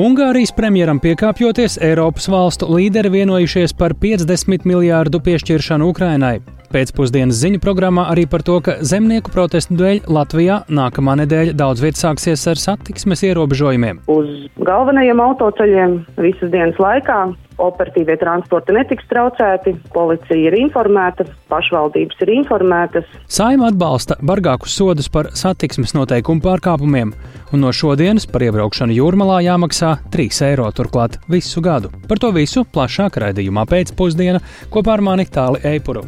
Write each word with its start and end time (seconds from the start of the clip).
Ungārijas 0.00 0.54
premjeram 0.56 0.96
piekāpjoties, 1.02 1.74
Eiropas 1.84 2.24
valstu 2.32 2.64
līderi 2.72 3.10
vienojušies 3.12 3.74
par 3.76 3.92
50 4.00 4.64
miljārdu 4.64 5.20
piešķiršanu 5.20 5.90
Ukrainai. 5.92 6.38
Pēcpusdienas 6.72 7.36
ziņu 7.36 7.60
programmā 7.60 8.06
arī 8.08 8.24
par 8.24 8.40
to, 8.46 8.56
ka 8.64 8.78
zemnieku 8.80 9.28
protestu 9.34 9.76
dēļ 9.76 10.08
Latvijā 10.08 10.62
nākamā 10.72 11.18
nedēļa 11.20 11.52
daudz 11.60 11.84
vietas 11.84 12.06
sāksies 12.06 12.46
ar 12.48 12.62
satiksmes 12.62 13.20
ierobežojumiem. 13.28 14.00
Uz 14.08 14.32
galvenajiem 14.64 15.20
autoceļiem 15.20 15.98
visas 16.24 16.54
dienas 16.54 16.80
laikā 16.80 17.18
operatīvie 17.60 18.16
transporti 18.20 18.74
netiks 18.76 19.06
traucēti, 19.10 19.74
policija 19.94 20.38
ir 20.38 20.56
informēta, 20.60 21.26
pašvaldības 21.50 22.22
ir 22.24 22.32
informētas. 22.38 23.08
Saima 23.26 23.70
atbalsta 23.72 24.18
bargākus 24.22 24.76
sodus 24.78 25.10
par 25.12 25.32
satiksmes 25.38 25.96
noteikumu 25.96 26.44
pārkāpumiem, 26.44 27.12
un 27.52 27.64
no 27.64 27.72
šodienas 27.74 28.28
par 28.30 28.46
iebraukšanu 28.48 28.96
jūrmalā 28.96 29.42
jāmaksā 29.48 29.96
3 30.14 30.42
eiro 30.52 30.70
turklāt 30.76 31.20
visu 31.32 31.64
gadu. 31.64 31.92
Par 32.08 32.22
to 32.22 32.32
visu 32.36 32.64
plašāk 32.64 33.20
raidījumā 33.26 33.66
pēcpusdienā 33.68 34.42
kopā 34.72 34.98
ar 34.98 35.06
mani 35.10 35.28
Tāli 35.32 35.64
Eipuru. 35.74 36.04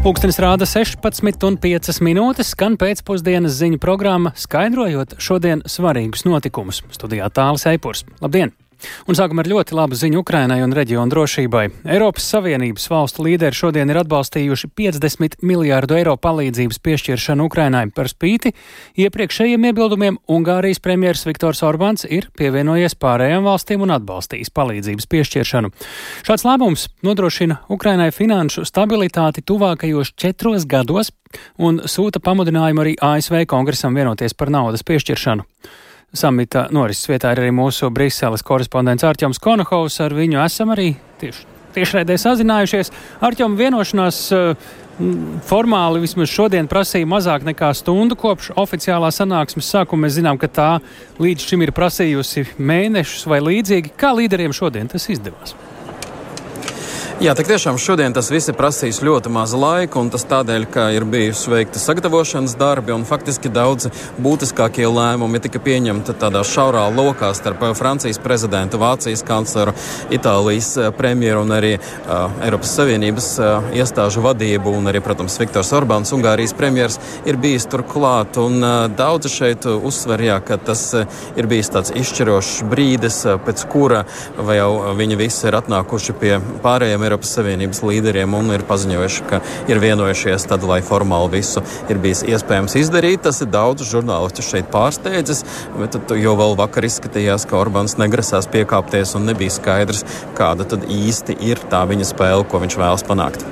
Pūkstens 0.00 0.38
rāda 0.40 0.64
16,5 0.64 1.98
minūtes, 2.00 2.54
skan 2.54 2.78
pēcpusdienas 2.80 3.52
ziņu 3.58 3.76
programma, 3.82 4.32
skaidrojot 4.32 5.18
šodien 5.20 5.60
svarīgus 5.68 6.24
notikumus. 6.24 6.80
Studijā 6.96 7.28
tālāk 7.28 7.66
Eipurs. 7.74 8.06
Labdien! 8.24 8.56
Un 9.08 9.18
sākam 9.18 9.40
ar 9.42 9.48
ļoti 9.50 9.74
labu 9.76 9.96
ziņu 9.98 10.20
Ukrainai 10.22 10.60
un 10.64 10.74
reģionu 10.76 11.12
drošībai. 11.12 11.64
Eiropas 11.90 12.28
Savienības 12.32 12.86
valstu 12.90 13.24
līderi 13.26 13.56
šodien 13.56 13.90
ir 13.92 14.00
atbalstījuši 14.02 14.70
50 14.78 15.38
miljārdu 15.46 15.98
eiro 15.98 16.16
palīdzības 16.20 16.80
piešķiršanu 16.84 17.46
Ukrainai 17.50 17.86
par 17.94 18.10
spīti 18.12 18.54
iepriekšējiem 19.00 19.68
iebildumiem. 19.70 20.18
Ungārijas 20.30 20.82
premjeras 20.84 21.26
Viktors 21.28 21.62
Orbāns 21.66 22.06
ir 22.08 22.30
pievienojies 22.38 22.96
pārējām 23.00 23.48
valstīm 23.48 23.84
un 23.86 23.94
atbalstījis 23.96 24.52
palīdzības 24.56 25.10
piešķiršanu. 25.10 25.72
Šāds 26.26 26.46
lēmums 26.48 26.88
nodrošina 27.06 27.60
Ukrainai 27.72 28.10
finanšu 28.14 28.66
stabilitāti 28.68 29.44
tuvākajos 29.46 30.14
četros 30.16 30.66
gados 30.70 31.12
un 31.58 31.82
sūta 31.86 32.22
pamudinājumu 32.22 32.84
arī 32.84 32.96
ASV 32.96 33.44
kongresam 33.50 33.96
vienoties 33.98 34.34
par 34.34 34.50
naudas 34.52 34.86
piešķiršanu. 34.86 35.46
Samita 36.10 36.64
norises 36.74 37.06
vietā 37.06 37.30
ir 37.30 37.44
arī 37.44 37.52
mūsu 37.54 37.86
Briseles 37.94 38.42
korespondents 38.42 39.04
Arčuns 39.06 39.38
Konohovs. 39.38 40.00
Ar 40.02 40.14
viņu 40.16 40.40
esam 40.42 40.72
arī 40.74 40.92
tieši 41.20 41.46
tiešraidē 41.76 42.16
sazinājušies. 42.18 42.90
Arčuns 43.22 43.58
vienošanās 43.60 44.18
uh, 44.34 44.70
formāli 45.46 46.02
vismaz 46.02 46.32
šodien 46.32 46.66
prasīja 46.70 47.06
mazāk 47.08 47.46
nekā 47.46 47.70
stundu 47.78 48.18
kopš 48.18 48.50
oficiālā 48.58 49.12
sanāksmes 49.14 49.70
sākuma. 49.70 50.08
Mēs 50.08 50.18
zinām, 50.18 50.40
ka 50.40 50.50
tā 50.50 50.70
līdz 51.22 51.46
šim 51.52 51.62
ir 51.62 51.74
prasījusi 51.76 52.48
mēnešus 52.58 53.28
vai 53.30 53.38
līdzīgi. 53.46 53.94
Kā 53.94 54.10
līderiem 54.18 54.56
šodien 54.56 54.90
tas 54.90 55.06
izdevās? 55.14 55.54
Jā, 57.20 57.34
tik 57.36 57.50
tiešām 57.50 57.76
šodien 57.76 58.14
tas 58.16 58.30
viss 58.32 58.48
ir 58.48 58.54
prasījis 58.56 59.02
ļoti 59.04 59.28
maz 59.28 59.52
laika, 59.52 59.98
un 60.00 60.08
tas 60.08 60.22
tādēļ, 60.24 60.62
ka 60.72 60.86
ir 60.96 61.04
bijusi 61.04 61.50
veikta 61.52 61.76
sagatavošanas 61.76 62.54
darbi, 62.56 62.94
un 62.94 63.02
faktiski 63.04 63.50
daudz 63.52 63.90
būtiskākie 64.24 64.86
lēmumi 64.88 65.42
tika 65.44 65.60
pieņemti 65.60 66.14
tādā 66.16 66.40
šaurā 66.48 66.86
lokā 66.88 67.28
starp 67.36 67.60
Francijas 67.76 68.16
prezidentu, 68.24 68.80
Vācijas 68.80 69.20
kancleru, 69.28 69.74
Itālijas 70.16 70.70
eh, 70.80 70.88
premjeru 70.96 71.42
un 71.44 71.52
arī 71.58 71.74
uh, 71.76 72.38
Eiropas 72.40 72.72
Savienības 72.78 73.28
uh, 73.36 73.68
iestāžu 73.76 74.24
vadību, 74.24 74.72
un 74.80 74.88
arī, 74.88 75.04
protams, 75.04 75.36
Viktors 75.42 75.74
Orbāns, 75.76 76.14
Ungārijas 76.16 76.56
premjers, 76.56 76.96
ir 77.28 77.36
bijis 77.36 77.68
turklāt, 77.68 78.40
un 78.40 78.64
uh, 78.64 78.78
daudzi 78.88 79.34
šeit 79.34 79.68
uzsver, 79.68 80.24
jā, 80.30 80.38
ka 80.40 80.56
tas 80.70 80.86
uh, 80.96 81.20
ir 81.36 81.52
bijis 81.52 81.68
tāds 81.76 81.92
izšķirošs 82.00 82.64
brīdis, 82.72 83.20
uh, 83.28 83.36
pēc 83.44 83.68
kura 83.68 84.06
vai 84.40 84.56
jau 84.62 84.72
viņi 84.96 85.20
visi 85.20 85.46
ir 85.52 85.60
atnākuši 85.60 86.18
pie 86.24 86.34
pārējiem 86.64 87.09
Eiropas 87.10 87.32
Savienības 87.34 87.80
līderiem 87.82 88.34
un 88.38 88.52
ir 88.54 88.62
paziņojuši, 88.68 89.24
ka 89.26 89.40
ir 89.66 89.80
vienojušies 89.82 90.44
tad, 90.46 90.62
lai 90.62 90.78
formāli 90.86 91.32
visu 91.40 91.58
ir 91.90 91.98
bijis 91.98 92.20
iespējams 92.22 92.76
izdarīt. 92.78 93.24
Tas 93.24 93.40
ir 93.42 93.50
daudz 93.50 93.82
žurnālistu 93.88 94.44
šeit 94.46 94.68
pārsteidzis, 94.70 95.42
bet 95.74 95.98
jau 96.14 96.36
vēl 96.38 96.54
vakar 96.60 96.86
izskatījās, 96.86 97.48
ka 97.50 97.58
Orbāns 97.58 97.96
negrasās 97.98 98.46
piekāpties 98.52 99.16
un 99.18 99.26
nebija 99.26 99.56
skaidrs, 99.56 100.04
kāda 100.38 100.68
tad 100.70 100.86
īsti 100.86 101.34
ir 101.50 101.58
tā 101.72 101.82
viņa 101.90 102.06
spēle, 102.12 102.46
ko 102.46 102.62
viņš 102.62 102.78
vēlas 102.78 103.06
panākt. 103.10 103.42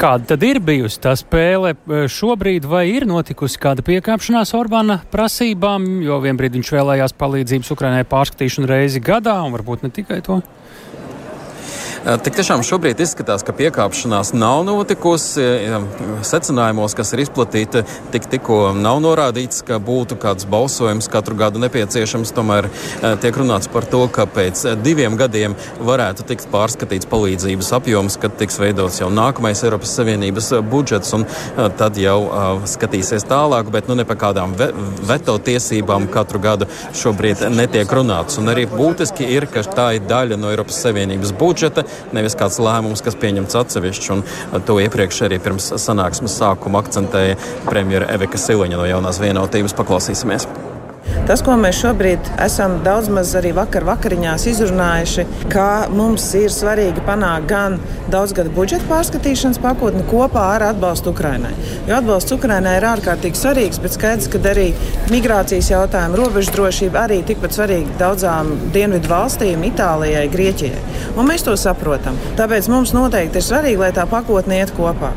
Kāda 0.00 0.32
tad 0.32 0.42
ir 0.48 0.58
bijusi 0.64 1.04
tā 1.04 1.12
spēle 1.20 1.74
e, 1.76 2.00
šobrīd, 2.10 2.64
vai 2.66 2.86
ir 2.96 3.04
notikusi 3.06 3.60
kāda 3.60 3.84
piekāpšanās 3.84 4.56
Orbāna 4.56 5.02
prasībām, 5.12 5.84
jo 6.02 6.16
vienbrīd 6.24 6.56
viņš 6.56 6.72
vēlējās 6.74 7.14
palīdzības 7.20 7.76
Ukrainai 7.76 8.08
pārskatīšanu 8.08 8.72
reizi 8.72 9.04
gadā, 9.04 9.36
un 9.44 9.52
varbūt 9.52 9.84
ne 9.84 9.92
tikai 9.94 10.22
to? 10.24 10.40
Eh, 12.04 12.18
tik 12.20 12.34
tiešām 12.36 12.60
šobrīd 12.60 12.98
izskatās, 13.00 13.40
ka 13.40 13.54
piekāpšanās 13.56 14.34
nav 14.36 14.58
notikusi. 14.68 15.40
Secinājumos, 16.28 16.92
kas 16.92 17.14
ir 17.16 17.22
izplatīti, 17.22 17.80
tik, 18.12 18.26
tikko 18.28 18.58
nav 18.76 18.98
norādīts, 19.00 19.62
ka 19.64 19.78
būtu 19.80 20.18
kāds 20.20 20.44
balsojums 20.44 21.08
katru 21.08 21.38
gadu 21.40 21.62
nepieciešams. 21.62 22.34
Tomēr 22.36 22.68
eh, 22.68 23.14
tiek 23.22 23.38
runāts 23.40 23.70
par 23.72 23.88
to, 23.88 24.02
ka 24.12 24.26
pēc 24.28 24.64
eh, 24.68 24.76
diviem 24.84 25.16
gadiem 25.16 25.56
varētu 25.80 26.26
tikt 26.28 26.50
pārskatīts 26.52 27.08
palīdzības 27.08 27.72
apjoms, 27.78 28.18
kad 28.20 28.36
tiks 28.36 28.60
veidots 28.60 29.00
jau 29.00 29.08
nākamais 29.08 29.64
Eiropas 29.64 29.96
Savienības 29.96 30.50
budžets, 30.68 31.14
un 31.16 31.24
tad 31.78 31.96
jau 31.96 32.18
skatīsies 32.68 33.24
tālāk, 33.30 33.72
bet 33.72 33.88
nu, 33.88 33.96
ne 33.96 34.04
par 34.04 34.20
kādām 34.20 34.52
ve 34.60 34.68
veto 35.08 35.38
tiesībām 35.40 36.10
katru 36.12 36.42
gadu 36.44 36.68
šobrīd 37.00 37.46
netiek 37.54 37.96
runāts. 37.96 38.36
Un 38.42 38.52
arī 38.52 38.68
būtiski 38.68 39.32
ir, 39.38 39.48
ka 39.48 39.64
tā 39.64 39.90
ir 39.96 40.04
daļa 40.10 40.36
no 40.40 40.52
Eiropas 40.52 40.84
Savienības 40.84 41.32
budžeta, 41.40 41.88
nevis 42.16 42.36
kāds 42.38 42.60
lēmums, 42.62 43.04
kas 43.04 43.18
pieņemts 43.20 43.58
atsevišķi. 43.62 44.12
Un 44.14 44.68
to 44.68 44.78
iepriekš 44.82 45.24
arī 45.28 45.40
pirms 45.42 45.72
sanāksmes 45.80 46.38
sākuma 46.40 46.84
akcentēja 46.84 47.40
premjera 47.68 48.12
Evika 48.14 48.40
Siliņa 48.40 48.80
no 48.80 48.88
jaunās 48.90 49.22
vienotības. 49.22 49.76
Paklausīsimies! 49.78 50.73
Tas, 51.28 51.40
ko 51.44 51.54
mēs 51.56 51.78
šobrīd 51.80 52.26
esam 52.44 52.76
daudz 52.84 53.08
maz 53.12 53.32
arī 53.38 53.54
vakar 53.56 53.86
vakariņās 53.88 54.44
izrunājuši, 54.50 55.24
ka 55.52 55.86
mums 55.94 56.26
ir 56.36 56.52
svarīgi 56.52 57.04
panākt 57.06 57.48
gan 57.48 57.78
daudzgada 58.12 58.52
budžeta 58.52 58.84
pārskatīšanas 58.90 59.60
pakotni 59.62 60.04
kopā 60.10 60.44
ar 60.58 60.66
atbalstu 60.68 61.14
Ukrainai. 61.14 61.54
Jo 61.88 61.98
atbalsts 62.00 62.36
Ukrainai 62.36 62.76
ir 62.76 62.88
ārkārtīgi 62.90 63.40
svarīgs, 63.40 63.80
bet 63.80 63.96
skaidrs, 63.96 64.28
ka 64.32 64.42
arī 64.52 64.68
migrācijas 65.12 65.72
jautājumi, 65.72 66.20
robežu 66.20 66.52
drošība 66.58 67.06
arī 67.06 67.22
tikpat 67.26 67.56
svarīgi 67.56 67.98
daudzām 68.00 68.52
dienvidu 68.76 69.10
valstīm, 69.10 69.64
Itālijai, 69.72 70.26
Grieķijai. 70.32 70.88
Un 71.16 71.30
mēs 71.30 71.46
to 71.46 71.56
saprotam. 71.56 72.20
Tāpēc 72.36 72.68
mums 72.72 72.92
noteikti 72.96 73.40
ir 73.40 73.48
svarīgi, 73.48 73.80
lai 73.80 73.94
tā 73.96 74.04
pakotne 74.10 74.60
iet 74.60 74.76
kopā. 74.76 75.14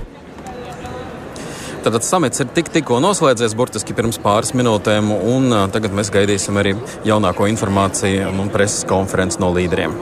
Tātad 1.87 2.03
samits 2.03 2.41
ir 2.43 2.49
tik, 2.51 2.67
tikko 2.67 2.97
noslēdzies, 2.99 3.53
burtiski 3.55 3.93
pirms 3.95 4.17
pāris 4.19 4.49
minūtēm, 4.59 5.07
un 5.07 5.53
tagad 5.71 5.93
mēs 5.95 6.09
gaidīsim 6.11 6.59
arī 6.59 6.73
jaunāko 7.07 7.47
informāciju 7.47 8.27
un 8.27 8.49
preses 8.51 8.83
konferenci 8.89 9.39
no 9.39 9.53
līderiem. 9.55 9.95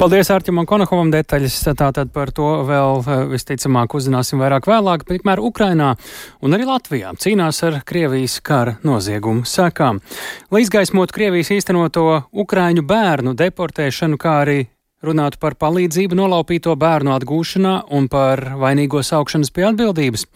Paldies 0.00 0.32
Arķimam 0.34 0.66
Konakovam 0.66 1.12
detaļas. 1.14 1.60
Tātad 1.78 2.10
par 2.10 2.34
to 2.34 2.48
vēl 2.66 3.04
visticamāk 3.30 3.94
uzzināsim 3.94 4.42
vairāk 4.42 4.66
vēlāk. 4.66 5.06
Tikmēr 5.06 5.38
Ukrainā 5.46 5.92
un 6.42 6.58
arī 6.58 6.66
Latvijā 6.66 7.14
cīnās 7.14 7.62
ar 7.70 7.78
Krievijas 7.86 8.40
kara 8.42 8.80
noziegumu 8.82 9.46
sekām. 9.46 10.02
Lai 10.50 10.66
izgaismotu 10.66 11.20
Krievijas 11.20 11.54
īstenoto 11.54 12.24
Ukraiņu 12.34 12.82
bērnu 12.82 13.38
deportēšanu, 13.38 14.18
kā 14.18 14.40
arī 14.42 14.64
runātu 15.06 15.40
par 15.42 15.56
palīdzību 15.60 16.16
nolaupīto 16.18 16.74
bērnu 16.78 17.12
atgūšanā 17.16 17.74
un 17.94 18.08
par 18.12 18.42
vainīgo 18.60 19.02
saukšanas 19.06 19.52
pie 19.54 19.66
atbildības. 19.70 20.26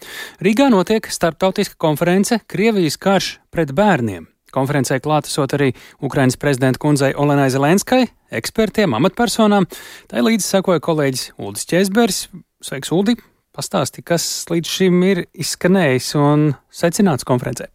Rīgā 0.43 0.69
notiek 0.73 1.07
starptautiska 1.11 1.79
konference 1.81 2.39
Krievijas 2.47 2.99
karš 3.01 3.37
pret 3.53 3.73
bērniem. 3.77 4.27
Konferencē 4.53 4.99
klātesot 5.03 5.53
arī 5.57 5.73
Ukrainas 6.01 6.37
prezidenta 6.39 6.79
kundzei 6.81 7.11
Olenai 7.15 7.49
Zelenskai, 7.53 8.05
ekspertiem, 8.31 8.95
amatpersonām. 8.95 9.67
Tā 10.07 10.23
līdzi 10.23 10.47
sekoja 10.47 10.83
kolēģis 10.83 11.33
Uldis 11.37 11.67
Česbergs. 11.67 12.27
Sveiks, 12.63 12.93
Uldi! 12.95 13.17
Pastāsti, 13.57 14.03
kas 14.05 14.23
līdz 14.51 14.69
šim 14.69 15.01
ir 15.07 15.23
izskanējis 15.33 16.13
un 16.21 16.51
secināts 16.69 17.25
konferencē. 17.27 17.71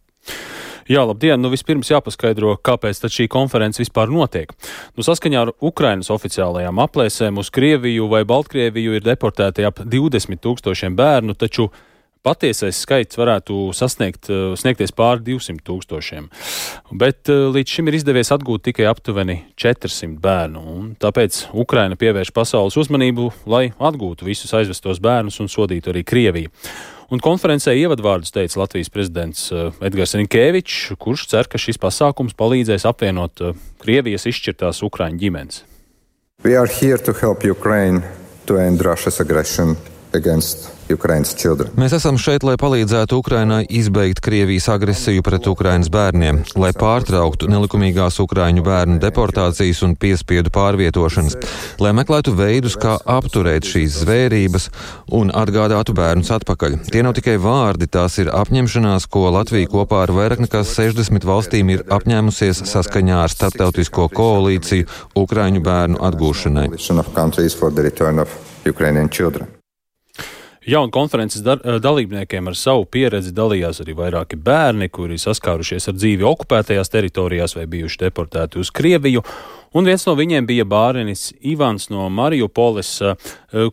Jā, 0.89 1.05
labdien! 1.07 1.39
Nu, 1.39 1.51
vispirms 1.53 1.91
jāpaskaidro, 1.93 2.57
kāpēc 2.59 3.05
šī 3.07 3.29
konference 3.31 3.79
vispār 3.79 4.11
notiek. 4.11 4.51
Nu, 4.97 5.05
saskaņā 5.05 5.45
ar 5.45 5.53
Ukrainas 5.63 6.11
oficiālajām 6.11 6.81
aplēsēm 6.83 7.39
uz 7.39 7.51
Krieviju 7.53 8.09
vai 8.11 8.25
Baltkrieviju 8.27 8.97
ir 8.97 9.05
deportēti 9.05 9.63
ap 9.67 9.79
20 9.79 10.43
tūkstošiem 10.43 10.97
bērnu, 10.99 11.37
taču 11.39 11.69
patiesais 12.23 12.79
skaits 12.79 13.19
varētu 13.19 13.73
sasniegt, 13.75 14.29
eh, 14.31 14.55
sniegties 14.59 14.95
pāri 14.95 15.23
200 15.27 15.63
tūkstošiem. 15.67 16.29
Bet 16.91 17.29
eh, 17.29 17.45
līdz 17.51 17.75
šim 17.77 17.91
ir 17.91 17.99
izdevies 17.99 18.31
atgūt 18.35 18.67
tikai 18.69 18.87
aptuveni 18.91 19.41
400 19.59 20.19
bērnu, 20.23 20.63
un 20.63 20.95
tāpēc 20.99 21.45
Ukraina 21.53 21.99
pievērš 21.99 22.33
pasaules 22.35 22.79
uzmanību, 22.79 23.29
lai 23.45 23.69
atgūtu 23.79 24.27
visus 24.27 24.53
aizvestos 24.55 25.03
bērnus 25.03 25.39
un 25.43 25.51
sodītu 25.51 25.91
arī 25.93 26.03
Krieviju. 26.07 26.51
Un 27.11 27.21
konferencē 27.23 27.73
ievadvārdus 27.75 28.31
teica 28.33 28.61
Latvijas 28.61 28.91
prezidents 28.93 29.47
uh, 29.51 29.71
Edgars 29.83 30.15
Rinkēvičs, 30.17 30.93
kurš 31.01 31.27
cer, 31.33 31.49
ka 31.51 31.59
šis 31.59 31.79
pasākums 31.81 32.35
palīdzēs 32.39 32.87
apvienot 32.89 33.43
uh, 33.43 33.57
Krievijas 33.83 34.27
izšķirtās 34.31 34.83
Ukraiņu 34.87 35.19
ģimenes. 35.19 35.63
We 36.43 36.55
are 36.59 36.67
here 36.67 36.97
to 36.97 37.13
help 37.19 37.43
Ukraine 37.47 38.03
to 38.47 38.57
end 38.59 38.83
Russia's 38.83 39.19
aggression 39.23 39.77
against 40.13 40.73
Mēs 41.79 41.93
esam 41.95 42.17
šeit, 42.19 42.43
lai 42.43 42.55
palīdzētu 42.59 43.17
Ukrainai 43.21 43.63
izbeigt 43.71 44.19
Krievijas 44.23 44.67
agresiju 44.73 45.23
pret 45.25 45.47
Ukrainas 45.47 45.89
bērniem, 45.93 46.41
lai 46.59 46.71
pārtrauktu 46.75 47.47
nelikumīgās 47.51 48.19
Ukraiņu 48.23 48.63
bērnu 48.65 48.99
deportācijas 49.01 49.83
un 49.87 49.95
piespiedu 49.99 50.51
pārvietošanas, 50.53 51.37
lai 51.83 51.93
meklētu 51.95 52.35
veidus, 52.37 52.75
kā 52.79 52.97
apturēt 52.99 53.67
šīs 53.69 54.01
zvērības 54.03 54.69
un 55.15 55.31
atgādātu 55.31 55.95
bērnus 55.97 56.33
atpakaļ. 56.35 56.77
Tie 56.91 57.03
nav 57.05 57.15
tikai 57.17 57.37
vārdi, 57.41 57.87
tās 57.87 58.19
ir 58.21 58.31
apņemšanās, 58.33 59.07
ko 59.07 59.29
Latvija 59.33 59.71
kopā 59.71 60.03
ar 60.05 60.13
vairāk 60.15 60.43
nekā 60.45 60.65
60 60.67 61.27
valstīm 61.27 61.73
ir 61.73 61.87
apņēmusies 61.87 62.65
saskaņā 62.69 63.23
ar 63.23 63.33
starptautisko 63.33 64.11
koalīciju 64.13 64.87
Ukraiņu 65.23 65.63
bērnu 65.63 66.03
atgūšanai. 66.11 66.69
Ukrainian 70.62 70.62
children. 70.62 70.62
Jaunu 70.68 70.90
konferences 70.90 71.42
dar, 71.42 71.58
eh, 71.64 71.78
dalībniekiem 71.80 72.48
ar 72.48 72.54
savu 72.54 72.84
pieredzi 72.84 73.32
dalījās 73.32 73.80
arī 73.80 73.94
vairāki 73.96 74.36
bērni, 74.36 74.90
kuri 74.92 75.16
saskārušies 75.16 75.88
ar 75.88 75.94
dzīvi 75.94 76.26
okupētajās 76.28 76.92
teritorijās 76.92 77.56
vai 77.56 77.64
bijuši 77.66 77.98
deportēti 78.02 78.60
uz 78.60 78.70
Krieviju. 78.70 79.22
Un 79.72 79.84
viens 79.84 80.04
no 80.06 80.14
viņiem 80.16 80.46
bija 80.46 80.64
bērnis 80.64 81.32
Ivans 81.40 81.88
no 81.90 82.08
Mariupoles, 82.08 83.00
eh, 83.00 83.14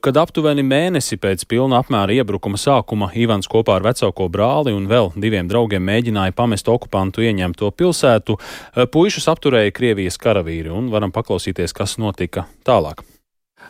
kad 0.01 0.15
aptuveni 0.15 0.63
mēnesi 0.63 1.17
pēc 1.17 1.45
pilna 1.45 1.83
apmēra 1.83 2.15
iebrukuma 2.15 2.55
sākuma 2.55 3.11
Ivans 3.15 3.47
kopā 3.47 3.75
ar 3.75 3.81
vecāko 3.81 4.29
brāli 4.29 4.75
un 4.75 4.87
vēl 4.87 5.11
diviem 5.15 5.49
draugiem 5.49 5.83
mēģināja 5.83 6.31
pamest 6.31 6.67
okupantu 6.67 7.19
ieņemto 7.21 7.71
pilsētu. 7.71 8.37
Eh, 8.75 8.85
puišus 8.85 9.27
apturēja 9.27 9.73
Krievijas 9.73 10.17
karavīri 10.17 10.71
un 10.71 10.89
varam 10.89 11.11
paklausīties, 11.11 11.73
kas 11.73 11.97
notika 11.97 12.45
tālāk. 12.63 13.03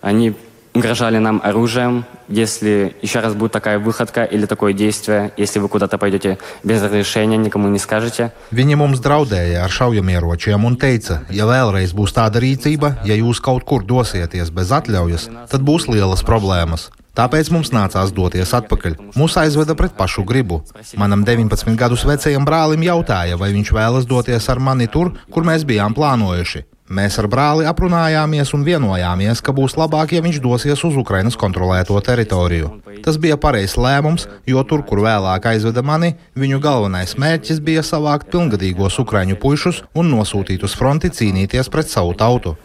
Они 0.02 0.34
угрожали 0.76 1.18
нам 1.18 1.42
оружием, 1.44 2.06
если 2.28 2.96
еще 3.02 3.22
раз 3.22 3.34
будет 3.34 3.52
такая 3.54 3.80
выходка 3.80 4.24
или 4.24 4.46
такое 4.46 4.74
действие, 4.74 5.32
если 5.38 5.60
вы 5.60 5.70
куда-то 5.70 5.98
пойдете 5.98 6.38
без 6.64 6.84
разрешения, 6.84 7.38
никому 7.38 7.70
не 7.70 7.80
скажете. 7.80 8.32
Viņi 8.52 8.76
mums 8.76 9.00
draudēja 9.00 9.64
ar 9.64 9.72
šaujamieročiem 9.72 10.68
un 10.68 10.76
teica, 10.76 11.24
ja 11.30 11.48
vēlreiz 11.48 11.96
būs 11.96 12.14
tāda 12.14 12.44
rīcība, 12.44 13.00
ja 13.08 13.16
jūs 13.16 13.40
kaut 13.40 13.64
kur 13.64 13.88
dosieties 13.88 14.52
bez 14.52 14.76
atļaujas, 14.76 15.30
tad 15.50 15.64
būs 15.64 15.88
lielas 15.88 16.24
problēmas. 16.28 16.92
Tāpēc 17.16 17.48
mums 17.56 17.72
nācās 17.72 18.12
doties 18.12 18.52
atpakaļ. 18.58 18.98
Mūs 19.16 19.38
aizveda 19.40 19.72
pret 19.80 19.96
pašu 19.96 20.26
gribu. 20.28 20.66
Manam 21.00 21.24
19 21.24 21.78
gadus 21.80 22.04
vecajam 22.04 22.44
brālim 22.44 22.84
jautāja, 22.84 23.40
vai 23.40 23.54
viņš 23.56 23.72
vēlas 23.72 24.08
doties 24.10 24.50
ar 24.52 24.60
mani 24.60 24.92
tur, 24.92 25.14
kur 25.32 25.48
mēs 25.48 25.64
bijām 25.64 25.96
plānojuši. 25.96 26.66
Mēs 26.91 27.21
ar 27.23 27.29
brāli 27.31 27.69
aprunājāmies 27.71 28.51
un 28.57 28.65
vienojāmies, 28.67 29.39
ka 29.47 29.53
būs 29.55 29.77
labāk, 29.79 30.11
ja 30.17 30.25
viņš 30.25 30.41
dosies 30.43 30.81
uz 30.83 30.97
Ukrainas 30.99 31.37
kontrolēto 31.39 31.95
teritoriju. 32.03 32.71
Tas 33.05 33.15
bija 33.23 33.37
pareizs 33.39 33.77
lēmums, 33.79 34.27
jo 34.51 34.65
tur, 34.67 34.83
kur 34.83 35.05
vēlāk 35.05 35.47
aizveda 35.53 35.85
mani, 35.87 36.17
viņu 36.35 36.59
galvenais 36.65 37.15
mērķis 37.15 37.61
bija 37.63 37.85
savākt 37.87 38.33
pilngadīgos 38.35 38.99
ukraiņu 39.05 39.39
puišus 39.39 39.85
un 39.95 40.11
nosūtīt 40.17 40.67
uz 40.67 40.75
fronti 40.75 41.13
cīnīties 41.15 41.71
pret 41.71 41.87
savu 41.95 42.17
tautu. 42.19 42.57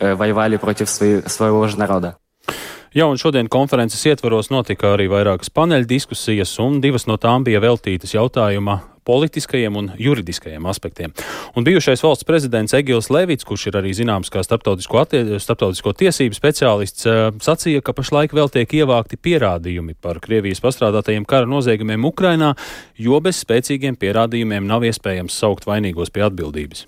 Jā, 2.96 3.06
un 3.06 3.22
šodien 3.22 3.46
konferences 3.52 4.02
ietvaros 4.10 4.50
notika 4.50 4.96
arī 4.96 5.06
vairākas 5.12 5.54
paneļa 5.54 5.86
diskusijas, 5.86 6.58
un 6.66 6.82
divas 6.82 7.06
no 7.06 7.22
tām 7.22 7.46
bija 7.46 7.62
veltītas 7.62 8.18
jautājuma 8.18 8.80
politiskajiem 9.06 9.76
un 9.80 9.92
juridiskajiem 10.02 10.66
aspektiem. 10.70 11.14
Un 11.56 11.66
bijušais 11.68 12.04
valsts 12.04 12.28
prezidents 12.28 12.74
Egils 12.78 13.12
Levits, 13.14 13.46
kurš 13.48 13.68
ir 13.70 13.80
arī 13.80 13.94
zināms 13.96 14.32
kā 14.34 14.44
starptautisko, 14.46 15.02
attie, 15.02 15.24
starptautisko 15.42 15.94
tiesību 15.98 16.38
speciālists, 16.38 17.08
sacīja, 17.46 17.84
ka 17.86 17.96
pašlaik 17.96 18.36
vēl 18.36 18.52
tiek 18.54 18.78
ievākti 18.82 19.20
pierādījumi 19.22 19.98
par 20.02 20.20
Krievijas 20.24 20.64
pastrādātajiem 20.66 21.28
kara 21.30 21.50
noziegumiem 21.50 22.10
Ukrainā, 22.10 22.54
jo 22.98 23.22
bez 23.24 23.44
spēcīgiem 23.46 23.98
pierādījumiem 24.02 24.68
nav 24.68 24.88
iespējams 24.90 25.38
saukt 25.38 25.70
vainīgos 25.70 26.14
pie 26.14 26.26
atbildības. 26.28 26.86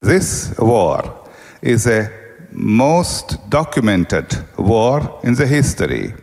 This 0.00 0.54
war 0.58 1.04
is 1.62 1.86
a 1.86 2.08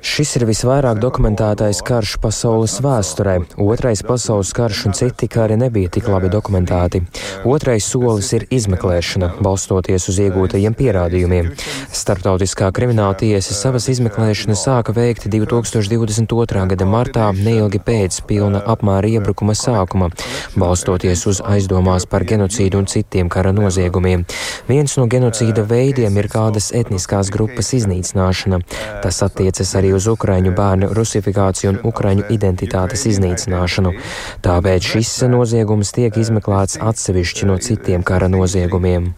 Šis 0.04 0.34
ir 0.36 0.44
visvairāk 0.50 1.00
dokumentētais 1.00 1.80
karš 1.88 2.18
pasaules 2.20 2.74
vēsturē. 2.84 3.38
Otrais 3.64 4.02
pasaules 4.04 4.52
karš 4.56 4.82
un 4.90 4.96
citi 4.98 5.30
kari 5.32 5.56
nebija 5.60 5.90
tik 5.96 6.10
labi 6.12 6.28
dokumentēti. 6.32 7.02
Otrais 7.48 7.88
solis 7.88 8.34
ir 8.36 8.44
izmeklēšana, 8.52 9.38
balstoties 9.44 10.10
uz 10.12 10.20
iegūtajiem 10.26 10.76
pierādījumiem. 10.76 11.54
Startautiskā 11.96 12.74
krimināla 12.76 13.16
tiesa 13.22 13.56
savas 13.56 13.88
izmeklēšanas 13.96 14.66
sāka 14.68 14.96
veikt 14.98 15.30
2022. 15.32 16.68
gada 16.74 16.90
martā, 16.90 17.30
neilgi 17.32 17.80
pēc 17.80 18.20
pilna 18.28 18.66
apmēra 18.68 19.14
iebrukuma 19.16 19.56
sākuma, 19.56 20.12
balstoties 20.60 21.24
uz 21.32 21.42
aizdomās 21.56 22.04
par 22.10 22.28
genocīdu 22.28 22.84
un 22.84 22.92
citiem 22.92 23.32
kara 23.32 23.56
noziegumiem. 23.56 24.28
Viens 24.68 25.00
no 25.00 25.08
genocīda 25.08 25.64
veidiem 25.68 26.17
ir 26.20 26.30
kādas 26.32 26.72
etniskās 26.76 27.32
grupas 27.34 27.74
iznīcināšana. 27.78 28.62
Tas 29.04 29.22
attiecas 29.26 29.74
arī 29.80 29.94
uz 29.98 30.08
ukraiņu 30.12 30.54
bērnu 30.58 30.92
rusifikāciju 30.98 31.74
un 31.74 31.80
ukraiņu 31.92 32.28
identitātes 32.34 33.06
iznīcināšanu. 33.12 33.94
Tāpēc 34.46 34.92
šis 34.96 35.14
noziegums 35.32 35.94
tiek 35.96 36.18
izmeklēts 36.18 36.82
atsevišķi 36.82 37.50
no 37.50 37.58
citiem 37.62 38.06
kara 38.08 38.30
noziegumiem. 38.32 39.14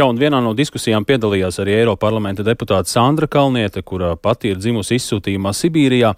Jā, 0.00 0.06
un 0.06 0.16
vienā 0.16 0.38
no 0.40 0.52
diskusijām 0.54 1.04
piedalījās 1.04 1.58
arī 1.60 1.74
Eiropas 1.80 2.04
parlamenta 2.04 2.44
deputāte 2.46 2.88
Sandra 2.88 3.26
Kalniete, 3.28 3.82
kura 3.82 4.14
pati 4.16 4.52
ir 4.52 4.60
dzimusi 4.62 4.96
izsūtījumā 5.00 5.50
Sibīrijā. 5.56 6.14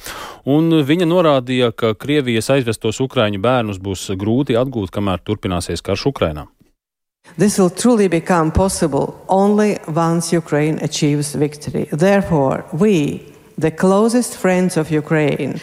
Viņa 0.92 1.08
norādīja, 1.08 1.72
ka 1.72 1.94
Krievijas 1.98 2.52
aizvestos 2.52 3.00
ukraiņu 3.02 3.40
bērnus 3.42 3.80
būs 3.82 4.10
grūti 4.20 4.58
atgūt, 4.60 4.92
kamēr 4.92 5.24
turpināsies 5.24 5.82
karš 5.82 6.10
Ukrainā. 6.12 6.46
This 7.36 7.58
will 7.58 7.70
truly 7.70 8.08
become 8.08 8.52
possible 8.52 9.24
only 9.28 9.78
once 9.88 10.32
Ukraine 10.32 10.78
achieves 10.82 11.34
victory. 11.34 11.88
Therefore, 11.90 12.64
we 12.72 13.31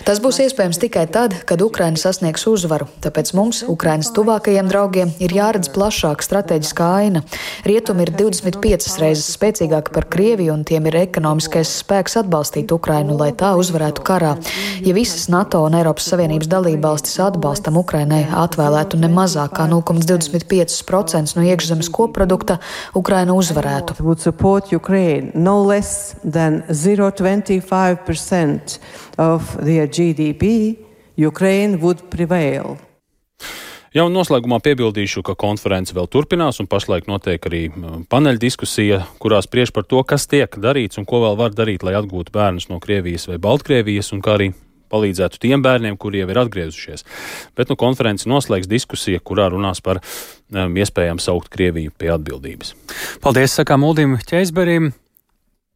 Tas 0.05 0.19
būs 0.21 0.37
iespējams 0.43 0.77
tikai 0.81 1.05
tad, 1.11 1.33
kad 1.49 1.61
Ukraina 1.65 1.97
sasniegs 1.99 2.45
uzvaru, 2.49 2.85
tāpēc 3.03 3.31
mums, 3.37 3.63
Ukrainas 3.69 4.11
tuvākajiem 4.15 4.69
draugiem, 4.69 5.13
ir 5.23 5.33
jāredz 5.33 5.71
plašāka 5.73 6.25
strateģiskā 6.25 6.89
aina. 6.99 7.23
Rietumi 7.65 8.05
ir 8.05 8.11
25 8.19 8.99
reizes 9.01 9.31
spēcīgāki 9.35 9.93
par 9.95 10.05
Krieviju, 10.11 10.53
un 10.53 10.65
tiem 10.69 10.85
ir 10.89 10.99
ekonomiskais 11.01 11.71
spēks 11.81 12.19
atbalstīt 12.21 12.71
Ukrainu, 12.75 13.17
lai 13.19 13.31
tā 13.33 13.55
uzvarētu 13.59 14.05
karā. 14.05 14.35
Ja 14.85 14.93
visas 14.97 15.27
NATO 15.33 15.63
un 15.65 15.77
Eiropas 15.79 16.11
Savienības 16.13 16.49
dalībvalstis 16.51 17.17
atbalstam 17.25 17.79
Ukrainai 17.81 18.21
atvēlētu 18.29 19.01
ne 19.01 19.09
mazāk 19.13 19.57
kā 19.57 19.65
0,25% 19.71 21.35
no 21.37 21.47
iekšzemes 21.49 21.89
koprodukta, 21.93 22.59
Ukraina 22.97 23.33
uzvarētu. 23.37 23.97
5% 27.79 28.79
of 29.17 29.55
their 29.63 29.87
GDP, 29.87 30.75
Ukraine 31.17 31.79
would 31.79 32.09
prevail. 32.09 32.77
Jau 33.89 34.05
noslēgumā 34.13 34.59
piebildīšu, 34.61 35.23
ka 35.25 35.33
konference 35.39 35.95
vēl 35.97 36.05
turpinās, 36.13 36.59
un 36.61 36.67
pašlaik 36.69 37.07
notiek 37.09 37.45
arī 37.49 37.63
paneļa 38.11 38.41
diskusija, 38.43 38.99
kurā 39.17 39.39
spriež 39.41 39.73
par 39.73 39.87
to, 39.89 40.03
kas 40.05 40.27
tiek 40.29 40.59
darīts 40.61 41.01
un 41.01 41.07
ko 41.09 41.23
vēl 41.23 41.39
var 41.39 41.55
darīt, 41.57 41.81
lai 41.87 41.95
atgūtu 41.97 42.35
bērnus 42.35 42.69
no 42.69 42.77
Krievijas 42.83 43.25
vai 43.31 43.39
Baltkrievijas, 43.41 44.11
un 44.13 44.21
kā 44.21 44.37
arī 44.37 44.51
palīdzētu 44.93 45.41
tiem 45.41 45.65
bērniem, 45.65 45.97
kuri 45.97 46.21
jau 46.21 46.29
ir 46.29 46.41
atgriezušies. 46.43 47.05
Bet 47.57 47.73
nu, 47.73 47.77
konferenci 47.81 48.29
noslēgs 48.29 48.69
diskusija, 48.69 49.21
kurā 49.25 49.49
runās 49.53 49.81
par 49.85 50.03
um, 50.03 50.77
iespējām 50.77 51.21
saukt 51.21 51.49
Krieviju 51.53 51.93
pie 51.97 52.13
atbildības. 52.13 52.75
Paldies, 53.25 53.57
sakām 53.57 53.85
Uldim 53.89 54.19
Ķeizberim. 54.21 54.93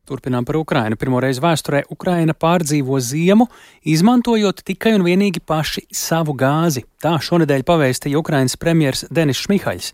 Turpinām 0.04 0.44
par 0.44 0.58
Ukrainu. 0.60 0.98
Pirmoreiz 1.00 1.38
vēsturē 1.40 1.86
Ukraina 1.94 2.34
pārdzīvo 2.36 2.98
ziemu, 3.00 3.48
izmantojot 3.88 4.60
tikai 4.68 4.98
un 4.98 5.06
vienīgi 5.06 5.40
paši 5.40 5.86
savu 5.96 6.36
gāzi. 6.36 6.84
Tā 7.00 7.16
šonadēļ 7.24 7.64
pavēstīja 7.70 8.20
Ukrainas 8.20 8.58
premjers 8.60 9.06
Denis 9.08 9.40
Šmihaļs. 9.46 9.94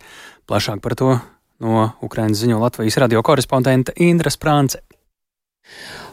Plašāk 0.49 0.81
par 0.81 0.97
to 0.97 1.11
no 1.61 1.91
Ukrainas 2.01 2.41
ziņo 2.41 2.57
Latvijas 2.57 2.97
radio 2.97 3.21
korespondente 3.21 3.93
Indra 4.01 4.33
Sprānce. 4.33 4.81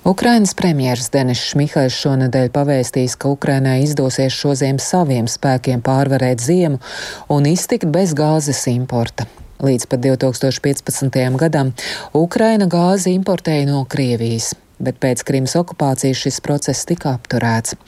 Ukrainas 0.05 0.53
premjeras 0.55 1.09
Denis 1.11 1.41
Šmihais 1.49 1.97
šonadēļ 1.97 2.53
pavēstīs, 2.55 3.17
ka 3.17 3.33
Ukrainai 3.33 3.81
izdosies 3.87 4.37
šoziem 4.37 4.77
saviem 4.83 5.25
spēkiem 5.25 5.81
pārvarēt 5.83 6.45
ziemu 6.45 6.85
un 7.33 7.49
iztikt 7.49 7.89
bez 7.97 8.13
gāzes 8.15 8.67
importa. 8.71 9.25
Līdz 9.57 9.87
pat 9.89 10.03
2015. 10.05 11.17
gadam 11.41 11.73
Ukraina 12.13 12.67
gāzi 12.69 13.15
importēja 13.17 13.65
no 13.71 13.85
Krievijas. 13.89 14.53
bet 14.79 14.99
pēc 15.01 15.23
Krimas 15.25 15.55
okupācijas 15.57 16.19
šis 16.21 16.43
process 16.45 16.85
tika 16.85 17.15
apturēts. 17.17 17.79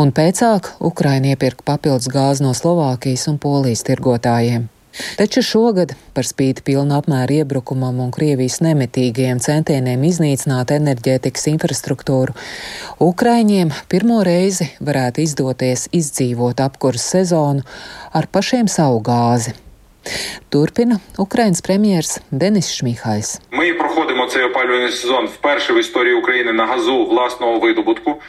Un 0.00 0.08
pēcāk 0.16 0.70
Ukraina 0.80 1.34
iepirka 1.34 1.66
papildus 1.68 2.08
gāzi 2.08 2.46
no 2.46 2.54
Slovākijas 2.56 3.26
un 3.28 3.36
Polijas 3.36 3.84
tirgotājiem. 3.84 4.70
Taču 5.20 5.42
šogad, 5.44 5.92
par 6.16 6.24
spīti 6.24 6.64
pilna 6.64 7.02
apmēra 7.02 7.42
iebrukumam 7.42 8.00
un 8.00 8.10
Krievijas 8.10 8.62
nemitīgajiem 8.64 9.44
centieniem 9.44 10.02
iznīcināt 10.08 10.72
enerģētikas 10.80 11.46
infrastruktūru, 11.52 12.34
Ukraiņiem 13.04 13.76
pirmo 13.92 14.24
reizi 14.24 14.72
varētu 14.80 15.28
izdoties 15.28 15.90
izdzīvot 15.92 16.64
apkursu 16.64 17.18
sezonu 17.18 17.66
ar 18.16 18.32
pašiem 18.32 18.72
savu 18.72 19.04
gāzi. 19.04 19.54
Turpina 20.50 20.98
Ukrainas 21.18 21.62
premjers 21.62 22.18
Denis 22.30 22.70
Šmihais. 22.74 23.38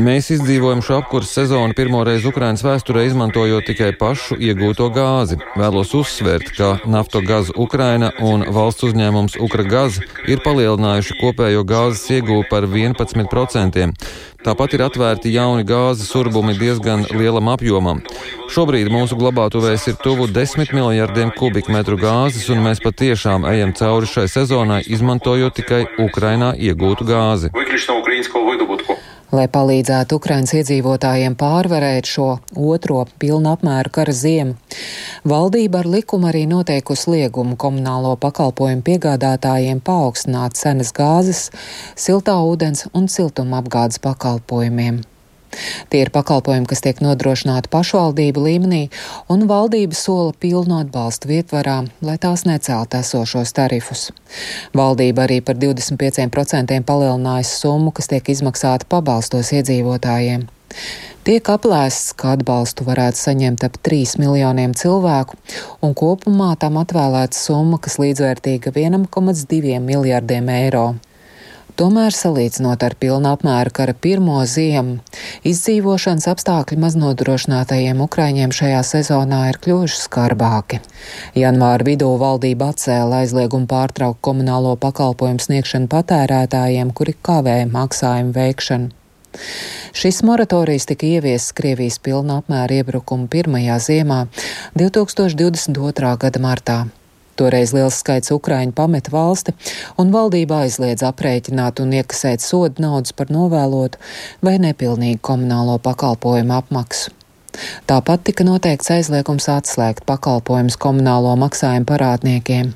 Mēs 0.02 0.30
izdzīvojam 0.36 0.82
šo 0.86 0.98
apkursu 1.02 1.34
sezonu 1.34 1.74
pirmo 1.78 2.04
reizi 2.04 2.28
Ukrainas 2.30 2.64
vēsturē, 2.66 3.06
izmantojot 3.10 3.66
tikai 3.70 3.92
pašu 3.98 4.38
iegūto 4.38 4.90
gāzi. 4.94 5.40
Vēlos 5.58 5.96
uzsvērt, 5.98 6.54
ka 6.58 6.72
Naftogaz 6.86 7.54
Ukraina 7.56 8.12
un 8.20 8.46
valsts 8.54 8.86
uzņēmums 8.90 9.40
Ukragaz 9.42 10.02
ir 10.28 10.44
palielinājuši 10.46 11.18
kopējo 11.22 11.66
gāzes 11.68 12.06
iegūvu 12.20 12.46
par 12.52 12.70
11%. 12.70 13.90
Tāpat 14.42 14.74
ir 14.74 14.82
atvērti 14.88 15.32
jauni 15.36 15.66
gāzes 15.70 16.10
urbumi 16.18 16.56
diezgan 16.58 17.04
lielam 17.14 17.52
apjomam. 17.54 18.00
Šobrīd 18.50 18.90
mūsu 18.90 19.18
glabātuvēs 19.20 19.86
ir 19.92 20.00
tuvu 20.02 20.26
10 20.34 20.74
miljardiem 20.74 21.30
kubikmetru 21.38 22.00
gāzes, 22.02 22.50
un 22.50 22.64
mēs 22.66 22.82
patiešām 22.82 23.46
ejam 23.52 23.76
cauri 23.78 24.10
šai 24.10 24.26
sezonai, 24.34 24.82
izmantojot 24.98 25.60
tikai 25.62 25.84
Ukrainā 26.08 26.56
iegūtu 26.58 27.06
gāzi. 27.12 27.54
Lai 29.32 29.46
palīdzētu 29.48 30.18
Ukraiņas 30.20 30.52
iedzīvotājiem 30.60 31.38
pārvarēt 31.40 32.10
šo 32.12 32.26
otro 32.68 33.06
pilnu 33.22 33.54
apmēru 33.54 33.94
kara 33.96 34.12
ziemu, 34.12 34.58
valdība 35.24 35.80
ar 35.80 35.88
likumu 35.94 36.28
arī 36.28 36.42
noteikusi 36.52 37.14
liegumu 37.14 37.56
komunālo 37.56 38.18
pakalpojumu 38.20 38.84
piegādātājiem 38.90 39.80
paaugstināt 39.88 40.60
cenas 40.60 40.92
gāzes, 40.98 41.46
siltā 41.96 42.36
ūdens 42.44 42.90
un 42.92 43.08
siltuma 43.08 43.64
apgādes 43.64 44.04
pakalpojumiem. 44.04 45.00
Tie 45.92 46.02
ir 46.06 46.12
pakalpojumi, 46.14 46.68
kas 46.70 46.84
tiek 46.86 47.02
nodrošināti 47.04 47.72
pašvaldību 47.74 48.46
līmenī, 48.46 48.82
un 49.32 49.48
valdība 49.50 49.98
sola 49.98 50.32
pilnu 50.40 50.80
atbalstu 50.80 51.32
vietvarā, 51.32 51.82
lai 52.06 52.18
tās 52.22 52.46
necelt 52.48 52.96
esošos 52.98 53.54
tarifus. 53.58 54.10
Valdība 54.78 55.28
arī 55.28 55.42
par 55.46 55.60
25% 55.60 56.82
palielinājusi 56.88 57.62
summu, 57.66 57.92
kas 57.96 58.12
tiek 58.12 58.34
izmaksāta 58.36 58.88
pabalstos 58.90 59.52
iedzīvotājiem. 59.60 60.48
Tiek 61.22 61.50
aplēsts, 61.54 62.16
ka 62.18 62.32
atbalstu 62.34 62.86
varētu 62.88 63.20
saņemt 63.20 63.66
ap 63.68 63.76
3 63.86 64.16
miljoniem 64.24 64.72
cilvēku, 64.78 65.38
un 65.86 65.94
kopumā 65.94 66.56
tam 66.58 66.80
atvēlēta 66.82 67.38
summa, 67.38 67.78
kas 67.78 68.00
līdzvērtīga 68.02 68.74
1,2 68.74 69.78
miljardiem 69.86 70.50
eiro. 70.56 70.88
Tomēr, 71.82 72.14
salīdzinot 72.14 72.84
ar 72.86 72.94
pilnu 73.02 73.26
apmēru 73.32 73.72
kara 73.74 73.96
pirmo 73.98 74.36
ziemu, 74.46 75.00
izdzīvošanas 75.50 76.28
apstākļi 76.30 76.78
maznodrošinātajiem 76.84 78.04
Ukraiņiem 78.06 78.54
šajā 78.54 78.84
sezonā 78.86 79.40
ir 79.50 79.58
kļuvuši 79.64 79.98
skarbāki. 80.04 80.78
Janvāra 81.42 81.88
vidū 81.88 82.12
valdība 82.22 82.70
atcēla 82.76 83.24
aizliegumu 83.24 83.66
pārtraukt 83.74 84.22
komunālo 84.22 84.76
pakalpojumu 84.78 85.42
sniegšanu 85.42 85.90
patērētājiem, 85.90 86.94
kuri 86.94 87.18
kavē 87.18 87.58
maksājumu 87.74 88.38
veikšanu. 88.38 88.94
Šis 89.98 90.22
moratorijas 90.28 90.86
tika 90.94 91.10
ieviests 91.10 91.58
Krievijas 91.58 91.98
pilna 91.98 92.44
apmēra 92.44 92.84
iebrukuma 92.84 93.26
pirmajā 93.26 93.82
ziemā 93.90 94.24
2022. 94.78 96.18
gada 96.28 96.46
martā. 96.46 96.82
Toreiz 97.42 97.72
liels 97.74 97.96
skaits 98.04 98.30
ukraiņu 98.36 98.76
pameta 98.78 99.10
valsti, 99.14 99.56
un 100.02 100.12
valdība 100.14 100.60
aizliedz 100.68 101.02
aprēķināt 101.08 101.82
un 101.82 101.96
iekasēt 101.98 102.44
sodu 102.46 102.86
naudas 102.86 103.16
par 103.18 103.34
novēlotu 103.34 103.98
vai 104.46 104.60
nepilnīgu 104.62 105.24
komunālo 105.26 105.80
pakalpojumu 105.82 106.60
apmaksu. 106.60 107.21
Tāpat 107.90 108.24
tika 108.30 108.46
noteikts 108.48 108.92
aizliegums 108.96 109.48
atslēgt 109.52 110.06
pakalpojumus 110.08 110.78
komunālo 110.82 111.34
maksājumu 111.40 111.88
parādniekiem. 111.90 112.72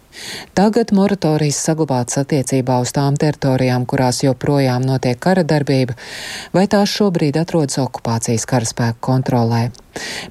Tagad 0.56 0.92
moratorijas 0.96 1.60
saglabāts 1.68 2.20
attiecībā 2.22 2.80
uz 2.84 2.92
tām 2.96 3.18
teritorijām, 3.20 3.86
kurās 3.90 4.22
joprojām 4.24 4.86
notiek 4.88 5.20
kara 5.20 5.44
darbība, 5.48 5.96
vai 6.56 6.66
tās 6.72 6.94
šobrīd 6.96 7.40
atrodas 7.40 7.80
okupācijas 7.84 8.48
karaspēku 8.50 9.02
kontrolē. 9.10 9.70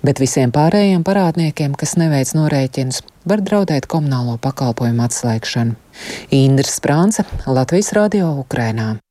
Bet 0.04 0.20
visiem 0.20 0.52
pārējiem 0.52 1.04
parādniekiem, 1.04 1.76
kas 1.76 1.96
neveic 2.00 2.34
norēķinus, 2.36 3.00
var 3.28 3.44
draudēt 3.44 3.88
komunālo 3.88 4.36
pakalpojumu 4.40 5.06
atslēgšanu. 5.08 5.80
Indra 6.36 6.68
Sprānce, 6.68 7.24
Latvijas 7.46 7.92
Radio 7.96 8.34
Ukrainā. 8.44 9.03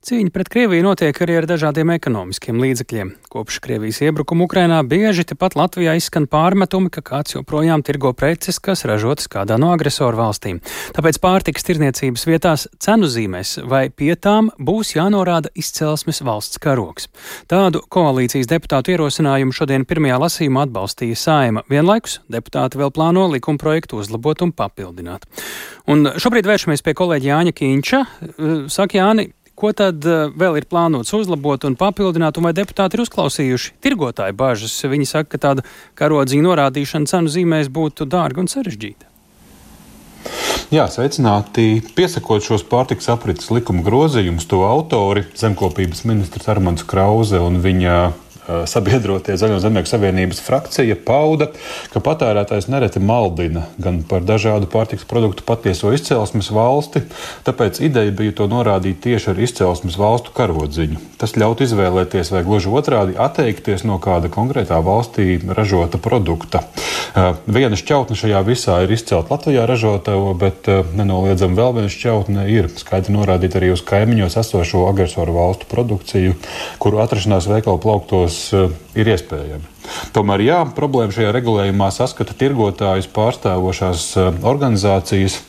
Cīņa 0.00 0.32
pret 0.32 0.48
Krieviju 0.48 0.80
notiek 0.86 1.18
arī 1.20 1.34
ar 1.42 1.44
dažādiem 1.44 1.90
ekonomiskiem 1.92 2.56
līdzekļiem. 2.56 3.10
Kopš 3.28 3.58
Krievijas 3.60 3.98
iebrukuma 4.00 4.46
Ukrainā 4.46 4.78
bieži 4.88 5.26
tepat 5.28 5.58
Latvijā 5.60 5.92
izskan 5.98 6.24
pārmetumi, 6.24 6.88
ka 6.88 7.02
kāds 7.04 7.34
joprojām 7.34 7.82
tirgo 7.84 8.14
preces, 8.16 8.56
kas 8.64 8.86
ražotas 8.88 9.28
kādā 9.28 9.58
no 9.60 9.74
agresoru 9.74 10.16
valstīm. 10.16 10.62
Tāpēc 10.96 11.18
pārtikas 11.20 11.68
tirniecības 11.68 12.24
vietās 12.30 12.64
cenu 12.80 13.10
zīmēs 13.12 13.58
vai 13.68 13.82
pie 13.92 14.14
tām 14.16 14.48
būs 14.56 14.94
jānorāda 14.94 15.52
izcelsmes 15.52 16.22
valsts 16.24 16.62
karoks. 16.64 17.10
Tādu 17.52 17.82
koalīcijas 17.92 18.48
deputātu 18.48 18.94
ierosinājumu 18.94 19.52
šodien 19.52 19.84
pirmajā 19.84 20.16
lasījumā 20.24 20.62
atbalstīja 20.64 21.18
Saima. 21.20 21.66
Vienlaikus 21.68 22.22
deputāti 22.32 22.80
vēl 22.80 22.88
plāno 22.96 23.26
likuma 23.34 23.60
projektu 23.60 24.00
uzlabot 24.00 24.46
un 24.48 24.56
papildināt. 24.56 25.28
Un 25.92 26.08
šobrīd 26.16 26.48
vēršamies 26.48 26.86
pie 26.86 26.96
kolēģa 26.96 27.30
Jāņa 27.34 27.54
Kīņša. 27.60 28.02
Saka, 28.72 28.96
Jāni, 28.96 29.28
Ko 29.58 29.72
tad 29.76 30.04
eh, 30.08 30.30
vēl 30.32 30.60
ir 30.60 30.66
plānots 30.70 31.12
uzlabot 31.16 31.66
un 31.68 31.76
papildināt, 31.80 32.38
un 32.38 32.48
vai 32.48 32.54
deputāti 32.56 32.96
ir 32.96 33.04
uzklausījuši 33.04 33.76
tirgotāju 33.84 34.36
bažas? 34.38 34.78
Viņi 34.88 35.08
saka, 35.08 35.34
ka 35.34 35.44
tāda 35.48 35.66
karodziņa 36.00 36.46
norādīšana 36.46 37.10
cenu 37.10 37.32
zīmēs 37.32 37.72
būtu 37.72 38.08
dārga 38.08 38.44
un 38.44 38.50
sarežģīta. 38.50 39.10
Jā, 40.70 40.84
sveicināti. 40.86 41.80
Piesakot 41.96 42.44
šos 42.46 42.62
pārtiks 42.70 43.08
aprits 43.10 43.48
likuma 43.50 43.82
grozījumus, 43.82 44.46
to 44.46 44.60
autori 44.62 45.24
zemkopības 45.34 46.04
ministrs 46.06 46.46
Armāns 46.52 46.84
Krause 46.86 47.40
un 47.42 47.58
viņa 47.64 47.96
sabiedrotie 48.70 49.36
Zaļo 49.40 49.60
zemnieku 49.62 49.88
savienības 49.90 50.40
frakcija 50.44 50.96
pauda, 51.06 51.50
ka 51.92 52.02
patērētājs 52.04 52.68
nereti 52.72 53.02
maldina 53.02 53.66
gan 53.80 54.02
par 54.06 54.24
dažādu 54.26 54.68
pārtiks 54.70 55.06
produktu 55.08 55.44
patieso 55.46 55.92
izcelsmes 55.94 56.50
valsti, 56.54 57.04
tāpēc 57.46 57.80
ideja 57.84 58.14
bija 58.14 58.36
to 58.40 58.48
norādīt 58.50 59.00
tieši 59.04 59.32
ar 59.32 59.42
izcelsmes 59.46 59.98
valstu 60.00 60.34
karodziņu. 60.36 61.00
Tas 61.20 61.36
ļaut 61.36 61.62
izvēlēties 61.64 62.32
vai 62.32 62.44
gluži 62.46 62.72
otrādi 62.72 63.18
atteikties 63.20 63.84
no 63.88 63.98
kāda 64.02 64.30
konkrētā 64.32 64.80
valstī 64.84 65.38
ražota 65.44 66.00
produkta. 66.00 66.64
Eh, 67.10 67.32
viena 67.50 67.78
šķautne 67.78 68.16
šajā 68.18 68.40
visā 68.46 68.80
ir 68.84 68.94
izcelt 68.94 69.30
Latvijā 69.32 69.66
ražotavu, 69.68 70.32
bet 70.40 70.68
eh, 70.70 70.82
nenoliedzami 70.96 71.58
vēl 71.58 71.76
viena 71.78 71.92
šķautne 71.92 72.46
ir 72.52 72.70
skaidri 72.80 73.14
norādīta 73.16 73.60
arī 73.60 73.72
uz 73.74 73.84
kaimiņos 73.86 74.38
esošo 74.40 74.86
agresoru 74.88 75.34
valstu 75.36 75.68
produkciju, 75.70 76.36
kuru 76.82 77.02
atrašanās 77.04 77.48
veikalu 77.50 77.82
plauktos 77.82 78.39
gados 78.40 78.52
eh, 78.52 79.00
ir 79.00 79.10
iespējami. 79.10 79.68
Tomēr, 80.14 80.44
jā, 80.44 80.58
problēma 80.76 81.12
šajā 81.12 81.32
regulējumā 81.34 81.90
saskata 81.92 82.34
tirgotājus 82.34 83.10
pārstāvošās 83.12 84.16
eh, 84.16 84.32
organizācijas. 84.42 85.42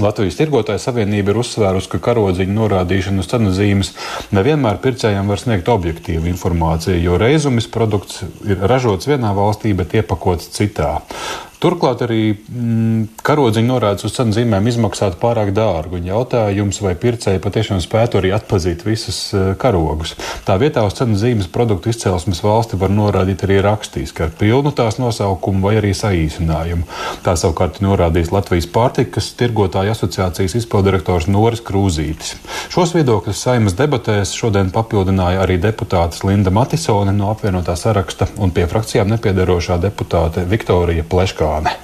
Latvijas 0.00 0.38
Tirgotāja 0.38 0.80
savienība 0.80 1.34
ir 1.34 1.38
uzsvērusi, 1.42 1.90
ka 1.92 1.98
karodziņu 2.00 2.54
norādīšana 2.56 3.20
uz 3.20 3.28
cenu 3.28 3.50
zīmes 3.52 3.90
nevienmēr 4.32 4.78
pircējiem 4.80 5.28
var 5.28 5.40
sniegt 5.40 5.68
objektīvu 5.68 6.30
informāciju, 6.32 6.96
jo 6.96 7.18
reizumis 7.20 7.68
produkts 7.68 8.22
ir 8.48 8.64
ražots 8.64 9.08
vienā 9.08 9.34
valstī, 9.36 9.74
bet 9.76 9.92
iepakots 10.00 10.48
citā. 10.56 11.02
Turklāt 11.56 12.02
arī 12.04 12.34
mm, 12.36 13.22
karodziņa 13.24 13.68
norādes 13.70 14.04
uz 14.04 14.12
cenu 14.12 14.34
zīmēm 14.36 14.66
izmaksātu 14.68 15.16
pārāk 15.22 15.54
dārgu. 15.56 15.96
Jautājums, 16.04 16.82
vai 16.84 16.92
pircēji 17.00 17.40
patiešām 17.40 17.80
spētu 17.80 18.20
arī 18.20 18.32
atpazīt 18.36 18.84
visus 18.84 19.20
uh, 19.32 19.54
karogus. 19.56 20.12
Tā 20.44 20.58
vietā 20.60 20.84
uz 20.84 20.98
cenu 20.98 21.16
zīmes 21.16 21.48
produktu 21.52 21.88
izcelsmes 21.92 22.42
valsti 22.44 22.76
var 22.80 22.92
norādīt 22.92 23.46
arī 23.46 23.62
rakstiski 23.64 24.26
ar 24.26 24.34
pilnu 24.36 24.74
tās 24.76 25.00
nosaukumu 25.00 25.64
vai 25.64 25.78
arī 25.80 25.94
saīsinājumu. 25.96 26.84
Tā 27.24 27.38
savukārt 27.40 27.80
norādīs 27.80 28.34
Latvijas 28.36 28.68
pārtikas 28.76 29.32
tirgotāju 29.40 29.94
asociācijas 29.96 30.58
izpildirektors 30.60 31.30
Noris 31.32 31.64
Krūzītis. 31.64 32.36
Šos 32.68 32.92
viedokļus 32.98 33.46
saimas 33.48 33.78
debatēs 33.80 34.34
šodien 34.36 34.68
papildināja 34.76 35.40
arī 35.46 35.56
deputātes 35.62 36.20
Linda 36.28 36.52
Matisone 36.52 37.16
no 37.16 37.32
apvienotā 37.32 37.78
saraksta 37.80 38.28
un 38.36 38.52
pie 38.52 38.68
frakcijām 38.68 39.08
nepiedarošā 39.16 39.80
deputāte 39.80 40.44
Viktorija 40.52 41.08
Pleškā. 41.08 41.45
Vatikāne. 41.46 41.82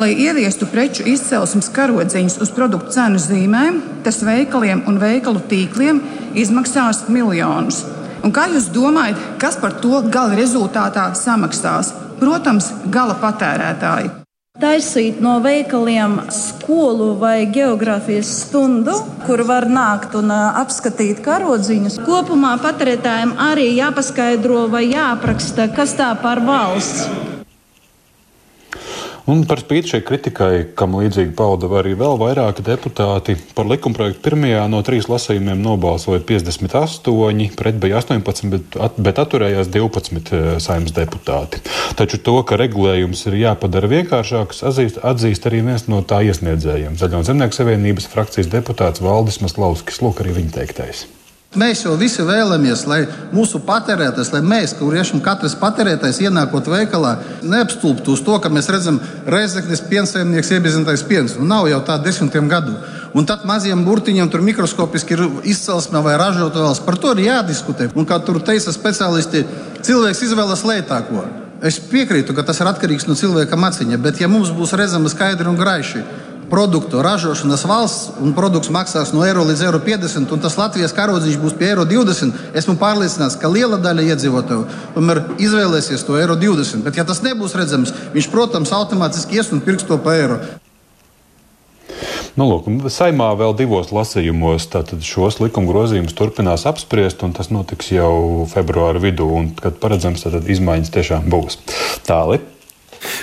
Lai 0.00 0.14
ieviestu 0.16 0.64
preču 0.64 1.04
izcelsmes 1.04 1.68
karodziņus 1.76 2.38
uz 2.40 2.50
produktu 2.56 2.94
cenu 2.94 3.20
zīmēm, 3.20 3.82
tas 4.04 4.22
veikaliem 4.24 4.86
un 4.88 4.96
veikalu 4.96 5.42
tīkliem 5.50 6.00
izmaksās 6.32 7.04
miljonus. 7.12 7.82
Un 8.24 8.32
kā 8.32 8.46
jūs 8.48 8.70
domājat, 8.72 9.20
kas 9.40 9.58
par 9.60 9.76
to 9.82 10.00
gala 10.08 10.38
rezultātā 10.38 11.10
samaksās? 11.16 11.92
Protams, 12.20 12.70
gala 12.92 13.16
patērētāji. 13.20 14.10
Taisīt 14.60 15.20
no 15.24 15.38
veikaliem 15.40 16.18
skolu 16.32 17.14
vai 17.20 17.46
geogrāfijas 17.48 18.32
stundu, 18.42 18.96
kur 19.24 19.44
var 19.48 19.68
nākt 19.68 20.16
un 20.16 20.32
apskatīt 20.32 21.20
karodziņus. 21.24 22.00
Kopumā 22.04 22.56
patērētājiem 22.64 23.36
arī 23.40 23.70
jāpaskaidro 23.76 24.66
vai 24.72 24.86
jāapraksta, 24.90 25.68
kas 25.76 25.96
tā 25.96 26.12
par 26.24 26.40
valsts. 26.44 27.29
Un 29.30 29.44
par 29.46 29.60
spīti 29.62 29.92
šai 29.92 30.00
kritikai, 30.02 30.54
kam 30.74 30.96
līdzīgi 30.98 31.36
pauda 31.38 31.68
arī 31.78 31.92
vēl 31.98 32.16
vairāki 32.18 32.64
deputāti, 32.66 33.36
par 33.54 33.68
likumprojektu 33.70 34.24
pirmajā 34.24 34.64
no 34.72 34.80
trīs 34.86 35.06
lasījumiem 35.10 35.60
nobalsoja 35.62 36.22
58, 36.26 37.54
pret 37.60 37.78
bija 37.78 38.00
18, 38.00 38.50
bet, 38.50 38.80
at, 38.88 38.98
bet 38.98 39.20
atturējās 39.22 39.70
12 39.70 40.34
eh, 40.34 40.48
saimnes 40.64 40.96
deputāti. 40.96 41.62
Taču 42.00 42.18
to, 42.26 42.40
ka 42.42 42.58
regulējums 42.58 43.22
ir 43.30 43.38
jāpadara 43.44 43.92
vienkāršāks, 43.94 44.64
atzīst, 44.72 44.98
atzīst 45.12 45.46
arī 45.46 45.62
viens 45.68 45.86
no 45.86 46.02
tā 46.02 46.24
iesniedzējiem- 46.26 46.98
Zaļo 47.00 47.22
zemnieku 47.30 47.60
savienības 47.60 48.10
frakcijas 48.10 48.50
deputāts 48.50 49.04
Valdis 49.04 49.38
Maslauskis. 49.44 50.02
Lūk, 50.02 50.24
arī 50.24 50.40
viņa 50.40 50.58
teiktais. 50.58 51.06
Mēs 51.58 51.80
jau 51.82 51.96
visi 51.98 52.22
vēlamies, 52.22 52.84
lai 52.86 53.00
mūsu 53.34 53.58
patērētājs, 53.66 54.28
lai 54.30 54.38
mēs, 54.46 54.70
kuriem 54.78 55.18
katrs 55.18 55.56
patērētājs 55.58 56.20
ienākot 56.22 56.68
veikalā, 56.70 57.16
neapstulbtu 57.42 58.14
uz 58.14 58.22
to, 58.22 58.36
ka 58.38 58.46
mēs 58.54 58.70
redzam 58.70 59.00
reizeknes 59.26 59.82
piensaimnieks 59.90 60.52
iepazīstinājis 60.54 61.02
piens. 61.10 61.34
Nu, 61.40 61.48
nav 61.50 61.66
jau 61.66 61.80
tā 61.82 61.98
desmitiem 62.04 62.46
gadu. 62.46 62.76
Un 63.18 63.26
tad 63.26 63.42
maziem 63.50 63.82
burtiņiem 63.82 64.30
tur 64.30 64.46
mikroskopiski 64.46 65.16
ir 65.16 65.26
izcelsme 65.50 65.98
vai 66.06 66.14
ražotājs. 66.22 66.84
Par 66.86 66.94
to 67.02 67.16
ir 67.16 67.26
jādiskutē. 67.26 67.90
Un 67.98 68.06
kā 68.06 68.22
tur 68.22 68.38
teica 68.46 68.70
speciālisti, 68.70 69.42
cilvēks 69.82 70.22
izvēlas 70.28 70.62
lētāko. 70.62 71.26
Es 71.66 71.82
piekrītu, 71.82 72.30
ka 72.30 72.46
tas 72.46 72.62
ir 72.62 72.70
atkarīgs 72.70 73.10
no 73.10 73.18
cilvēka 73.18 73.58
maciņa, 73.58 73.98
bet 73.98 74.22
ja 74.22 74.30
mums 74.30 74.54
būs 74.54 74.78
redzama 74.78 75.10
skaidri 75.10 75.50
un 75.50 75.58
graiši 75.58 76.06
produktu 76.50 77.02
ražošanas 77.02 77.64
valsts, 77.68 78.10
un 78.20 78.34
produkts 78.36 78.72
maksās 78.74 79.12
no 79.14 79.24
eiro 79.26 79.44
līdz 79.48 79.64
eiro 79.68 79.80
50, 79.86 80.32
un 80.34 80.42
tas 80.42 80.58
Latvijas 80.58 80.94
karodziņš 80.96 81.38
būs 81.40 81.56
pie 81.58 81.70
eiro 81.70 81.86
20, 81.88 82.56
esmu 82.58 82.76
pārliecināts, 82.80 83.38
ka 83.40 83.50
liela 83.52 83.78
daļa 83.80 84.08
iedzīvotāju 84.10 84.64
tomēr 84.96 85.22
izvēlēsies 85.38 86.06
to 86.06 86.18
eiro 86.20 86.38
20. 86.40 86.82
Bet, 86.86 86.98
ja 86.98 87.06
tas 87.06 87.22
nebūs 87.26 87.54
redzams, 87.58 87.94
viņš, 88.16 88.32
protams, 88.34 88.74
automātiski 88.74 89.38
ies 89.38 89.52
un 89.54 89.62
pirks 89.64 89.86
to 89.86 90.00
pa 90.02 90.18
eiro. 90.18 90.40
Nu, 92.38 92.46
lūk, 92.46 92.68
saimā 92.92 93.32
vēl 93.38 93.56
divos 93.58 93.90
lasījumos 93.94 94.68
šos 95.04 95.40
likuma 95.42 95.68
grozījumus 95.70 96.14
turpinās 96.16 96.66
apspriest, 96.70 97.24
un 97.26 97.34
tas 97.36 97.50
notiks 97.50 97.90
jau 97.92 98.46
februāra 98.50 99.02
vidū, 99.02 99.26
un, 99.40 99.50
kad 99.58 99.76
paredzams, 99.82 100.24
tad 100.26 100.48
izmaiņas 100.48 100.94
tiešām 100.94 101.28
būs. 101.32 101.58
Tālāk. 102.06 102.46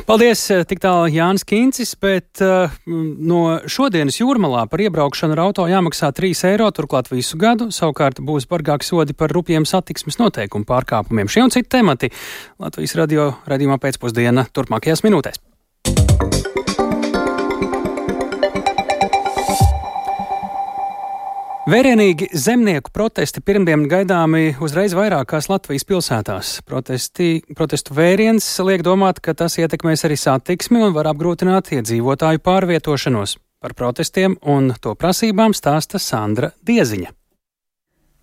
Paldies, 0.05 0.43
eh, 0.53 0.63
tik 0.67 0.81
tālu 0.83 1.07
Jānis 1.09 1.45
Kīncis, 1.47 1.95
bet 2.01 2.41
uh, 2.45 2.73
no 2.85 3.41
šodienas 3.65 4.19
jūrmalā 4.19 4.67
par 4.69 4.83
iebraukšanu 4.85 5.33
ar 5.37 5.43
auto 5.47 5.65
jāmaksā 5.69 6.11
3 6.13 6.43
eiro, 6.51 6.69
turklāt 6.75 7.09
visu 7.09 7.39
gadu. 7.41 7.71
Savukārt 7.73 8.21
būs 8.21 8.45
bargāki 8.51 8.85
sodi 8.85 9.17
par 9.17 9.33
rupjiem 9.33 9.65
satiksmes 9.65 10.19
noteikumu 10.21 10.67
pārkāpumiem. 10.69 11.31
Šie 11.31 11.47
un 11.47 11.53
citi 11.55 11.71
temati 11.79 12.11
Latvijas 12.61 12.97
radio 12.99 13.31
radījumā 13.49 13.81
pēcpusdiena 13.81 14.49
turpmākajās 14.53 15.05
minūtēs. 15.07 15.46
Vērienīgi 21.67 22.29
zemnieku 22.31 22.93
protesti 22.95 23.41
pirmdien 23.43 23.81
gaidāmi 23.91 24.53
uzreiz 24.63 24.93
vairākās 24.95 25.49
Latvijas 25.51 25.83
pilsētās. 25.83 26.51
Protesti, 26.63 27.41
protestu 27.59 27.91
vēriens 27.97 28.47
liek 28.63 28.85
domāt, 28.87 29.19
ka 29.19 29.33
tas 29.35 29.59
ietekmēs 29.59 30.05
arī 30.07 30.15
satiksmi 30.15 30.79
un 30.85 30.95
var 30.95 31.11
apgrūtināt 31.11 31.73
iedzīvotāju 31.75 32.39
pārvietošanos. 32.47 33.35
Par 33.59 33.75
protestiem 33.75 34.39
un 34.47 34.71
to 34.79 34.95
prasībām 34.95 35.51
stāsta 35.51 35.99
Sandra 35.99 36.53
Dieziņa. 36.63 37.11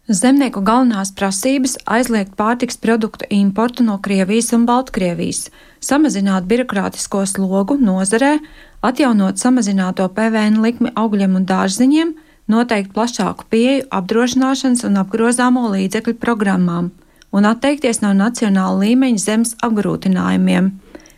Zemnieku 0.09 0.64
galvenās 0.64 1.12
prasības 1.12 1.76
aizliegt 1.85 2.33
pārtiks 2.40 2.80
produktu 2.80 3.28
importu 3.28 3.85
no 3.85 4.00
Krievijas 4.00 4.54
un 4.57 4.64
Baltkrievijas, 4.64 5.50
samazināt 5.85 6.48
birokrātisko 6.48 7.26
slogu 7.28 7.76
nozarē, 7.76 8.38
atjaunot 8.80 9.37
samazināto 9.37 10.09
PVN 10.16 10.62
likmi 10.64 10.96
augļiem 10.96 11.37
un 11.37 11.50
dārziņiem, 11.52 12.20
noteikt 12.50 12.92
plašāku 12.96 13.46
pieeju 13.50 13.88
apdrošināšanas 13.94 14.85
un 14.88 15.00
apgrozāmo 15.02 15.68
līdzekļu 15.72 16.18
programmām 16.20 16.92
un 17.35 17.48
atteikties 17.50 18.00
no 18.04 18.12
nacionāla 18.14 18.78
līmeņa 18.85 19.20
zemes 19.20 19.54
apgrūtinājumiem. 19.66 20.70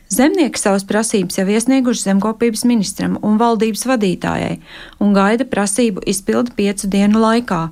Zemnieki 0.06 0.60
savas 0.60 0.84
prasības 0.86 1.40
jau 1.40 1.48
iesnieguši 1.50 2.06
zemkopības 2.06 2.62
ministram 2.68 3.16
un 3.26 3.40
valdības 3.40 3.82
vadītājai 3.90 4.54
un 5.02 5.16
gaida 5.16 5.44
prasību 5.50 6.04
izpildi 6.06 6.54
piecu 6.56 6.88
dienu 6.92 7.20
laikā. 7.24 7.66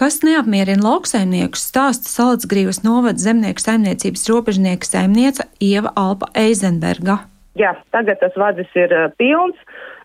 Kas 0.00 0.22
neapmierina 0.24 0.82
lauksaimniekus, 0.82 1.62
stāsta 1.70 2.08
Salacgrīvas 2.08 2.82
novada 2.82 3.20
zemnieku 3.20 3.62
saimniecības 3.62 4.26
robežnieka 4.32 4.88
saimniece 4.88 5.44
Ieva 5.60 5.92
Alpa 5.96 6.30
Eizenberga. 6.40 7.20
Jā, 7.60 7.74
tagad 7.94 8.18
tas 8.22 8.36
vadzis 8.40 8.70
ir 8.80 8.94
pilns. 9.20 9.58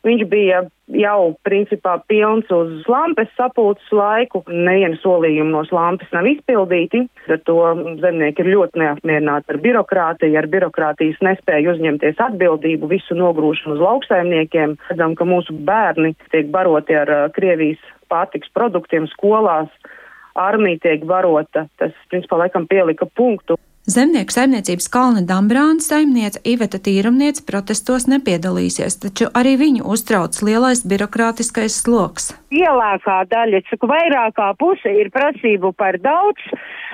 Viņš 0.06 0.26
bija 0.30 0.66
jau 0.92 1.34
principā 1.46 1.96
pilns 2.10 2.50
uz 2.54 2.86
lampes 2.90 3.30
sapulces 3.38 3.88
laiku. 3.94 4.44
Neviena 4.48 4.98
solījuma 5.02 5.52
no 5.52 5.64
lampes 5.74 6.12
nav 6.14 6.28
izpildīti. 6.30 7.06
Ar 7.30 7.42
to 7.48 7.58
zemnieki 8.04 8.44
ir 8.44 8.52
ļoti 8.54 8.82
neapmierināti 8.84 9.54
ar 9.54 9.62
birokrātiju, 9.64 10.38
ar 10.40 10.50
birokrātijas 10.52 11.22
nespēju 11.26 11.74
uzņemties 11.76 12.22
atbildību, 12.28 12.92
visu 12.92 13.18
nogrūšanu 13.18 13.78
uz 13.78 13.84
lauksaimniekiem. 13.84 14.78
Redzam, 14.92 15.18
ka 15.18 15.28
mūsu 15.30 15.58
bērni 15.66 16.16
tiek 16.32 16.52
baroti 16.54 16.98
ar 16.98 17.12
uh, 17.12 17.28
Krievijas 17.36 17.82
pārtiks 18.12 18.52
produktiem 18.54 19.10
skolās. 19.16 19.72
Armija 20.36 20.84
tiek 20.84 21.06
barota. 21.08 21.66
Tas, 21.80 21.96
principā, 22.12 22.44
laikam 22.44 22.68
pielika 22.68 23.08
punktu. 23.18 23.58
Zemnieku 23.86 24.34
saimniecības 24.34 24.88
Kalna 24.90 25.22
Dambrāna 25.30 25.78
saimniece 25.78 26.40
Iveta 26.42 26.80
Tīrumniece 26.82 27.44
protestos 27.46 28.08
nepiedalīsies, 28.10 28.96
taču 29.04 29.28
arī 29.38 29.52
viņu 29.62 29.86
uztrauc 29.94 30.40
lielais 30.42 30.82
birokrātiskais 30.90 31.76
sloks. 31.84 32.32
Lielākā 32.50 33.20
daļa, 33.30 33.62
cik 33.70 33.86
vairākā 33.86 34.48
puse 34.58 34.90
ir 34.90 35.12
prasību 35.14 35.70
par 35.78 36.00
daudz, 36.02 36.50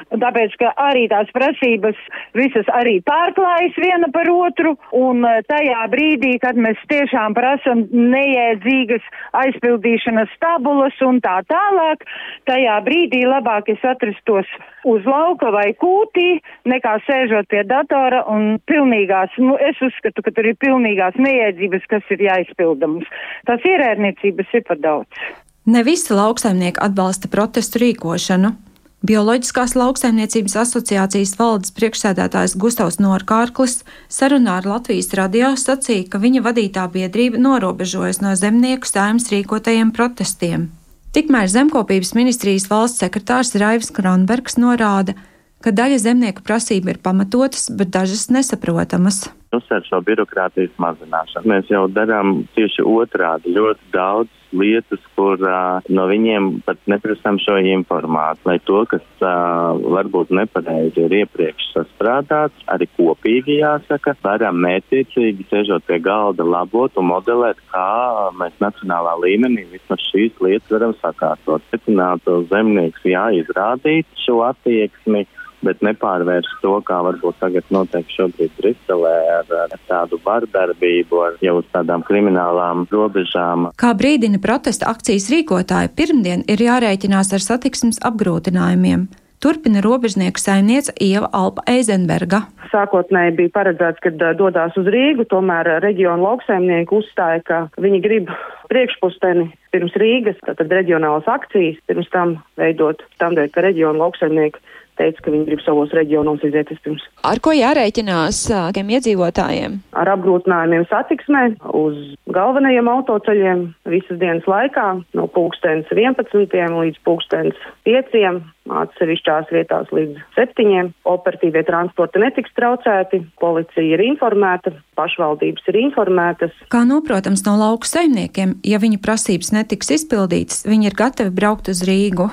tāpēc, 0.10 0.56
ka 0.62 0.72
arī 0.82 1.08
tās 1.12 1.30
prasības 1.36 2.00
visas 2.38 2.68
arī 2.76 3.00
pārklājas 3.08 3.78
viena 3.82 4.10
par 4.14 4.30
otru, 4.32 4.76
un 4.98 5.26
eh, 5.28 5.42
tajā 5.50 5.84
brīdī, 5.94 6.36
kad 6.44 6.60
mēs 6.60 6.80
tiešām 6.92 7.36
prasam 7.38 7.86
neiedzīgas 7.92 9.06
aizpildīšanas 9.44 10.34
tabulas 10.44 10.98
un 11.06 11.22
tā 11.24 11.40
tālāk, 11.50 12.06
tajā 12.50 12.78
brīdī 12.86 13.24
labāk 13.28 13.72
es 13.74 13.84
atrastos 13.86 14.50
uz 14.88 15.06
lauka 15.06 15.52
vai 15.54 15.70
kūtī, 15.78 16.40
nekā 16.70 16.98
sēžot 17.06 17.50
pie 17.52 17.62
datora 17.68 18.24
un 18.32 18.58
pilnīgās, 18.70 19.36
nu, 19.42 19.58
es 19.62 19.78
uzskatu, 19.84 20.26
ka 20.26 20.34
tur 20.34 20.52
ir 20.52 20.58
pilnīgās 20.62 21.20
neiedzības, 21.22 21.86
kas 21.92 22.12
ir 22.14 22.26
jāizpilda 22.26 22.90
mums. 22.90 23.08
Tas 23.50 23.64
ierēdniecības 23.68 24.58
ir 24.58 24.68
par 24.68 24.82
daudz. 24.82 25.24
Ne 25.70 25.84
visi 25.86 26.14
lauksaimnieki 26.18 26.82
atbalsta 26.82 27.30
protestu 27.30 27.84
rīkošanu. 27.84 28.56
Bioloģiskās 29.02 29.72
lauksaimniecības 29.74 30.54
asociācijas 30.62 31.32
valdes 31.40 31.72
priekšsēdētājs 31.74 32.54
Gustavs 32.62 33.00
Norkārklis 33.02 33.80
sarunā 34.14 34.60
ar 34.60 34.68
Latvijas 34.70 35.10
radio 35.18 35.56
sacīja, 35.58 36.06
ka 36.12 36.22
viņa 36.22 36.44
vadītā 36.46 36.84
biedrība 36.94 37.42
norobežojas 37.42 38.22
no 38.22 38.36
zemnieku 38.38 38.86
saimnes 38.86 39.32
rīkotajiem 39.34 39.90
protestiem. 39.98 40.70
Tikmēr 41.18 41.50
zemkopības 41.50 42.14
ministrijas 42.14 42.70
valsts 42.70 43.02
sekretārs 43.02 43.56
Raivs 43.58 43.90
Kronbergs 43.90 44.62
norāda, 44.62 45.18
ka 45.66 45.74
daļa 45.74 45.98
zemnieku 46.06 46.46
prasība 46.46 46.94
ir 46.94 47.02
pamatotas, 47.02 47.72
bet 47.74 47.90
dažas 47.98 48.30
nesaprotamas 48.30 49.26
uzsver 49.56 49.84
šo 49.84 50.00
birokrātijas 50.08 50.72
mazināšanu. 50.80 51.50
Mēs 51.52 51.72
jau 51.72 51.88
darām 51.92 52.44
tieši 52.56 52.86
otrādi 52.88 53.52
ļoti 53.58 53.92
daudz 53.92 54.40
lietas, 54.56 55.02
kur 55.16 55.40
uh, 55.42 55.82
no 55.90 56.06
viņiem 56.10 56.62
pat 56.66 56.80
neprasām 56.92 57.40
šo 57.42 57.58
informāciju, 57.62 58.48
lai 58.50 58.58
to, 58.68 58.84
kas 58.92 59.06
uh, 59.24 59.78
varbūt 59.96 60.34
nepareizi 60.36 61.06
ir 61.06 61.16
iepriekš 61.22 61.72
sastrādāts, 61.76 62.66
arī 62.72 62.88
kopīgi 62.98 63.60
jāsaka, 63.62 64.16
varam 64.24 64.62
mērķiecīgi 64.66 65.48
sēžot 65.52 65.88
pie 65.88 66.02
galda 66.04 66.46
labot 66.48 66.98
un 67.00 67.10
modelēt, 67.12 67.62
kā 67.74 68.32
mēs 68.40 68.56
nacionālā 68.64 69.18
līmenī 69.26 69.68
vismaz 69.72 70.04
šīs 70.12 70.40
lietas 70.44 70.74
varam 70.74 70.96
sakārtot. 71.02 71.64
Secinātu 71.74 72.42
zemnieks 72.52 73.06
jāizrādīt 73.08 74.10
šo 74.26 74.42
attieksmi 74.50 75.26
bet 75.65 75.82
nepārvērst 75.86 76.60
to, 76.63 76.76
kā 76.88 77.00
varbūt 77.06 77.39
tagad 77.41 77.67
notiek 77.74 78.10
šobrīd 78.15 78.54
Briselē 78.60 79.15
ar, 79.38 79.56
ar 79.65 79.80
tādu 79.89 80.19
vardarbību, 80.26 81.24
ar 81.26 81.39
jau 81.43 81.58
uz 81.62 81.67
tādām 81.74 82.06
kriminālām 82.08 82.86
robežām. 82.91 83.71
Kā 83.82 83.93
brīdina 83.97 84.41
protesta 84.43 84.91
akcijas 84.91 85.30
rīkotāji, 85.34 85.93
pirmdien 85.97 86.45
ir 86.52 86.63
jārēķinās 86.67 87.34
ar 87.38 87.45
satiksmes 87.45 88.02
apgrūtinājumiem. 88.08 89.10
Turpina 89.41 89.82
robežnieku 89.82 90.38
saimniece 90.38 90.93
Ieva 91.02 91.26
Alpa 91.34 91.63
Eizenberga. 91.65 92.43
Sākotnēji 92.69 93.34
bija 93.39 93.52
paredzēts, 93.56 94.00
ka 94.04 94.12
dodās 94.38 94.76
uz 94.78 94.86
Rīgu, 94.93 95.26
tomēr 95.32 95.65
reģiona 95.82 96.21
lauksaimnieki 96.21 96.93
uzstāja, 97.00 97.41
ka 97.47 97.58
viņi 97.82 98.02
grib 98.06 98.30
priekšpusteni 98.69 99.47
pirms 99.74 99.97
Rīgas, 99.97 100.38
tātad 100.45 100.69
reģionālas 100.71 101.26
akcijas, 101.26 101.82
pirms 101.89 102.12
tam 102.13 102.38
veidot 102.62 103.02
tādēļ, 103.19 103.50
ka 103.50 103.65
reģiona 103.65 104.04
lauksaimnieki 104.04 104.62
teica, 105.02 105.26
ka 105.26 105.34
viņi 105.34 105.50
grib 105.50 105.66
savos 105.66 105.92
reģionos 105.98 106.46
iziet 106.48 106.72
vispirms. 106.72 107.04
Ar 107.28 107.42
ko 107.44 107.56
jārēķinās 107.58 108.44
tiem 108.78 108.94
iedzīvotājiem? 108.98 109.82
Ar 109.98 110.14
apgrūtinājumiem 110.16 110.88
satiksmē 110.92 111.44
uz 111.78 112.00
galvenajiem 112.32 112.90
autoceļiem 112.92 113.68
visas 113.92 114.22
dienas 114.22 114.48
laikā 114.50 114.88
no 115.18 115.28
pulkstens 115.34 115.90
11 115.92 116.48
līdz 116.78 117.04
pulkstens 117.06 117.58
5 117.90 118.42
atsevišķās 118.70 119.50
vietās 119.54 119.90
līdz 119.96 120.20
septiņiem. 120.36 120.92
Operatīvie 121.10 121.64
transporti 121.68 122.22
netiks 122.22 122.54
traucēti, 122.58 123.24
policija 123.42 123.98
ir 123.98 124.04
informēta, 124.06 124.74
pašvaldības 125.00 125.68
ir 125.72 125.80
informētas. 125.88 126.54
Kā 126.74 126.84
noprotams 126.88 127.46
no 127.48 127.58
lauku 127.62 127.90
saimniekiem, 127.90 128.60
ja 128.68 128.82
viņu 128.82 129.02
prasības 129.04 129.54
netiks 129.56 129.92
izpildītas, 129.98 130.64
viņi 130.70 130.92
ir 130.92 130.98
gatavi 130.98 131.34
braukt 131.34 131.72
uz 131.74 131.84
Rīgu. 131.88 132.30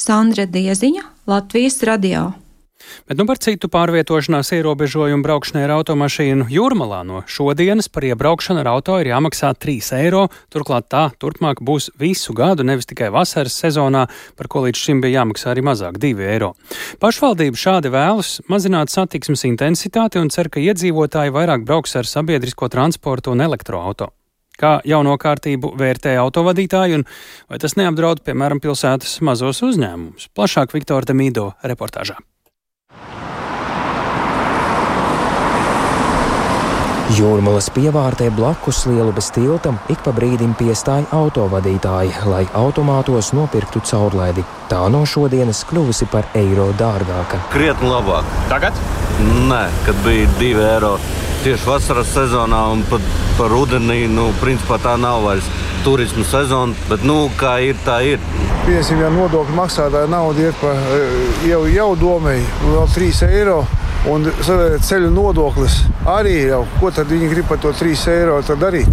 Sandra 0.00 0.46
Dieziņa, 0.48 1.02
Latvijas 1.28 1.82
radio. 1.84 2.30
Bet 3.04 3.18
nu 3.20 3.26
par 3.28 3.36
citu 3.36 3.68
pārvietošanās 3.68 4.48
ierobežojumu 4.56 5.20
braukšanai 5.26 5.66
ar 5.66 5.74
automašīnu 5.74 6.46
jūrmalā 6.48 7.02
no 7.04 7.20
šodienas 7.28 7.90
par 7.92 8.06
iebraukšanu 8.08 8.62
ar 8.62 8.70
auto 8.72 8.96
ir 8.96 9.10
jāmaksā 9.10 9.50
3 9.60 9.90
eiro. 9.98 10.22
Turklāt 10.48 10.88
tā 10.88 11.02
turpmāk 11.20 11.60
būs 11.60 11.90
visu 12.00 12.32
gadu, 12.32 12.64
nevis 12.64 12.88
tikai 12.88 13.10
vasaras 13.12 13.58
sezonā, 13.60 14.06
par 14.40 14.48
ko 14.48 14.62
līdz 14.64 14.80
šim 14.86 15.02
bija 15.04 15.20
jāmaksā 15.20 15.52
arī 15.52 15.66
mazāk- 15.68 15.98
2 16.06 16.24
eiro. 16.32 16.54
Pašvaldība 17.04 17.60
šādi 17.60 17.92
vēlas 17.92 18.40
mazināt 18.48 18.88
satiksmes 18.88 19.44
intensitāti 19.44 20.16
un 20.16 20.30
cer, 20.30 20.48
ka 20.48 20.60
iedzīvotāji 20.60 21.36
vairāk 21.36 21.66
brauks 21.66 21.94
ar 21.96 22.08
sabiedrisko 22.08 22.70
transportu 22.72 23.36
un 23.36 23.44
elektroautorātu 23.44 24.19
kā 24.60 24.72
jauno 24.88 25.16
kārtību 25.20 25.74
vērtē 25.80 26.16
autovadītāji 26.22 27.00
un 27.00 27.06
vai 27.50 27.60
tas 27.62 27.76
neapdraud, 27.80 28.24
piemēram, 28.26 28.62
pilsētas 28.62 29.20
mazos 29.26 29.64
uzņēmumus. 29.66 30.30
Plašāk 30.36 30.76
Viktora 30.76 31.08
Demīdo 31.10 31.52
reportāžā. 31.64 32.20
Jūrmalas 37.10 37.66
pievārtē 37.74 38.28
blakus 38.30 38.84
lielubes 38.86 39.32
tiltam 39.34 39.80
ik 39.90 39.98
pa 40.04 40.12
brīdim 40.14 40.52
piestāja 40.54 41.08
autovadītāji, 41.16 42.12
lai 42.30 42.44
automātos 42.54 43.32
nopirktu 43.34 43.82
caurlaidi. 43.82 44.44
Tā 44.70 44.84
no 44.94 45.00
šodienas 45.02 45.64
kļuvusi 45.66 46.06
par 46.12 46.28
eiro 46.38 46.68
dārgāka. 46.78 47.40
Krietni 47.50 47.90
labāk. 47.90 48.28
Tagad? 48.52 48.78
Nē, 49.50 49.64
kad 49.88 49.98
bija 50.04 50.28
2 50.38 50.62
eiro 50.68 50.92
tieši 51.42 51.66
vasaras 51.66 52.14
sezonā 52.14 52.62
un 52.76 52.86
pat 52.92 53.02
par 53.40 53.50
rudenī, 53.50 54.04
nu, 54.06 54.28
principā 54.38 54.78
tā 54.78 54.94
nav 55.00 55.24
vairs 55.26 55.50
turismu 55.82 56.22
sezona, 56.30 56.78
bet, 56.92 57.02
nu, 57.02 57.24
kā 57.40 57.56
ir, 57.64 57.78
tā 57.82 57.98
ir. 58.06 58.22
Piesim, 58.68 59.02
ja 59.02 59.10
nodokļu 59.10 59.58
maksātāja 59.58 60.06
nauda 60.14 60.46
iet 60.46 60.62
pa 60.62 60.76
jau, 61.48 61.64
jau 61.74 61.90
domai, 61.98 62.38
vēl 62.68 62.90
3 62.94 63.24
eiro 63.32 63.64
Un 64.08 64.24
ceļu 64.80 65.10
nodoklis 65.12 65.82
arī 66.08 66.38
jau, 66.46 66.62
ko 66.80 66.88
tad 66.94 67.10
viņi 67.12 67.28
grib 67.34 67.50
par 67.50 67.60
to 67.60 67.72
3 67.76 68.06
eiro 68.14 68.38
darīt? 68.56 68.88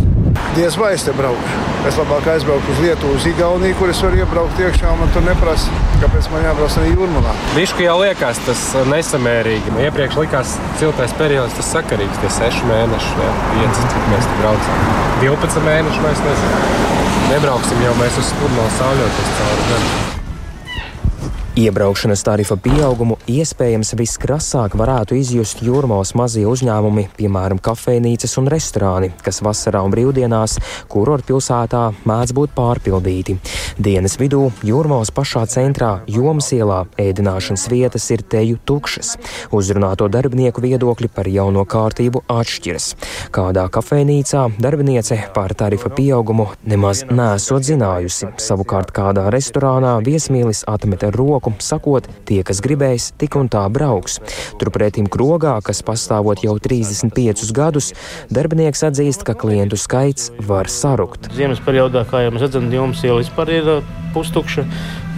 Diez 0.57 0.75
vai 0.75 0.93
es 0.97 1.05
te 1.05 1.13
braukšu. 1.15 1.63
Es 1.87 1.95
labāk 1.95 2.25
aizbraucu 2.33 2.73
uz 2.73 2.79
Lietuvu, 2.83 3.15
uz 3.15 3.27
Igauniju, 3.29 3.77
kur 3.79 3.91
es 3.93 4.01
varu 4.03 4.19
iebraukt 4.19 4.59
iekšā, 4.59 4.89
un 4.91 4.99
man 4.99 5.13
tur 5.15 5.23
neprasa, 5.23 5.71
kāpēc 6.01 6.27
man 6.33 6.43
jābrauc 6.43 6.75
arī 6.81 6.91
jūrmalā. 6.91 7.35
Bišku 7.55 7.85
jau 7.85 7.95
liekas 8.01 8.41
tas 8.43 8.65
nesamērīgi. 8.91 9.71
Man 9.77 9.85
iepriekš 9.85 10.19
likās 10.19 10.57
siltais 10.81 11.15
periods, 11.21 11.55
tas 11.55 11.71
sakarīgs, 11.77 12.19
tie 12.23 12.33
6 12.41 12.67
mēneši, 12.67 13.15
vai 13.21 13.31
5, 13.61 13.81
cik 13.93 14.11
mēs 14.11 14.27
tur 14.27 14.43
braucam. 14.43 14.83
12 15.23 15.65
mēneši 15.69 16.05
mēs 16.09 16.27
nezinām. 16.27 16.69
Nebrauksim 17.31 17.87
jau 17.87 17.95
mēs 18.03 18.19
uz 18.19 18.29
Spurnu 18.33 18.69
sauļoties 18.81 19.35
cauri. 19.39 20.16
Iebraukšanas 21.57 22.21
tarifa 22.21 22.53
pieaugumu 22.61 23.15
iespējams 23.33 23.95
viskrasāk 23.97 24.75
varētu 24.77 25.15
izjust 25.17 25.63
jūrmālas 25.65 26.11
mazie 26.13 26.43
uzņēmumi, 26.45 27.07
piemēram, 27.17 27.57
kafejnīcas 27.65 28.37
un 28.37 28.49
restorāni, 28.53 29.09
kas 29.25 29.41
vasarā 29.41 29.81
un 29.81 29.89
brīvdienās 29.89 30.59
kurort 30.93 31.25
pilsētā 31.25 31.79
mēdz 32.05 32.33
būt 32.37 32.53
pārpildīti. 32.53 33.39
Dienas 33.81 34.19
vidū 34.21 34.51
jūrmālas 34.69 35.09
pašā 35.09 35.47
centrā 35.49 36.03
Jomas 36.05 36.51
ielā 36.53 36.83
ēdināšanas 37.01 37.65
vietas 37.73 38.05
ir 38.13 38.21
teju 38.21 38.61
tukšas. 38.61 39.15
Uzrunāto 39.49 40.11
darbinieku 40.13 40.61
viedokļi 40.61 41.09
par 41.09 41.25
jauno 41.25 41.65
kārtību 41.65 42.21
atšķiras. 42.37 42.91
Kādā 43.33 43.65
kafejnīcā 43.73 44.45
darbiniece 44.61 45.23
par 45.33 45.57
tarifa 45.57 45.89
pieaugumu 45.89 46.51
nemaz 46.69 47.01
nesot 47.09 47.65
zinājusi. 47.65 48.29
Savukārt 48.45 48.93
kādā 48.93 49.25
restorānā 49.33 49.97
viesmīlis 50.05 50.61
atmeta 50.69 51.09
roku 51.17 51.46
roku, 51.47 51.63
sakot, 51.63 52.07
tie, 52.25 52.43
kas 52.43 52.61
gribēs, 52.61 53.13
tik 53.17 53.35
un 53.35 53.49
tā 53.49 53.67
brauks. 53.69 54.19
Turpretim 54.59 55.07
krogā, 55.07 55.61
kas 55.63 55.81
pastāvot 55.83 56.43
jau 56.43 56.57
35 56.59 57.51
gadus, 57.53 57.93
darbinieks 58.29 58.83
atzīst, 58.83 59.23
ka 59.23 59.33
klientu 59.33 59.77
skaits 59.77 60.31
var 60.39 60.67
sarukt. 60.67 61.29
Ziemas 61.33 61.59
periodā, 61.59 62.05
kā 62.05 62.23
jau 62.23 62.31
mēs 62.31 62.47
redzam, 62.47 62.69
jums 62.71 63.03
jau 63.03 63.17
vispār 63.19 63.49
ir 63.49 63.69
uh, 63.77 63.83
pustukša, 64.13 64.65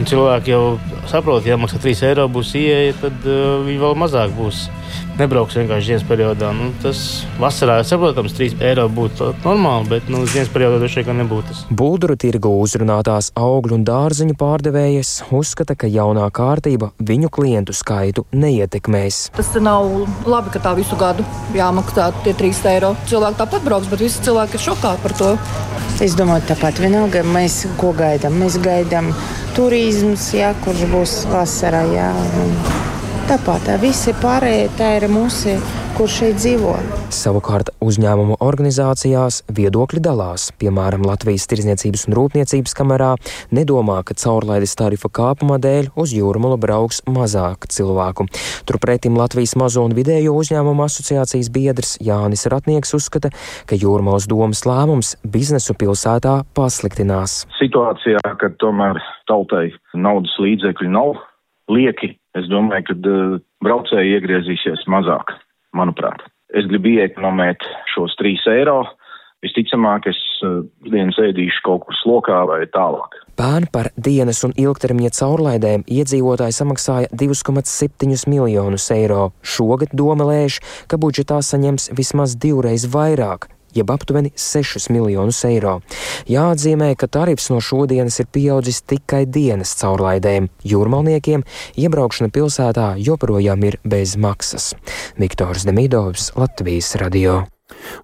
cilvēki 0.05 0.51
jau 0.51 0.79
saprot, 1.07 1.45
ja 1.45 1.57
maksā 1.57 1.79
3 1.79 2.05
eiro 2.09 2.27
būs 2.29 2.55
ieeja, 2.55 2.93
tad 3.01 3.25
uh, 3.25 3.63
viņi 3.65 3.79
vēl 3.79 3.97
mazāk 3.99 4.35
būs 4.37 4.67
nebrauks 5.21 5.57
vienkārši 5.59 5.93
dienas 5.93 6.05
periodā. 6.07 6.51
Nu, 6.55 6.69
tas 6.83 7.25
vasarā, 7.39 7.79
saprotams, 7.87 8.35
3 8.37 8.59
eiro 8.65 8.87
būtu 8.91 9.31
normāli, 9.43 9.89
bet 9.93 10.09
nu, 10.11 10.23
dienas 10.29 10.51
periodā 10.53 10.79
droši 10.81 11.05
vien 11.07 11.21
nebūtu 11.23 11.51
tas. 11.51 11.63
Bulduru 11.69 12.17
tirgu 12.19 12.51
uzrunātās 12.63 13.31
augļu 13.39 13.79
un 13.79 13.85
dārziņu 13.87 14.37
pārdevējas 14.39 15.13
uzskata, 15.35 15.77
ka 15.79 15.89
jaunā 15.91 16.27
kārtība 16.35 16.91
viņu 16.99 17.31
klientu 17.33 17.75
skaitu 17.75 18.25
neietekmēs. 18.33 19.29
Tas 19.37 19.53
nav 19.61 19.89
labi, 20.29 20.53
ka 20.53 20.63
tā 20.63 20.75
visu 20.79 20.97
gadu 20.99 21.25
jāmaksā 21.55 22.11
tie 22.25 22.35
3 22.37 22.63
eiro. 22.73 22.93
Cilvēki 23.09 23.41
tāpat 23.43 23.65
brauks, 23.65 23.89
bet 23.91 24.05
visi 24.05 24.23
cilvēki 24.27 24.59
ir 24.59 24.65
šokā 24.69 24.95
par 25.03 25.17
to. 25.19 25.33
Es 25.99 26.13
domāju, 26.15 26.45
tāpat 26.53 26.79
vienalga 26.79 27.25
mēs 27.27 27.65
ko 27.79 27.91
gaidām. 27.97 28.37
Mēs 28.39 28.55
gaidām 28.63 29.11
turismus, 29.57 30.29
jā, 30.31 30.53
kurš 30.63 30.85
būs 30.93 31.15
vasarā. 31.33 31.83
Jā, 31.91 32.13
un 32.39 32.55
Tāpat 33.29 33.67
tā 33.67 33.75
visi 33.77 34.09
pārējie 34.17 34.69
tā 34.73 34.87
ir 34.97 35.03
mūsu, 35.13 35.51
kur 35.93 36.09
šeit 36.09 36.39
dzīvo. 36.39 36.71
Savukārt 37.13 37.67
uzņēmumu 37.77 38.39
organizācijās 38.41 39.43
viedokļi 39.53 40.01
dalās. 40.01 40.47
Piemēram, 40.57 41.03
Latvijas 41.05 41.45
Tirzniecības 41.51 42.07
un 42.09 42.15
Rūpniecības 42.17 42.73
kamerā 42.79 43.11
nedomā, 43.53 43.99
ka 44.01 44.15
caurlaides 44.17 44.73
tarifa 44.79 45.11
kāpuma 45.13 45.59
dēļ 45.61 45.91
uz 45.93 46.15
jūrmulu 46.17 46.57
brauks 46.57 47.03
mazāk 47.05 47.69
cilvēku. 47.69 48.25
Turpretim 48.65 49.19
Latvijas 49.21 49.53
mazo 49.61 49.85
un 49.85 49.93
vidējo 49.93 50.33
uzņēmumu 50.41 50.87
asociācijas 50.87 51.51
biedrs 51.53 51.99
Jānis 52.01 52.47
Ratnieks 52.49 52.97
uzskata, 52.97 53.29
ka 53.69 53.77
jūrmalas 53.77 54.25
domas 54.31 54.65
lēmums 54.65 55.19
biznesu 55.21 55.77
pilsētā 55.77 56.39
pasliktinās. 56.57 57.43
Situācijā, 57.61 58.25
kad 58.41 58.57
tomēr 58.57 58.97
tautai 59.29 59.67
naudas 59.93 60.33
līdzekļu 60.41 60.89
nav 60.97 61.13
lieki 61.69 62.15
Es 62.39 62.47
domāju, 62.51 62.89
ka 62.89 62.95
uh, 62.97 63.37
braucēji 63.65 64.15
iegriezīsies 64.17 64.85
mazāk, 64.91 65.35
manuprāt. 65.75 66.23
Es 66.55 66.65
gribu 66.69 66.95
iekonomēt 66.97 67.65
šos 67.93 68.15
3 68.21 68.47
eiro. 68.55 68.81
Visticamāk, 69.43 70.09
es 70.11 70.19
uh, 70.43 70.61
dienas 70.91 71.19
ēdīšu 71.21 71.63
kaut 71.63 71.85
kur 71.85 71.97
slokā 72.01 72.41
vai 72.49 72.63
tālāk. 72.73 73.19
Pērn 73.39 73.69
par 73.71 73.91
dienas 73.95 74.41
un 74.43 74.51
ilgtermiņa 74.59 75.13
caurlaidēm 75.15 75.85
iedzīvotāji 75.87 76.57
samaksāja 76.57 77.11
2,7 77.15 78.27
miljonus 78.27 78.89
eiro. 78.95 79.29
Šogad 79.43 79.95
doma 79.95 80.27
lēš, 80.27 80.59
ka 80.91 80.99
budžetā 80.99 81.39
saņems 81.45 81.93
vismaz 81.95 82.35
divreiz 82.35 82.89
vairāk 82.91 83.47
jeb 83.75 83.91
aptuveni 83.91 84.31
6 84.35 84.89
miljonus 84.93 85.43
eiro. 85.49 85.79
Jāatzīmē, 86.29 86.93
ka 86.99 87.09
tarifs 87.11 87.49
no 87.53 87.59
šodienas 87.63 88.19
ir 88.23 88.31
pieaudzis 88.33 88.81
tikai 88.87 89.25
dienas 89.25 89.75
caurlaidēm. 89.79 90.49
Jūrmalniekiem 90.63 91.45
iebraukšana 91.79 92.33
pilsētā 92.33 92.89
joprojām 93.03 93.63
ir 93.69 93.79
bez 93.83 94.17
maksas. 94.17 94.73
Viktors 95.19 95.67
Demidovs, 95.69 96.33
Latvijas 96.39 96.95
radio. 97.01 97.43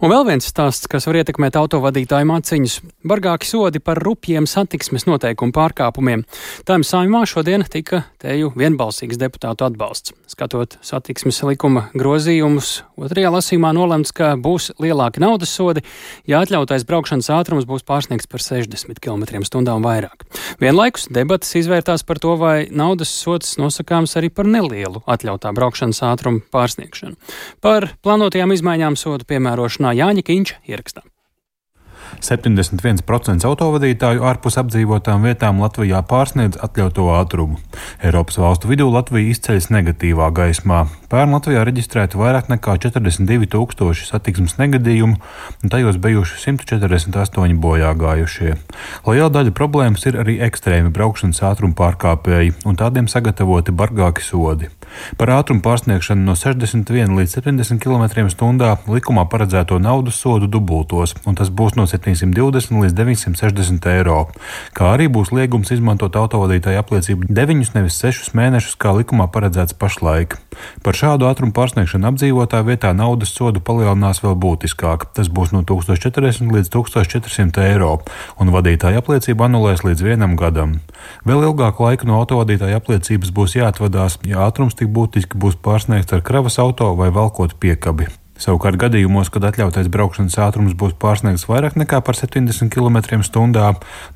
Un 0.04 0.12
vēl 0.12 0.26
viens 0.28 0.46
stāsts, 0.46 0.90
kas 0.92 1.08
var 1.08 1.18
ietekmēt 1.22 1.56
autovadītāju 1.58 2.28
maciņus- 2.30 2.76
bargāki 3.10 3.48
sodi 3.48 3.80
par 3.80 3.98
rupjiem 3.98 4.46
satiksmes 4.46 5.06
noteikumu 5.08 5.52
pārkāpumiem. 5.56 6.26
Tām 6.66 6.84
saimā 6.84 7.26
šodien 7.26 7.64
tika 7.68 8.04
teju 8.20 8.52
vienbalsīgs 8.56 9.18
deputātu 9.18 9.66
atbalsts. 9.66 10.14
Skatot 10.28 10.78
satiksmes 10.82 11.42
likuma 11.44 11.90
grozījumus, 11.94 12.84
otrajā 12.98 13.32
lasīmā 13.32 13.74
nolemts, 13.74 14.12
ka 14.12 14.36
būs 14.36 14.72
lielāki 14.80 15.20
naudas 15.20 15.50
sodi, 15.50 15.82
ja 16.28 16.42
atļautais 16.42 16.86
braukšanas 16.86 17.30
ātrums 17.30 17.66
būs 17.66 17.84
pārsniegts 17.84 18.28
par 18.28 18.40
60 18.40 19.00
km/h 19.00 19.56
un 19.56 19.66
vairāk. 19.84 20.26
Vienlaikus 20.60 21.08
debatas 21.10 21.56
izvērtās 21.56 22.06
par 22.06 22.20
to, 22.20 22.36
vai 22.36 22.68
naudas 22.70 23.10
sots 23.10 23.58
nosakāms 23.58 24.16
arī 24.18 24.30
par 24.30 24.46
nelielu 24.46 25.02
atļautā 25.08 25.54
braukšanas 25.54 26.02
ātrumu 26.02 26.42
pārsniegšanu. 26.52 27.16
Par 27.62 27.96
plānotajām 28.04 28.54
izmaiņām 28.54 28.98
sodu 28.98 29.26
piemēram 29.26 29.55
piemērošanā 29.56 29.96
Jāņa 29.96 30.24
Kīņša 30.28 30.64
ierakstā. 30.68 31.04
71% 32.22 33.48
autovadītāju 33.50 34.24
ārpus 34.24 34.60
apdzīvotām 34.62 35.26
vietām 35.26 35.60
Latvijā 35.64 36.04
pārsniedz 36.06 36.60
atļautu 36.64 37.08
ātrumu. 37.12 37.58
Eiropas 38.04 38.38
valstu 38.40 38.70
vidū 38.70 38.88
Latvija 38.92 39.34
izceļas 39.34 39.72
negatīvā 39.74 40.30
gaismā. 40.36 40.86
Pērn 41.16 41.32
Latvijā 41.32 41.62
reģistrēti 41.64 42.18
vairāk 42.20 42.50
nekā 42.52 42.74
42 42.84 43.48
tūkstoši 43.54 44.10
satiksmes 44.10 44.58
negadījumu, 44.60 45.16
un 45.64 45.72
tajos 45.72 45.96
bijuši 46.04 46.42
148 46.42 47.56
bojā 47.64 47.94
gājušie. 47.96 48.58
Liela 49.08 49.30
daļa 49.32 49.54
problēmas 49.56 50.04
ir 50.10 50.20
arī 50.20 50.42
ekstrēmi 50.44 50.92
braukšanas 50.92 51.40
ātruma 51.48 51.78
pārkāpēji, 51.80 52.58
un 52.68 52.76
tādiem 52.76 53.08
sagatavoti 53.08 53.72
bargāki 53.72 54.28
sodi. 54.28 54.68
Par 55.16 55.32
ātrumu 55.38 55.64
pārsniegšanu 55.64 56.28
no 56.28 56.36
61 56.36 57.16
līdz 57.16 57.38
70 57.40 57.80
km/h 57.80 58.92
likumā 58.92 59.26
paredzēto 59.32 59.80
naudas 59.80 60.20
sodu 60.20 60.52
dubultos, 60.52 61.16
un 61.24 61.40
tas 61.40 61.48
būs 61.48 61.78
no 61.80 61.88
720 61.88 62.84
līdz 62.84 62.98
960 63.00 63.90
eiro. 63.94 64.20
Kā 64.76 64.92
arī 64.98 65.08
būs 65.08 65.32
liegums 65.36 65.72
izmantot 65.72 66.20
autovadītāju 66.20 66.84
apliecību 66.84 67.32
9, 67.32 67.72
nevis 67.80 68.04
6 68.04 68.36
mēnešus, 68.36 68.76
kā 68.76 68.92
likumā 69.00 69.32
paredzēts 69.32 69.80
pašlaik. 69.80 70.38
Par 70.84 70.96
šādu 71.06 71.28
ātrumu 71.30 71.54
pārsniegšanu 71.54 72.10
apdzīvotāju 72.10 72.66
vietā 72.66 72.90
naudas 72.98 73.34
sodu 73.36 73.62
palielinās 73.62 74.24
vēl 74.24 74.34
būtiskāk. 74.42 75.10
Tas 75.18 75.30
būs 75.30 75.54
no 75.54 75.62
1040 75.68 76.54
līdz 76.56 76.72
1400 76.74 77.68
eiro, 77.68 77.92
un 78.42 78.54
vadītāja 78.56 79.04
apliecība 79.04 79.46
anulēs 79.50 79.86
līdz 79.86 80.06
vienam 80.08 80.36
gadam. 80.40 80.80
Vēl 81.28 81.46
ilgāku 81.52 81.86
laiku 81.86 82.10
no 82.10 82.18
autovadītāja 82.24 82.82
apliecības 82.82 83.34
būs 83.38 83.58
jāatvadās, 83.60 84.20
ja 84.26 84.48
ātrums 84.50 84.78
tik 84.80 84.90
būtiski 84.96 85.38
būs 85.38 85.62
pārsniegts 85.62 86.18
ar 86.18 86.26
kravas 86.26 86.62
auto 86.64 86.96
vai 86.98 87.14
valkot 87.14 87.60
piekabi. 87.62 88.10
Savukārt 88.36 88.76
gadījumos, 88.76 89.30
kad 89.32 89.46
atļautais 89.48 89.88
braukšanas 89.88 90.36
ātrums 90.44 90.74
būs 90.76 90.98
pārsniegts 91.00 91.46
vairāk 91.48 91.78
nekā 91.80 92.02
par 92.04 92.18
70 92.20 92.68
km/h, 92.68 93.70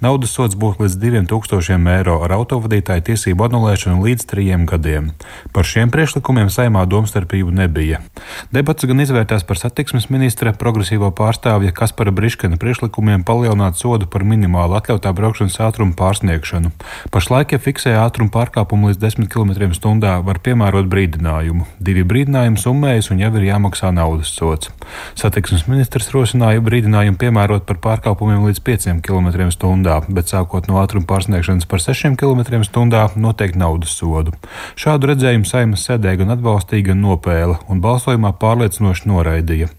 naudas 0.03 0.33
sods 0.35 0.57
būs 0.59 0.75
līdz 0.81 0.97
2000 0.99 1.87
eiro 1.93 2.17
ar 2.25 2.33
autovadītāju 2.35 3.05
tiesību 3.07 3.45
anulēšanu 3.47 4.03
līdz 4.03 4.25
trijiem 4.27 4.65
gadiem. 4.67 5.13
Par 5.55 5.63
šiem 5.63 5.87
priekšlikumiem 5.93 6.51
saimā 6.51 6.83
domstarpību 6.91 7.53
nebija. 7.61 8.01
Debats 8.51 8.89
gan 8.91 8.99
izvērtās 8.99 9.47
par 9.47 9.61
satiksmes 9.61 10.09
ministra 10.11 10.51
progresīvo 10.51 11.13
pārstāvja 11.15 11.71
Kaspara 11.79 12.11
Briškana 12.11 12.59
priekšlikumiem 12.59 13.23
palielināt 13.23 13.79
sodu 13.79 14.11
par 14.11 14.27
minimālu 14.27 14.75
atļautā 14.81 15.15
braukšanas 15.15 15.61
ātrumu 15.63 15.95
pārsniegšanu. 15.95 16.73
Pašlaik, 17.15 17.55
ja 17.55 17.63
fiksē 17.63 17.95
ātrumu 18.03 18.35
pārkāpumu 18.35 18.91
līdz 18.91 18.99
10 18.99 19.31
km/h, 19.31 20.19
var 20.27 20.43
piemērot 20.43 20.91
brīdinājumu. 20.91 21.71
Divi 21.79 22.03
brīdinājumi 22.03 22.59
summējas 22.59 23.13
un 23.15 23.23
jau 23.23 23.31
ir 23.39 23.49
jāmaksā 23.53 23.95
nauda 23.95 24.08
naudas 24.09 24.33
sots. 24.33 24.71
Satiksmes 25.17 25.67
ministrs 25.69 26.09
rosināja 26.13 26.61
brīdinājumu 26.65 27.17
piemērot 27.21 27.65
par 27.67 27.77
pārkāpumiem 27.83 28.47
līdz 28.47 28.61
5 28.65 29.01
km/h, 29.05 30.09
bet 30.09 30.31
sākot 30.31 30.67
no 30.69 30.79
ātruma 30.81 31.05
pārsniegšanas 31.09 31.67
par 31.69 31.83
6 31.83 32.17
km/h 32.17 33.19
noteikti 33.19 33.59
naudas 33.59 33.93
sodu. 33.93 34.33
Šādu 34.79 35.11
redzējumu 35.11 35.45
saimas 35.45 35.85
sēdē 35.85 36.17
gan 36.21 36.33
atbalstīja, 36.35 36.89
gan 36.91 37.03
nopēla 37.05 37.59
un 37.69 37.83
balsojumā 37.85 38.33
pārliecinoši 38.41 39.09
noraidīja. 39.11 39.69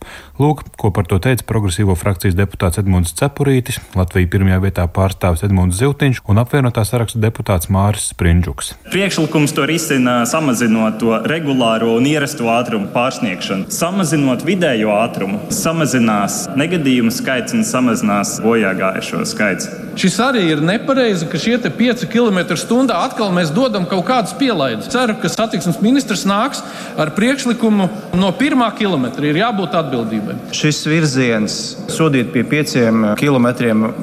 Lūk, 0.40 0.62
ko 0.80 0.88
par 0.88 1.04
to 1.04 1.18
teica 1.20 1.44
progresīvo 1.44 1.92
frakcijas 2.00 2.32
deputāts 2.32 2.80
Edmunds 2.80 3.12
Cepurītis, 3.18 3.76
Latvija 3.92 4.28
pirmajā 4.32 4.60
vietā 4.62 4.86
pārstāvis 4.88 5.42
Edmunds 5.44 5.76
Ziltiņš 5.76 6.22
un 6.32 6.40
apvienotā 6.40 6.80
saraksta 6.88 7.20
deputāts 7.20 7.68
Māris 7.68 8.06
Sprindžuks. 8.14 8.70
Priekšlikums 8.88 9.52
to 9.52 9.66
risina 9.68 10.22
samazinot 10.30 10.96
to 11.02 11.18
regulāro 11.28 11.92
un 11.98 12.08
ierasto 12.08 12.48
ātrumu 12.48 12.88
pārsniegšanu. 12.94 13.68
Samazinot 13.76 14.46
vidējo 14.48 14.94
ātrumu, 14.96 15.42
samazinās 15.52 16.46
negadījumu 16.56 17.12
skaits 17.12 17.58
un 17.58 17.68
samazinās 17.68 18.38
bojā 18.40 18.72
gājušo 18.80 19.26
skaits. 19.28 19.68
Šis 20.00 20.16
arī 20.24 20.46
ir 20.54 20.64
nepareizi, 20.64 21.26
ka 21.28 21.36
šie 21.36 21.58
5 21.60 22.06
km/h 22.08 22.96
atkal 22.96 23.32
mēs 23.36 23.52
dodam 23.52 23.84
kaut 23.90 24.06
kādus 24.08 24.32
pielaidus. 24.40 24.88
Ceru, 24.88 25.18
ka 25.20 25.28
satiksmes 25.28 25.82
ministrs 25.84 26.24
nāks 26.24 26.62
ar 26.96 27.12
priekšlikumu 27.12 27.90
no 28.16 28.32
1 28.32 28.64
km. 28.78 29.10
ir 29.20 29.42
jābūt 29.42 29.76
atbildībai. 29.76 30.29
Šis 30.54 30.82
virziens 30.88 31.56
sodīt 31.90 32.32
pie 32.34 32.42
5 32.46 32.74
km 33.20 33.48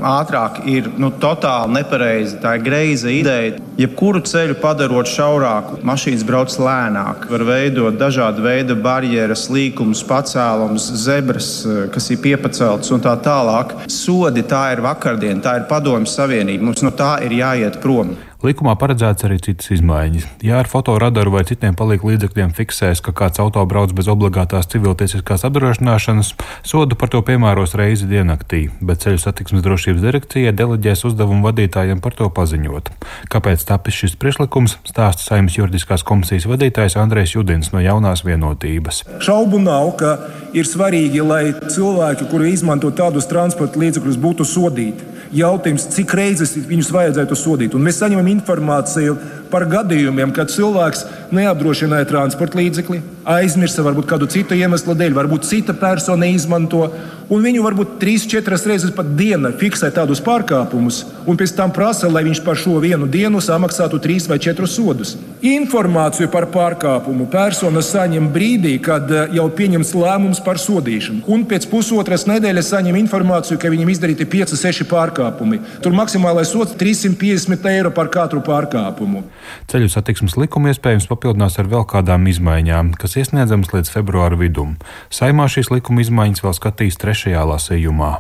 ātrāk 0.05 0.61
ir 0.69 0.89
nu, 0.99 1.11
totāli 1.21 1.77
nepareizi. 1.79 2.37
Tā 2.43 2.57
ir 2.57 2.65
greiza 2.65 3.11
ideja. 3.13 3.57
Jebkuru 3.77 4.23
ceļu 4.25 4.57
padarot 4.61 5.09
šaurāku, 5.11 5.81
mašīnas 5.85 6.25
brauc 6.27 6.55
lēnāk, 6.57 7.27
var 7.29 7.43
veidot 7.45 7.99
dažādu 7.99 8.41
veidu 8.45 8.77
barjeras, 8.81 9.47
līkumus, 9.53 10.01
pacēlums, 10.07 10.87
zebras, 11.03 11.51
kas 11.93 12.09
ir 12.13 12.23
piepaceltas 12.23 12.89
un 12.95 13.03
tā 13.05 13.13
tālāk. 13.21 13.75
Sodi 13.91 14.45
tā 14.47 14.71
ir 14.73 14.81
vakardiena, 14.85 15.43
tā 15.45 15.59
ir 15.59 15.67
padomju 15.69 16.09
savienība. 16.09 16.71
Mums 16.71 16.81
no 16.85 16.93
tā 16.95 17.17
ir 17.27 17.37
jāiet 17.37 17.77
prom. 17.83 18.15
Likumā 18.45 18.75
paredzēts 18.77 19.25
arī 19.25 19.39
citas 19.41 19.71
izmaiņas. 19.73 20.27
Ja 20.45 20.59
ar 20.61 20.67
fotoradaru 20.69 21.31
vai 21.33 21.41
citiem 21.49 21.73
palīgu 21.73 22.11
līdzekļiem 22.11 22.51
fiksēs, 22.53 22.99
ka 23.01 23.09
kāds 23.17 23.41
auto 23.41 23.63
brauc 23.65 23.95
bez 23.97 24.05
obligātās 24.13 24.69
civiltiesiskās 24.69 25.41
apdrošināšanas, 25.47 26.35
sodu 26.61 26.93
par 27.01 27.09
to 27.09 27.23
piemēros 27.25 27.73
reizi 27.79 28.05
diennaktī, 28.05 28.67
bet 28.77 29.01
ceļu 29.01 29.23
satiksmes 29.23 29.65
drošības 29.65 30.05
direkcija 30.05 30.53
deleģēs 30.53 31.01
uzdevumu 31.09 31.49
vadītājiem 31.49 31.97
par 31.97 32.13
to 32.19 32.29
paziņot. 32.29 32.93
Kāpēc 33.33 33.65
tapis 33.65 34.03
šis 34.03 34.13
priekšlikums, 34.21 34.77
stāsta 34.85 35.25
saimnes 35.31 35.57
juridiskās 35.57 36.05
komisijas 36.05 36.45
vadītājs 36.45 36.99
Andrēs 37.01 37.33
Judins 37.33 37.73
no 37.73 37.81
jaunās 37.81 38.21
vienotības. 38.21 39.01
Šaubu 39.17 39.65
nav, 39.65 39.95
ka 39.97 40.13
ir 40.53 40.69
svarīgi, 40.69 41.25
lai 41.25 41.55
cilvēki, 41.57 42.29
kuri 42.29 42.53
izmanto 42.53 42.93
tādus 42.93 43.25
transporta 43.33 43.81
līdzekļus, 43.81 44.21
būtu 44.21 44.45
sodīti 44.45 45.16
jautājums, 45.35 45.87
cik 45.93 46.13
reizes 46.17 46.53
viņus 46.67 46.91
vajadzētu 46.93 47.37
sodīt. 47.37 47.75
Un 47.75 47.83
mēs 47.85 47.99
saņemam 48.01 48.27
informāciju 48.31 49.17
par 49.51 49.65
gadījumiem, 49.69 50.33
kad 50.35 50.51
cilvēks 50.51 51.05
neapdrošināja 51.35 52.07
transporta 52.09 52.59
līdzekli, 52.59 53.01
aizmirsa 53.37 53.85
varbūt 53.85 54.09
kādu 54.09 54.29
citu 54.31 54.57
iemeslu 54.57 54.95
dēļ, 54.97 55.15
varbūt 55.17 55.47
cita 55.47 55.75
persona 55.77 56.29
izmanto, 56.31 56.87
un 57.33 57.43
viņu 57.43 57.63
varbūt 57.65 57.97
trīs, 58.01 58.25
četras 58.29 58.65
reizes 58.69 58.93
pat 58.95 59.09
dienā 59.17 59.51
fiksē 59.59 59.89
tādus 59.95 60.21
pārkāpumus, 60.23 61.03
un 61.27 61.39
pēc 61.39 61.53
tam 61.57 61.73
prasa, 61.75 62.09
lai 62.11 62.23
viņš 62.27 62.41
par 62.45 62.59
šo 62.59 62.77
vienu 62.83 63.07
dienu 63.11 63.41
samaksātu 63.43 63.99
trīs 64.03 64.27
vai 64.29 64.39
četrus 64.43 64.75
sodus. 64.77 65.15
Informāciju 65.45 66.29
par 66.33 66.47
pārkāpumu 66.53 67.27
persona 67.31 67.83
saņem 67.85 68.29
brīdī, 68.33 68.77
kad 68.83 69.11
eh, 69.11 69.35
jau 69.37 69.47
pieņems 69.53 69.93
lēmums 69.97 70.41
par 70.45 70.61
sodīšanu, 70.61 71.25
un 71.33 71.45
pēc 71.49 71.67
pusotras 71.71 72.25
nedēļas 72.29 72.71
saņem 72.73 72.97
informāciju, 73.03 73.59
ka 73.61 73.71
viņam 73.73 73.91
izdarīti 73.93 74.27
5, 74.29 74.55
6 74.57 74.87
pārkāpumi. 74.89 75.61
Tur 75.83 75.95
maksimālais 75.97 76.51
sots 76.53 76.77
350 76.79 77.67
eiro 77.73 77.91
par 77.95 78.11
katru 78.13 78.41
pārkāpumu. 78.45 79.25
Ceļu 79.71 79.91
satiksmes 79.91 80.37
likuma 80.39 80.71
iespējams 80.73 81.09
papildinās 81.11 81.59
ar 81.61 81.69
vēl 81.71 81.85
kādām 81.89 82.27
izmaiņām, 82.31 82.93
kas 82.99 83.17
iesniedzamas 83.19 83.73
līdz 83.75 83.93
februāra 83.93 84.39
vidum. 84.39 84.75
Saimā 85.13 85.47
šīs 85.51 85.71
likuma 85.73 86.03
izmaiņas 86.03 86.43
vēl 86.45 86.55
skatīs 86.57 86.99
trešajā 87.17 87.47
lasījumā. 87.49 88.19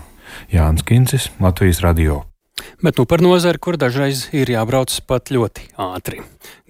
Jānis 0.49 0.81
Kincis, 0.81 1.29
Latvijas 1.39 1.83
Radio. 1.85 2.23
Bet 2.81 2.97
nu 2.97 3.05
par 3.05 3.21
nozari, 3.21 3.59
kur 3.61 3.77
dažreiz 3.77 4.23
ir 4.33 4.49
jābrauc 4.49 4.89
pat 5.05 5.29
ļoti 5.29 5.67
ātri. 5.77 6.23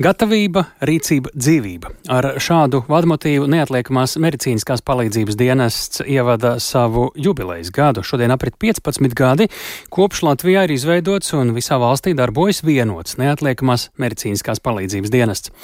Gatavība, 0.03 0.65
rīcība, 0.83 1.31
dzīvība. 1.31 1.93
Ar 2.11 2.35
šādu 2.43 2.83
vadmotīvu 2.91 3.47
neatliekamās 3.47 4.17
medicīniskās 4.19 4.83
palīdzības 4.83 5.39
dienests 5.39 6.03
ievada 6.03 6.57
savu 6.59 7.07
jubilejas 7.15 7.71
gadu. 7.71 8.03
Šodien 8.03 8.35
aprit 8.35 8.59
15 8.59 9.15
gadi, 9.15 9.47
kopš 9.87 10.25
Latvijā 10.27 10.65
ir 10.67 10.75
izveidots 10.75 11.31
un 11.39 11.55
visā 11.55 11.79
valstī 11.79 12.11
darbojas 12.17 12.59
vienots 12.67 13.15
neatliekamās 13.21 13.93
medicīniskās 13.95 14.59
palīdzības 14.67 15.15
dienests. 15.15 15.55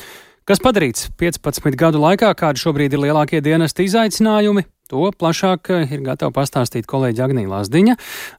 Kas 0.47 0.63
padarīts 0.63 1.11
15 1.19 1.75
gadu 1.79 1.99
laikā, 2.03 2.31
kādi 2.39 2.63
šobrīd 2.63 2.95
ir 2.95 3.03
lielākie 3.05 3.43
dienesta 3.43 3.83
izaicinājumi, 3.83 4.65
To 4.93 5.09
plašāk 5.09 5.71
eh, 5.73 5.93
ir 5.95 6.03
gatava 6.05 6.29
pastāstīt 6.35 6.85
kolēģi 6.89 7.23
Agnija 7.25 7.49
Lāsdiņa. 7.49 7.95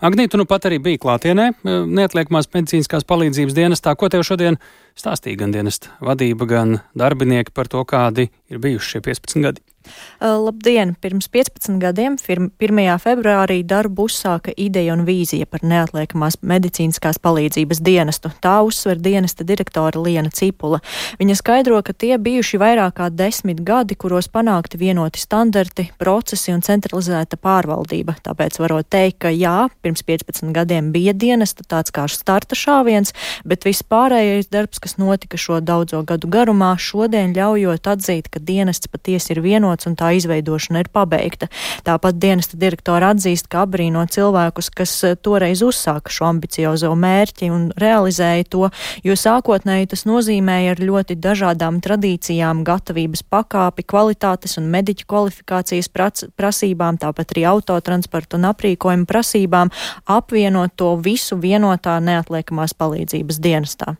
Agnija, 0.06 0.30
tu 0.30 0.38
nu 0.38 0.46
pat 0.46 0.68
arī 0.68 0.78
biji 0.82 1.00
klātienē, 1.02 1.50
eh, 1.50 1.80
neatliekamās 1.98 2.46
medicīniskās 2.52 3.06
palīdzības 3.10 3.56
dienestā. 3.56 3.96
Ko 3.98 4.06
tev 4.12 4.22
šodien 4.28 4.60
stāstīja 4.98 5.42
gan 5.44 5.54
dienesta 5.54 5.92
vadība, 6.04 6.48
gan 6.50 6.78
darbinieki 6.98 7.54
par 7.54 7.70
to, 7.70 7.84
kādi 7.88 8.30
ir 8.50 8.62
bijuši 8.62 8.96
šie 8.96 9.04
15 9.10 9.46
gadi. 9.46 9.64
Labdien! 10.20 10.94
Pirms 11.00 11.28
15 11.28 11.76
gadiem, 11.82 12.16
1. 12.16 12.78
februārī, 13.02 13.58
darbu 13.68 14.06
uzsāka 14.08 14.54
ideja 14.56 14.94
un 14.94 15.04
vīzija 15.04 15.46
par 15.50 15.64
neatliekamās 15.66 16.38
medicīniskās 16.40 17.18
palīdzības 17.20 17.82
dienestu. 17.84 18.30
Tā 18.40 18.54
uzsver 18.64 19.00
dienesta 19.02 19.44
direktore 19.44 20.00
Liena 20.00 20.32
Cipula. 20.32 20.80
Viņa 21.20 21.36
skaidro, 21.36 21.82
ka 21.84 21.92
tie 21.92 22.16
bijuši 22.16 22.60
vairāk 22.62 22.96
kā 23.00 23.10
desmit 23.12 23.60
gadi, 23.66 23.98
kuros 23.98 24.30
panākti 24.32 24.80
vienoti 24.80 25.20
standarti, 25.20 25.90
procesi 26.00 26.54
un 26.54 26.64
centralizēta 26.64 27.36
pārvaldība. 27.36 28.16
Tāpēc 28.24 28.56
varot 28.62 28.88
teikt, 28.88 29.20
ka 29.26 29.34
jā, 29.34 29.68
pirms 29.84 30.06
15 30.06 30.54
gadiem 30.56 30.92
bija 30.94 31.12
dienesta 31.12 31.66
tāds 31.68 31.92
kā 31.92 32.06
starta 32.08 32.56
šāviens, 32.56 33.12
bet 33.44 33.68
viss 33.68 33.84
pārējais 33.84 34.48
darbs, 34.48 34.80
kas 34.84 34.98
notika 35.00 35.38
šo 35.40 35.62
daudzo 35.64 36.02
gadu 36.04 36.28
garumā, 36.28 36.74
šodien 36.76 37.32
ļaujot 37.36 37.88
atzīt, 37.88 38.28
ka 38.28 38.42
dienests 38.44 38.90
patiesi 38.92 39.32
ir 39.32 39.40
vienots 39.44 39.88
un 39.88 39.96
tā 39.96 40.10
izveidošana 40.18 40.82
ir 40.84 40.90
pabeigta. 40.92 41.48
Tāpat 41.86 42.18
dienesta 42.20 42.58
direktora 42.60 43.14
atzīst, 43.14 43.48
ka 43.48 43.62
abrīno 43.64 44.04
cilvēkus, 44.04 44.68
kas 44.76 44.92
eh, 45.08 45.16
toreiz 45.16 45.62
uzsāka 45.64 46.12
šo 46.12 46.28
ambiciozo 46.28 46.92
mērķi 47.00 47.48
un 47.54 47.64
realizēja 47.80 48.44
to, 48.52 48.68
jo 49.06 49.16
sākotnēji 49.16 49.90
tas 49.94 50.04
nozīmēja 50.10 50.76
ar 50.76 50.84
ļoti 50.84 51.16
dažādām 51.16 51.80
tradīcijām, 51.84 52.60
gatavības 52.68 53.24
pakāpi, 53.32 53.88
kvalitātes 53.88 54.58
un 54.60 54.68
mediķu 54.74 55.08
kvalifikācijas 55.08 55.88
prasībām, 56.36 57.00
tāpat 57.00 57.32
arī 57.32 57.48
autotransporta 57.54 58.36
un 58.36 58.50
aprīkojuma 58.52 59.08
prasībām, 59.08 59.72
apvienot 60.04 60.76
to 60.76 60.94
visu 61.00 61.40
vienotā 61.40 61.96
neatliekamās 62.04 62.76
palīdzības 62.76 63.40
dienestā. 63.40 63.94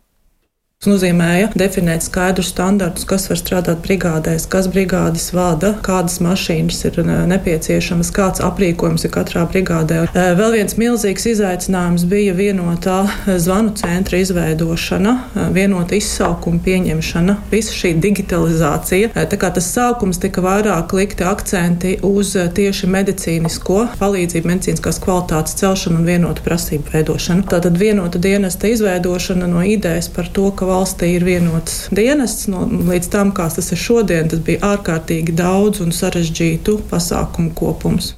Tas 0.85 0.91
nozīmēja 0.93 1.47
definēt 1.57 2.05
skaidrus 2.05 2.51
standartus, 2.53 3.07
kas 3.09 3.23
var 3.31 3.39
strādāt 3.41 3.79
brigādēs, 3.87 4.45
kas 4.53 4.67
brigādes 4.69 5.31
vada, 5.33 5.71
kādas 5.81 6.19
mašīnas 6.21 6.83
ir 6.91 6.99
uh, 7.01 7.13
nepieciešamas, 7.31 8.11
kāds 8.13 8.43
aprīkojums 8.45 9.07
ir 9.09 9.13
katrā 9.15 9.47
brigādē. 9.49 10.03
Uh, 10.11 10.35
vēl 10.37 10.59
viens 10.59 10.77
milzīgs 10.77 11.25
izaicinājums 11.31 12.05
bija 12.11 12.35
vienotā 12.37 12.99
uh, 13.07 13.31
zvanu 13.41 13.73
centra 13.81 14.21
izveidošana, 14.21 15.15
vienota 15.57 15.97
izsaukuma 15.97 16.61
pieņemšana, 16.67 17.39
visa 17.49 17.73
šī 17.73 17.95
digitalizācija. 18.05 19.15
Tā 19.17 19.41
kā 19.41 19.55
tas 19.57 19.71
sākums 19.73 20.21
tika 20.21 20.45
vairāk 20.45 20.93
likti 21.01 21.25
akcenti 21.25 21.95
uz 22.05 22.35
tieši 22.37 22.93
medicīnisko 22.93 23.79
palīdzību, 24.03 24.53
medicīniskās 24.53 25.01
kvalitātes 25.01 25.57
celšanu 25.65 26.03
un 26.03 26.13
vienotu 26.13 26.45
prasību 26.45 26.93
veidošanu. 26.93 27.49
Tātad 27.57 27.81
vienota 27.81 28.21
dienesta 28.21 28.69
izveidošana 28.69 29.49
no 29.49 29.65
idejas 29.65 30.13
par 30.13 30.29
to, 30.29 30.53
ka 30.53 30.74
valstī 30.75 31.15
ir 31.15 31.25
vienots 31.27 31.87
dienests. 31.95 32.49
No, 32.51 32.67
līdz 32.67 33.11
tam, 33.15 33.33
kā 33.37 33.49
tas 33.55 33.71
ir 33.73 33.81
šodien, 33.81 34.29
tas 34.33 34.43
bija 34.45 34.75
ārkārtīgi 34.75 35.37
daudz 35.39 35.83
un 35.85 35.95
sarežģītu 35.95 36.81
pasākumu 36.91 37.55
kopums. 37.57 38.15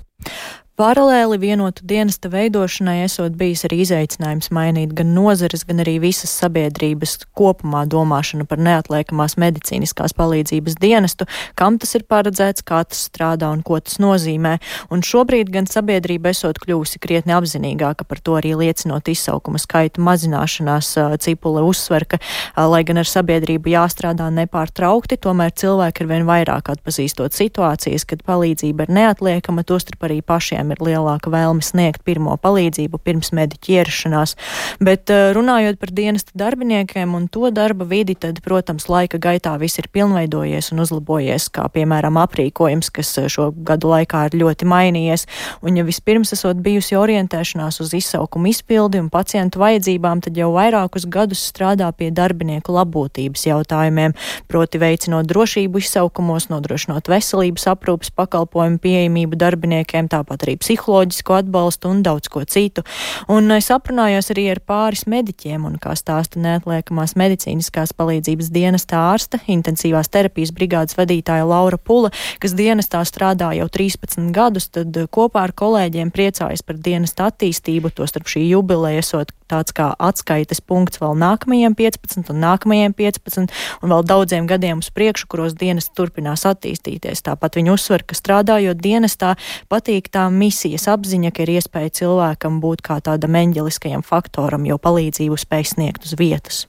Paralēli 0.77 1.39
vienotu 1.41 1.81
dienesta 1.89 2.29
veidošanai 2.29 2.99
esot 3.07 3.33
bijis 3.41 3.62
arī 3.65 3.79
izaicinājums 3.81 4.51
mainīt 4.53 4.91
gan 4.93 5.15
nozares, 5.17 5.62
gan 5.65 5.79
arī 5.81 5.95
visas 6.03 6.35
sabiedrības 6.37 7.15
kopumā 7.33 7.87
domāšanu 7.89 8.45
par 8.45 8.61
neatliekamās 8.61 9.39
medicīniskās 9.41 10.12
palīdzības 10.19 10.77
dienestu, 10.77 11.25
kam 11.57 11.79
tas 11.81 11.97
ir 11.97 12.05
paredzēts, 12.05 12.61
kā 12.69 12.83
tas 12.85 13.07
strādā 13.09 13.49
un 13.57 13.62
ko 13.65 13.79
tas 13.81 13.97
nozīmē. 14.05 14.59
Un 14.93 15.01
šobrīd 15.01 15.49
gan 15.55 15.65
sabiedrība 15.65 16.35
esot 16.35 16.61
kļūsi 16.61 17.01
krietni 17.01 17.33
apzinīgāka 17.39 18.05
par 18.05 18.21
to 18.21 18.37
arī 18.37 18.53
liecinot 18.61 19.09
izsaukuma 19.09 19.57
skaitu 19.57 20.05
mazināšanās. 20.05 20.93
Cipule 21.25 21.65
uzsver, 21.65 22.05
ka, 22.05 22.21
lai 22.69 22.83
gan 22.85 23.01
ar 23.01 23.09
sabiedrību 23.09 23.73
jāstrādā 23.79 24.29
nepārtraukti, 24.43 25.17
tomēr 25.25 25.57
cilvēki 25.57 26.05
ar 26.05 26.12
vien 26.12 26.29
vairāk 26.29 26.69
atpazīstot 26.77 27.33
situācijas, 27.33 28.05
kad 28.12 28.29
palīdzība 28.29 28.91
ir 28.91 28.97
neatliekama, 29.01 29.65
tostarp 29.65 30.05
arī 30.11 30.21
pašiem 30.21 30.65
cilvēkiem 30.66 30.74
ir 30.74 30.83
lielāka 30.83 31.31
vēlme 31.31 31.62
sniegt 31.62 32.05
pirmo 32.05 32.37
palīdzību 32.37 32.98
pirms 33.05 33.33
mediķa 33.33 33.72
ierašanās. 33.81 34.37
Bet 34.81 35.11
eh, 35.11 35.33
runājot 35.35 35.79
par 35.79 35.90
dienesta 35.92 36.33
darbiniekiem 36.35 37.14
un 37.14 37.29
to 37.29 37.50
darba 37.50 37.85
vidi, 37.85 38.14
tad, 38.14 38.40
protams, 38.42 38.88
laika 38.88 39.18
gaitā 39.18 39.57
viss 39.59 39.79
ir 39.79 39.88
pilnveidojies 39.92 40.72
un 40.72 40.81
uzlabojies, 40.81 41.50
kā 41.50 41.68
piemēram 41.72 42.16
aprīkojums, 42.16 42.90
kas 42.90 43.18
eh, 43.18 43.29
šo 43.29 43.52
gadu 43.52 43.90
laikā 43.92 44.26
ir 44.29 44.38
ļoti 44.42 44.66
mainījies. 44.66 45.26
Un 45.62 45.76
ja 45.76 45.85
vispirms 45.85 46.33
esot 46.33 46.57
bijusi 46.57 46.96
orientēšanās 46.96 47.81
uz 47.81 47.94
izsaukumu 47.94 48.50
izpildi 48.50 49.00
un 49.00 49.11
pacientu 49.11 49.61
vajadzībām, 49.62 50.22
tad 50.24 50.37
jau 50.37 50.52
vairākus 50.55 51.07
gadus 51.07 51.44
strādā 51.50 51.90
pie 51.92 52.11
darbinieku 52.11 52.74
labbūtības 52.74 53.46
jautājumiem, 53.46 54.16
proti 54.48 54.81
veicinot 54.81 55.29
drošību 55.29 55.83
izsaukumos, 55.83 56.48
nodrošinot 56.50 57.09
veselības 57.11 57.68
aprūpas 57.72 58.12
pakalpojumu 58.16 58.81
pieejamību 58.83 59.38
darbiniekiem, 59.40 60.11
tāpat 60.12 60.46
arī 60.46 60.56
psiholoģisko 60.61 61.37
atbalstu 61.40 61.90
un 61.92 62.03
daudz 62.07 62.31
ko 62.33 62.45
citu. 62.45 62.85
Un 63.33 63.51
es 63.57 63.71
aprunājos 63.75 64.31
arī 64.35 64.49
ar 64.55 64.61
pāris 64.64 65.07
mediķiem, 65.11 65.64
un 65.69 65.79
kā 65.83 65.95
stāsta 65.99 66.40
neatliekamās 66.42 67.16
medicīniskās 67.19 67.95
palīdzības 67.97 68.51
dienestā 68.55 69.01
ārsta, 69.12 69.40
intensīvās 69.51 70.11
terapijas 70.12 70.55
brigādes 70.57 70.99
vadītāja 70.99 71.47
Laura 71.49 71.79
Pula, 71.79 72.12
kas 72.42 72.57
dienestā 72.59 73.03
strādā 73.09 73.53
jau 73.59 73.69
13 73.73 74.33
gadus, 74.37 74.71
tad 74.75 74.97
kopā 75.12 75.47
ar 75.47 75.57
kolēģiem 75.57 76.12
priecājas 76.14 76.64
par 76.66 76.81
dienesta 76.83 77.31
attīstību, 77.31 77.95
to 77.95 78.07
starp 78.09 78.31
šī 78.31 78.49
jubileja 78.51 79.05
esot 79.05 79.35
tāds 79.51 79.75
kā 79.77 79.92
atskaites 80.03 80.61
punkts 80.61 81.01
vēl 81.01 81.14
nākamajiem 81.21 81.77
15 81.79 82.33
un 82.33 82.40
nākamajiem 82.42 82.95
15 82.97 83.55
un 83.83 83.95
vēl 83.95 84.07
daudziem 84.07 84.49
gadiem 84.51 84.83
uz 84.83 84.90
priekšu, 84.95 85.29
kuros 85.31 85.55
dienas 85.59 85.88
turpinās 85.95 86.47
attīstīties. 86.49 87.23
Tāpat 87.27 87.59
viņi 87.59 87.73
uzsver, 87.75 88.05
ka 88.07 88.19
strādājot 88.19 88.81
dienestā 88.83 89.35
patīk 89.71 90.11
tā 90.12 90.27
misijas 90.47 90.87
apziņa, 90.95 91.35
ka 91.35 91.45
ir 91.45 91.57
iespēja 91.59 91.99
cilvēkam 92.01 92.63
būt 92.63 92.87
kā 92.87 93.03
tādam 93.03 93.37
eņģeliskajam 93.43 94.07
faktoram, 94.07 94.65
jo 94.71 94.79
palīdzību 94.79 95.43
spēj 95.43 95.71
sniegt 95.75 96.09
uz 96.09 96.17
vietas. 96.17 96.65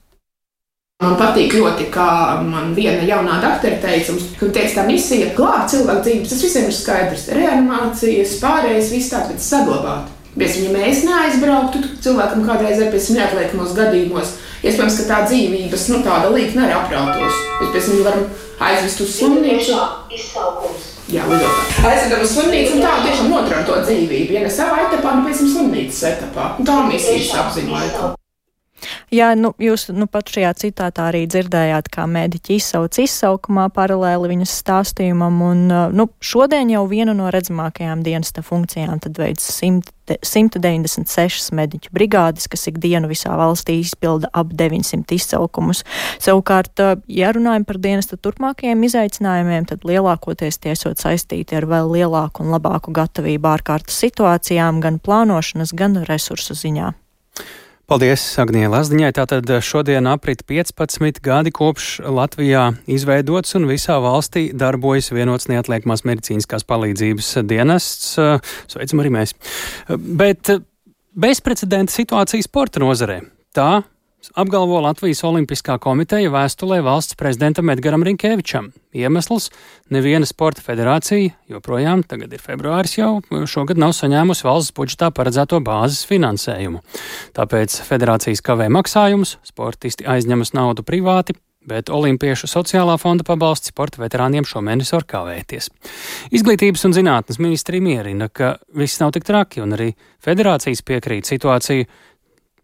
Man 0.98 1.14
patīk 1.14 1.52
ļoti, 1.54 1.84
kā 1.94 2.04
man 2.42 2.72
viena 2.74 3.04
jaunā 3.06 3.36
doktora 3.38 3.76
teica, 3.84 4.16
ka 4.40 4.48
teica, 4.50 4.80
tā 4.80 4.86
misija 4.88 5.28
glābt 5.36 5.70
cilvēku 5.70 6.02
dzīvības, 6.02 6.32
tas 6.32 6.42
visiem 6.42 6.66
ir 6.66 6.74
skaidrs. 6.74 7.28
Reanimācijas, 7.38 8.32
pārējais, 8.42 8.90
viss 8.96 9.12
tāds, 9.12 9.30
bet 9.30 9.46
saglabāt. 9.46 10.10
Piemēram, 10.34 10.66
ja 10.66 10.74
mēs 10.74 11.04
neaizbrauktu, 11.06 11.84
tad 11.84 12.02
cilvēkam 12.02 12.44
kādreiz 12.50 12.82
ir 12.82 12.90
pēc 12.90 13.08
neatliekamos 13.14 13.78
gadījumos. 13.78 14.34
Iespējams, 14.66 14.98
ka 14.98 15.08
tā 15.12 15.22
dzīvības 15.30 15.88
nu, 15.94 16.02
tāda 16.02 16.34
līnija 16.34 16.66
arī 16.66 16.78
aprautos. 16.82 17.40
Mēs 17.62 17.74
pēc 17.78 17.90
tam 17.92 18.06
varam 18.10 18.28
aizvest 18.72 19.06
uz 19.06 19.18
slimnīcu. 19.20 20.97
Jā, 21.08 21.24
lidotā. 21.24 21.88
Aizvedam 21.88 22.20
uz 22.20 22.34
slimnīcu 22.34 22.74
un 22.76 22.82
tā 22.84 22.92
tiešām 23.06 23.30
noturam 23.32 23.64
to 23.64 23.80
dzīvību. 23.86 24.34
Ja 24.36 24.44
ne 24.44 24.52
savā 24.52 24.82
etapā, 24.84 25.14
tad 25.14 25.24
pēc 25.24 25.40
tam 25.40 25.50
slimnīcas 25.54 26.04
etapā. 26.12 26.52
Un 26.60 26.68
tā 26.68 26.80
misijas 26.90 27.32
apziņoja. 27.46 28.17
Jā, 29.08 29.30
nu, 29.40 29.54
jūs 29.56 29.86
nu, 29.96 30.04
pat 30.04 30.28
šajā 30.28 30.50
citātā 30.60 31.06
arī 31.08 31.22
dzirdējāt, 31.32 31.86
kā 31.88 32.04
mēdīķi 32.04 32.58
izsauc 32.60 32.98
izsaukumā 33.00 33.70
paralēli 33.72 34.34
viņas 34.34 34.56
stāstījumam, 34.60 35.38
un 35.46 35.62
nu, 35.96 36.04
šodien 36.20 36.68
jau 36.74 36.82
vienu 36.90 37.14
no 37.16 37.30
redzamākajām 37.32 38.02
dienesta 38.04 38.44
funkcijām 38.44 39.00
tad 39.00 39.16
veids 39.16 39.46
100, 39.54 40.18
196 40.28 41.54
mediķu 41.56 41.92
brigādes, 41.96 42.50
kas 42.52 42.68
ikdienu 42.68 43.08
visā 43.08 43.32
valstī 43.40 43.78
izpilda 43.80 44.28
ap 44.36 44.52
900 44.52 45.16
izsaukumus. 45.16 45.80
Savukārt, 46.20 46.84
ja 47.08 47.30
runājam 47.32 47.64
par 47.68 47.80
dienesta 47.80 48.18
turpmākajiem 48.20 48.84
izaicinājumiem, 48.90 49.70
tad 49.72 49.88
lielākoties 49.88 50.60
tiesot 50.66 51.00
saistīti 51.00 51.56
ar 51.56 51.64
vēl 51.70 51.94
lielāku 51.96 52.44
un 52.44 52.52
labāku 52.52 52.92
gatavību 52.92 53.54
ārkārtas 53.54 54.02
situācijām, 54.04 54.82
gan 54.84 55.00
plānošanas, 55.00 55.72
gan 55.72 55.96
resursu 56.04 56.58
ziņā. 56.60 56.92
Paldies, 57.88 58.20
Agnija 58.36 58.68
Lazdiņai. 58.68 59.14
Tātad 59.16 59.48
šodien 59.64 60.04
aprit 60.10 60.42
15 60.44 61.22
gadi 61.24 61.48
kopš 61.56 61.86
Latvijā 62.04 62.66
izveidots 62.84 63.56
un 63.56 63.64
visā 63.64 63.96
valstī 64.04 64.50
darbojas 64.52 65.08
vienots 65.08 65.48
neatliekamās 65.48 66.04
medicīniskās 66.04 66.68
palīdzības 66.68 67.30
dienests. 67.48 68.10
Sveicam 68.68 69.00
arī 69.00 69.14
mēs. 69.16 69.32
Bet 69.88 70.52
bezprecedenta 71.16 71.96
situācija 71.96 72.44
sporta 72.44 72.84
nozarē. 72.84 73.22
Tā 73.56 73.70
apgalvo 74.34 74.80
Latvijas 74.82 75.22
Olimpiskā 75.26 75.78
komiteja 75.82 76.30
vēstulē 76.32 76.80
valsts 76.84 77.16
prezidentam 77.18 77.70
Edgaram 77.72 78.04
Rinkēvičam. 78.06 78.70
Iemesls- 78.94 79.50
neviena 79.94 80.26
sporta 80.26 80.62
federācija, 80.62 81.32
joprojām 81.50 82.04
tagad 82.04 82.32
ir 82.32 82.38
februāris 82.38 82.98
jau, 82.98 83.22
šogad 83.46 83.78
nav 83.78 83.90
saņēmusi 83.90 84.44
valsts 84.44 84.72
budžetā 84.72 85.10
paredzēto 85.10 85.60
bāzes 85.60 86.06
finansējumu. 86.06 86.80
Tāpēc 87.34 87.80
federācijas 87.82 88.42
kavē 88.42 88.68
maksājumus, 88.68 89.36
sportisti 89.44 90.04
aizņemas 90.04 90.52
naudu 90.54 90.82
privāti, 90.82 91.34
bet 91.68 91.90
Olimpiešu 91.92 92.48
sociālā 92.48 92.96
fonda 93.00 93.24
pabalsts 93.24 93.72
sporta 93.72 94.00
veterāniem 94.02 94.46
šomēnes 94.48 94.92
var 94.94 95.04
kavēties. 95.04 95.68
Izglītības 96.32 96.84
un 96.88 96.92
zinātnes 96.96 97.40
ministrija 97.42 97.84
mierina, 97.84 98.28
ka 98.28 98.56
viss 98.74 99.00
nav 99.00 99.12
tik 99.12 99.24
traki, 99.28 99.60
un 99.60 99.76
arī 99.76 99.92
federācijas 100.24 100.82
piekrīt 100.82 101.28
situāciju 101.28 101.86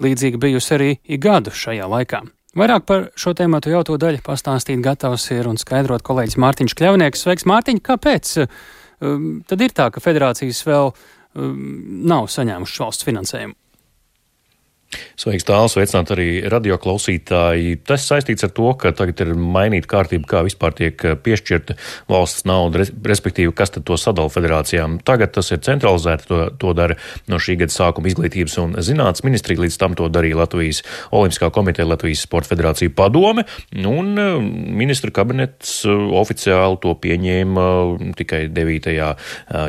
līdzīga 0.02 0.40
bijusi 0.40 0.74
arī 0.76 0.90
gadu 1.20 1.52
šajā 1.54 1.86
laikā. 1.90 2.22
Vairāk 2.54 2.84
par 2.86 3.08
šo 3.18 3.32
tēmu 3.34 3.58
jau 3.66 3.82
to 3.86 3.96
daļu 3.98 4.22
pastāstīt 4.22 4.82
gatavs 4.82 5.26
ir 5.34 5.48
un 5.50 5.58
skaidrot 5.58 6.04
kolēģis 6.06 6.38
Mārtiņš 6.38 6.76
Kļavnieks. 6.78 7.24
Sveiks, 7.26 7.46
Mārtiņ, 7.50 7.80
kāpēc 7.82 8.30
um, 8.44 9.42
tad 9.50 9.64
ir 9.66 9.74
tā, 9.74 9.88
ka 9.90 10.02
federācijas 10.02 10.62
vēl 10.68 10.92
um, 10.92 11.58
nav 12.06 12.30
saņēmušas 12.30 12.82
valsts 12.84 13.08
finansējumu? 13.08 13.58
Sveiks, 15.14 15.46
tāls, 15.46 15.74
sveicināt 15.76 16.10
arī 16.10 16.28
radioklausītāji. 16.50 17.78
Tas 17.86 18.06
saistīts 18.08 18.44
ar 18.46 18.50
to, 18.54 18.66
ka 18.80 18.90
tagad 18.96 19.20
ir 19.22 19.32
mainīta 19.38 19.90
kārtība, 19.92 20.26
kā 20.30 20.42
vispār 20.46 20.74
tiek 20.76 21.04
eh, 21.06 21.14
piešķirta 21.14 21.76
valsts 22.10 22.46
nauda, 22.48 22.82
respektīvi, 22.82 23.52
kas 23.56 23.74
tad 23.76 23.86
to 23.88 23.98
sadala 24.00 24.32
federācijām. 24.32 24.98
Tagad 25.06 25.34
tas 25.36 25.52
ir 25.54 25.62
centralizēti, 25.64 26.28
to, 26.30 26.40
to 26.60 26.74
dara 26.76 26.98
no 27.30 27.38
šī 27.38 27.56
gada 27.62 27.74
sākuma 27.74 28.10
izglītības 28.10 28.58
un 28.64 28.74
zinātnes 28.84 29.24
ministrija, 29.26 29.62
līdz 29.64 29.78
tam 29.80 29.94
to 29.98 30.10
darīja 30.12 30.40
Latvijas 30.42 30.82
Olimpiskā 31.14 31.50
komiteja, 31.54 31.88
Latvijas 31.88 32.24
Sporta 32.26 32.52
federācija 32.52 32.92
padome, 32.96 33.46
un 33.86 34.12
eh, 34.18 34.34
ministra 34.82 35.14
kabinets 35.14 35.76
eh, 35.86 36.04
oficiāli 36.24 36.80
to 36.82 36.96
pieņēma 37.04 37.68
tikai 38.18 38.44
9. 38.54 38.90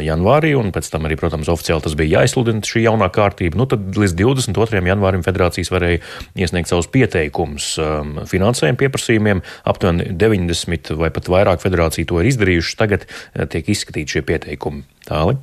janvārī, 0.05 0.55
un 0.57 0.73
pēc 0.73 0.89
tam 0.91 1.05
arī, 1.07 1.17
protams, 1.19 1.49
oficiāli 1.53 1.85
tas 1.85 1.95
bija 1.97 2.19
jāizsludina 2.19 2.65
šī 2.65 2.85
jaunā 2.87 3.11
kārtība. 3.13 3.59
Nu, 3.59 3.67
tad 3.69 3.95
līdz 3.97 4.15
22. 4.17 4.81
janvārim 4.89 5.14
janvārim 5.15 5.25
federācijas 5.25 5.71
varēja 5.71 6.03
iesniegt 6.35 6.69
savus 6.69 6.89
pieteikumus 6.91 7.75
um, 7.79 8.21
finansējuma 8.27 8.79
pieprasījumiem. 8.79 9.43
Aptuveni 9.65 10.11
90 10.13 10.95
vai 10.99 11.11
pat 11.11 11.31
vairāk 11.31 11.63
federāciju 11.63 12.11
to 12.11 12.21
ir 12.21 12.31
izdarījušas. 12.31 12.79
Tagad 12.79 13.07
uh, 13.07 13.45
tiek 13.47 13.67
izskatīti 13.69 14.17
šie 14.17 14.25
pieteikumi. 14.25 14.85
Tāli. 15.07 15.37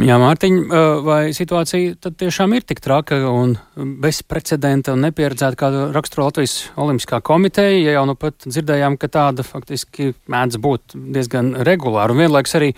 Jā, 0.00 0.16
Mārtiņ, 0.16 0.54
uh, 0.64 1.02
vai 1.04 1.34
situācija 1.36 1.98
tad 2.00 2.16
tiešām 2.16 2.54
ir 2.56 2.64
tik 2.64 2.80
traka 2.80 3.18
un 3.28 3.52
bezprecedenta 3.76 4.94
un 4.94 5.04
nepieredzēta, 5.04 5.58
kādu 5.60 5.82
raksturo 5.92 6.30
Latvijas 6.30 6.70
Olimpiskā 6.80 7.20
komiteja, 7.20 7.76
ja 7.82 7.98
jau 7.98 8.06
nu 8.08 8.16
pat 8.16 8.48
dzirdējām, 8.48 8.96
ka 8.96 9.12
tāda 9.12 9.44
faktiski 9.44 10.14
mēdz 10.32 10.60
būt 10.64 10.96
diezgan 10.96 11.52
regulāra 11.68 12.16
un 12.16 12.24
vienlaiks 12.24 12.56
arī 12.56 12.72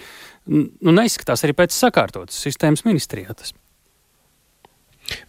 nu, 0.50 0.90
neizskatās 0.90 1.46
arī 1.46 1.54
pēc 1.62 1.78
sakārtotas 1.78 2.42
sistēmas 2.48 2.82
ministrijā 2.88 3.38
tas? 3.38 3.54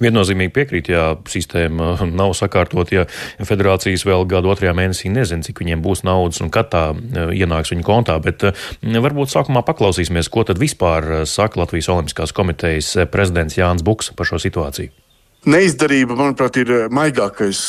Viennozīmīgi 0.01 0.53
piekrīt, 0.55 0.91
ja 0.91 1.11
sistēma 1.29 2.07
nav 2.09 2.35
sakārtot, 2.37 2.91
ja 2.93 3.05
federācijas 3.47 4.05
vēl 4.07 4.25
gadu 4.29 4.51
otrajā 4.53 4.73
mēnesī 4.77 5.11
nezina, 5.13 5.45
cik 5.45 5.63
viņiem 5.63 5.83
būs 5.83 6.05
naudas 6.07 6.41
un 6.43 6.51
kad 6.53 6.71
tā 6.73 6.85
eh, 6.93 7.35
ienāks 7.41 7.73
viņu 7.73 7.85
kontā, 7.87 8.17
bet 8.23 8.47
eh, 8.47 8.65
varbūt 8.81 9.33
sākumā 9.33 9.65
paklausīsimies, 9.67 10.31
ko 10.31 10.45
tad 10.47 10.61
vispār 10.61 11.11
eh, 11.21 11.23
saka 11.29 11.63
Latvijas 11.63 11.91
Olimpiskās 11.93 12.35
komitejas 12.35 12.93
prezidents 13.13 13.59
Jānis 13.59 13.85
Buks 13.85 14.11
par 14.17 14.29
šo 14.29 14.41
situāciju. 14.41 14.93
Neizdarība, 15.41 16.13
manuprāt, 16.13 16.59
ir 16.61 16.69
maigākais 16.93 17.59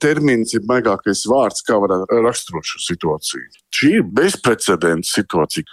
termins, 0.00 0.54
ir 0.56 0.62
maigākais 0.64 1.26
vārds, 1.28 1.60
kā 1.66 1.76
varētu 1.76 2.22
raksturot 2.24 2.64
šo 2.64 2.80
situāciju. 2.86 3.50
Šī 3.76 3.90
ir 3.98 4.06
bezprecedenta 4.16 5.04
situācija. 5.04 5.68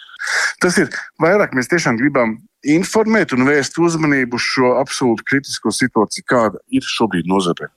Tas 0.60 0.76
ir 0.82 0.92
vairāk 1.24 1.56
mēs 1.56 1.72
tiešām 1.72 1.96
gribam 2.02 2.36
informēt 2.74 3.34
un 3.36 3.46
vērst 3.48 3.80
uzmanību 3.82 4.40
uz 4.40 4.52
šo 4.56 4.76
absolūti 4.82 5.26
kritisko 5.32 5.74
situāciju, 5.76 6.30
kāda 6.30 6.62
ir 6.74 6.86
šobrīd 6.96 7.30
nozarē. 7.30 7.72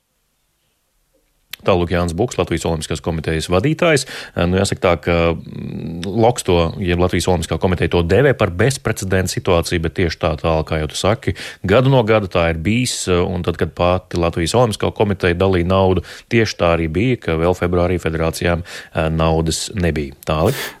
Tālāk 1.65 1.91
Jānis 1.91 2.15
Buks, 2.15 2.37
Latvijas 2.39 2.63
Olimpiskās 2.69 3.01
komitejas 3.03 3.49
vadītājs. 3.51 4.05
Nu, 4.47 4.55
jāsaka 4.61 4.83
tā, 4.85 4.93
ka 5.03 5.15
mm, 5.33 6.07
Loks 6.07 6.47
to, 6.47 6.55
ja 6.79 6.95
Latvijas 6.99 7.27
Olimpiskā 7.31 7.59
komiteja 7.59 7.91
to 7.97 8.03
devē 8.07 8.31
par 8.37 8.53
bezprecedenta 8.55 9.31
situāciju, 9.33 9.83
bet 9.83 9.97
tieši 9.99 10.21
tā 10.21 10.31
tālāk, 10.39 10.69
kā 10.69 10.79
jau 10.79 10.89
tu 10.93 10.99
saki, 10.99 11.35
gadu 11.67 11.91
no 11.91 11.99
gada 12.07 12.31
tā 12.31 12.47
ir 12.53 12.63
bijis, 12.63 13.01
un 13.11 13.43
tad, 13.43 13.59
kad 13.59 13.75
pati 13.75 14.19
Latvijas 14.21 14.55
Olimpiskā 14.55 14.93
komiteja 14.95 15.35
dalīja 15.39 15.67
naudu, 15.67 16.05
tieši 16.31 16.59
tā 16.61 16.73
arī 16.77 16.87
bija, 16.95 17.19
ka 17.27 17.39
vēl 17.41 17.57
februārī 17.59 17.99
federācijām 17.99 18.63
eh, 18.63 19.09
naudas 19.11 19.67
nebija. 19.75 20.15
Tālāk. 20.29 20.78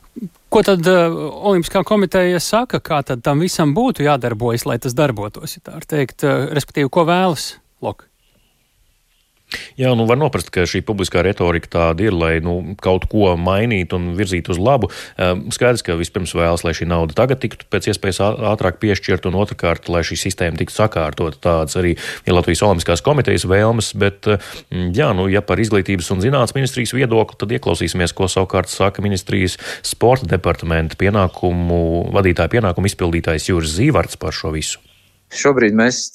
Ko 0.49 0.63
tad 0.65 0.85
uh, 0.89 1.13
Olimpiskā 1.51 1.83
komiteja 1.85 2.39
saka, 2.41 2.79
kā 2.81 3.03
tam 3.05 3.43
visam 3.45 3.75
būtu 3.77 4.01
jādarbojas, 4.07 4.65
lai 4.65 4.79
tas 4.81 4.97
darbotos? 4.97 5.59
Ja 5.59 5.65
tā 5.69 5.77
ir 5.77 5.89
teikt, 5.89 6.25
uh, 6.25 6.49
respektīvi, 6.57 6.89
ko 6.89 7.05
vēlas 7.05 7.51
Loka? 7.85 8.08
Jā, 9.79 9.93
nu 9.95 10.03
var 10.09 10.17
noprast, 10.19 10.49
ka 10.51 10.65
šī 10.67 10.81
publiskā 10.83 11.21
retorika 11.23 11.69
tāda 11.71 12.03
ir, 12.03 12.15
lai 12.15 12.33
nu, 12.43 12.75
kaut 12.83 13.05
ko 13.07 13.31
mainītu 13.39 13.95
un 13.95 14.09
virzītu 14.17 14.51
uz 14.51 14.59
labu. 14.59 14.89
Skaidrs, 15.55 15.85
ka 15.87 15.95
vispirms 15.95 16.33
vēlas, 16.35 16.65
lai 16.67 16.73
šī 16.75 16.89
nauda 16.91 17.15
tagad 17.15 17.39
tiktu 17.39 17.63
pēc 17.71 17.87
iespējas 17.93 18.19
ātrāk 18.51 18.81
piešķirta, 18.81 19.31
un 19.31 19.37
otrkārt, 19.39 19.87
lai 19.87 20.01
šī 20.03 20.17
sistēma 20.19 20.59
tiktu 20.59 20.75
sakārtot. 20.75 21.39
Tāds 21.39 21.79
arī 21.79 21.93
ir 21.95 22.35
Latvijas 22.35 22.65
Olimpiskās 22.67 23.05
komitejas 23.05 23.47
vēlmes, 23.47 23.93
bet, 24.03 24.27
jā, 24.67 25.09
nu, 25.15 25.29
ja 25.31 25.39
par 25.39 25.63
izglītības 25.63 26.11
un 26.11 26.25
zinātnes 26.27 26.57
ministrijas 26.59 26.97
viedokli, 26.99 27.39
tad 27.39 27.55
ieklausīsimies, 27.55 28.17
ko 28.17 28.27
savukārt 28.27 28.67
saka 28.73 29.05
ministrijas 29.05 29.55
sporta 29.79 30.27
departamenta 30.35 30.99
pienākumu 30.99 32.09
vadītāja 32.19 32.51
pienākumu 32.59 32.91
izpildītājs 32.91 33.47
Jūras 33.53 33.79
Zīvarts 33.79 34.19
par 34.19 34.35
šo 34.35 34.51
visu. 34.59 34.88
Šobrīd 35.29 35.75
mēs 35.77 36.07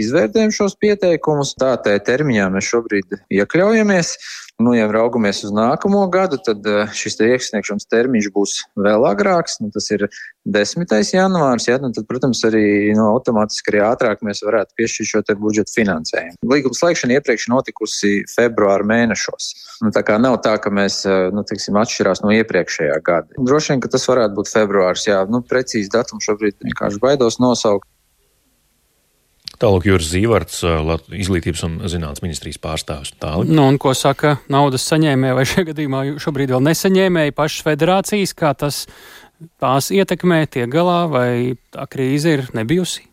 izvērtējam 0.00 0.52
šos 0.54 0.76
pieteikumus, 0.80 1.54
tādā 1.60 1.98
termiņā 2.00 2.48
mēs 2.54 2.68
šobrīd 2.72 3.18
iekļaujamies. 3.40 4.14
Nu, 4.58 4.72
ja 4.74 4.88
raugamies 4.90 5.44
uz 5.46 5.52
nākamo 5.54 6.00
gadu, 6.10 6.40
tad 6.42 6.64
eh, 6.66 6.88
šis 6.90 7.20
iesniegšanas 7.22 7.86
termiņš 7.92 8.28
būs 8.34 8.54
vēl 8.82 9.04
agrāks. 9.06 9.60
Nu, 9.62 9.68
tas 9.70 9.86
ir 9.94 10.08
10. 10.50 10.94
janvārs. 11.14 11.68
Ja, 11.68 11.76
nu, 11.78 11.92
tad, 11.94 12.08
protams, 12.10 12.40
arī 12.48 12.90
nu, 12.90 13.04
automātiski 13.12 13.70
arī 13.70 13.84
ātrāk 13.86 14.24
mēs 14.26 14.42
varētu 14.42 14.74
piešķirt 14.80 15.10
šo 15.12 15.36
budžeta 15.38 15.74
finansējumu. 15.76 16.40
Līguma 16.50 16.78
slēgšana 16.80 17.20
iepriekš 17.20 17.46
notikusi 17.52 18.10
februāra 18.32 18.88
mēnešos. 18.90 19.52
Nu, 19.84 19.92
tā 19.94 20.02
kā 20.02 20.18
nav 20.18 20.40
tā, 20.42 20.56
ka 20.58 20.72
mēs 20.74 21.04
eh, 21.06 21.28
nu, 21.30 21.44
tiksim, 21.46 21.78
atšķirās 21.78 22.24
no 22.24 22.34
iepriekšējā 22.40 22.98
gada. 23.06 23.38
Droši 23.38 23.76
vien, 23.76 23.84
ka 23.84 23.92
tas 23.94 24.08
varētu 24.10 24.40
būt 24.40 24.50
februārs. 24.56 25.06
Jā, 25.06 25.22
nu, 25.30 25.44
precīzi 25.46 25.94
datumu 25.94 26.24
šobrīd 26.24 26.58
vienkārši 26.66 27.04
baidos 27.04 27.38
nosaukt. 27.38 27.86
Tālāk 29.58 29.88
Juris 29.88 30.12
Zīvarts, 30.12 30.60
izglītības 31.18 31.64
un 31.66 31.78
zinātnes 31.90 32.22
ministrijas 32.22 32.60
pārstāvis. 32.62 33.10
Tālāk. 33.18 33.50
Nu, 33.50 33.64
un 33.66 33.78
ko 33.82 33.90
saka 33.98 34.36
naudas 34.52 34.86
saņēmēji 34.86 35.38
vai 35.38 35.46
šajā 35.50 35.68
gadījumā 35.72 36.02
šobrīd 36.22 36.54
vēl 36.54 36.62
nesaņēmēji 36.68 37.34
pašas 37.38 37.66
federācijas, 37.66 38.36
kā 38.38 38.52
tas 38.58 38.84
tās 39.58 39.90
ietekmē, 39.94 40.44
tiek 40.46 40.70
galā 40.70 41.00
vai 41.10 41.30
tā 41.74 41.88
krīze 41.90 42.38
ir 42.38 42.46
nebijusi? 42.54 43.07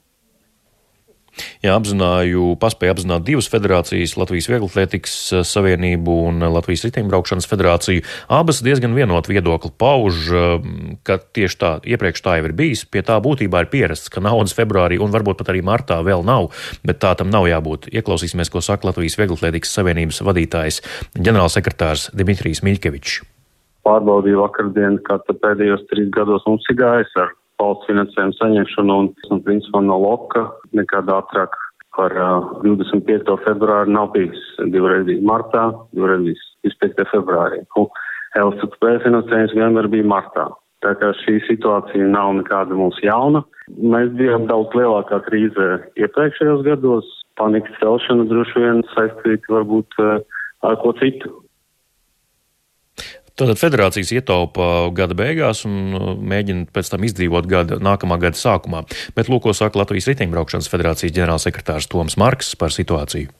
Jā, 1.63 1.73
apzināju, 1.75 2.53
paspēju 2.61 2.93
apzināt 2.93 3.25
divas 3.27 3.49
federācijas, 3.51 4.15
Latvijas 4.19 4.47
Vieglatlētikas 4.51 5.15
eh, 5.33 5.43
Savienību 5.47 6.15
un 6.29 6.45
Latvijas 6.53 6.85
riteņbraukšanas 6.87 7.49
federāciju. 7.51 8.05
Abas 8.31 8.61
diezgan 8.65 8.95
vienot 8.95 9.27
viedokli 9.31 9.73
pauž, 9.81 10.21
eh, 10.31 10.69
ka 11.07 11.19
tieši 11.19 11.59
tā, 11.61 11.71
iepriekš 11.83 12.23
tā 12.25 12.37
jau 12.39 12.47
ir 12.49 12.55
bijis. 12.57 12.85
Pie 12.87 13.03
tā 13.05 13.19
būtībā 13.23 13.65
ir 13.65 13.71
pierasts, 13.73 14.11
ka 14.13 14.23
naudas 14.23 14.55
februārī 14.55 14.99
un 15.01 15.13
varbūt 15.15 15.43
pat 15.43 15.51
arī 15.53 15.63
martā 15.65 15.99
vēl 16.05 16.23
nav, 16.27 16.51
bet 16.87 17.01
tā 17.03 17.15
tam 17.19 17.31
nav 17.33 17.49
jābūt. 17.51 17.91
Ieklausīsimies, 17.91 18.51
ko 18.53 18.63
saka 18.63 18.91
Latvijas 18.91 19.19
Vieglatlētikas 19.19 19.75
Savienības 19.75 20.23
vadītājs 20.25 20.81
ģenerālsekretārs 21.19 22.11
Dimitrijs 22.15 22.63
Miļkevičs. 22.63 23.23
Pārbaudīju 23.85 24.39
vakardien, 24.41 24.97
kā 25.05 25.19
pēdējos 25.29 25.83
trīs 25.91 26.09
gados 26.15 26.45
mums 26.47 26.65
ir 26.71 26.79
gājis 26.79 27.11
ar 27.21 27.35
valsts 27.61 27.87
finansējumu 27.89 28.35
saņemšanu 28.39 28.97
un, 29.01 29.13
un 29.31 29.43
principā 29.45 29.81
no 29.83 29.97
loka 30.01 30.47
nekad 30.77 31.09
ātrāk 31.11 31.55
par 31.95 32.11
uh, 32.19 32.49
25. 32.65 33.37
februāru 33.45 33.93
nav 33.95 34.11
bijis 34.15 34.41
divreiz 34.73 35.07
martā, 35.23 35.69
divreiz 35.95 36.25
25. 36.65 37.07
februārī. 37.13 37.63
LSTP 38.35 38.97
finansējums 39.05 39.55
vienmēr 39.55 39.87
bija 39.91 40.07
martā. 40.11 40.49
Tā 40.83 40.91
kā 40.99 41.13
šī 41.23 41.39
situācija 41.47 42.09
nav 42.11 42.33
nekāda 42.41 42.75
mums 42.77 42.99
jauna. 43.03 43.45
Mēs 43.71 44.11
bijām 44.19 44.49
daudz 44.51 44.75
lielākā 44.77 45.21
krīzē 45.29 45.69
iepriekšējos 45.97 46.65
gados. 46.67 47.07
Panikas 47.39 47.79
celšana 47.79 48.27
droši 48.29 48.61
vien 48.61 48.83
saistīta 48.93 49.55
varbūt 49.55 49.97
ar 50.03 50.77
ko 50.83 50.93
citu. 50.99 51.31
Tātad 53.35 53.59
federācijas 53.59 54.13
ietaupa 54.15 54.65
gada 54.95 55.15
beigās 55.17 55.65
un 55.67 55.95
uh, 55.97 56.11
mēģina 56.15 56.69
pēc 56.71 56.93
tam 56.93 57.03
izdzīvot 57.03 57.49
gada, 57.51 57.81
nākamā 57.83 58.15
gada 58.21 58.39
sākumā. 58.39 58.85
Bet 59.17 59.27
lūk, 59.27 59.43
ko 59.43 59.55
saka 59.55 59.81
Latvijas 59.81 60.07
riteņbraukšanas 60.13 60.71
federācijas 60.71 61.17
ģenerālsekretārs 61.17 61.91
Toms 61.91 62.15
Marks 62.21 62.55
par 62.55 62.71
situāciju. 62.71 63.33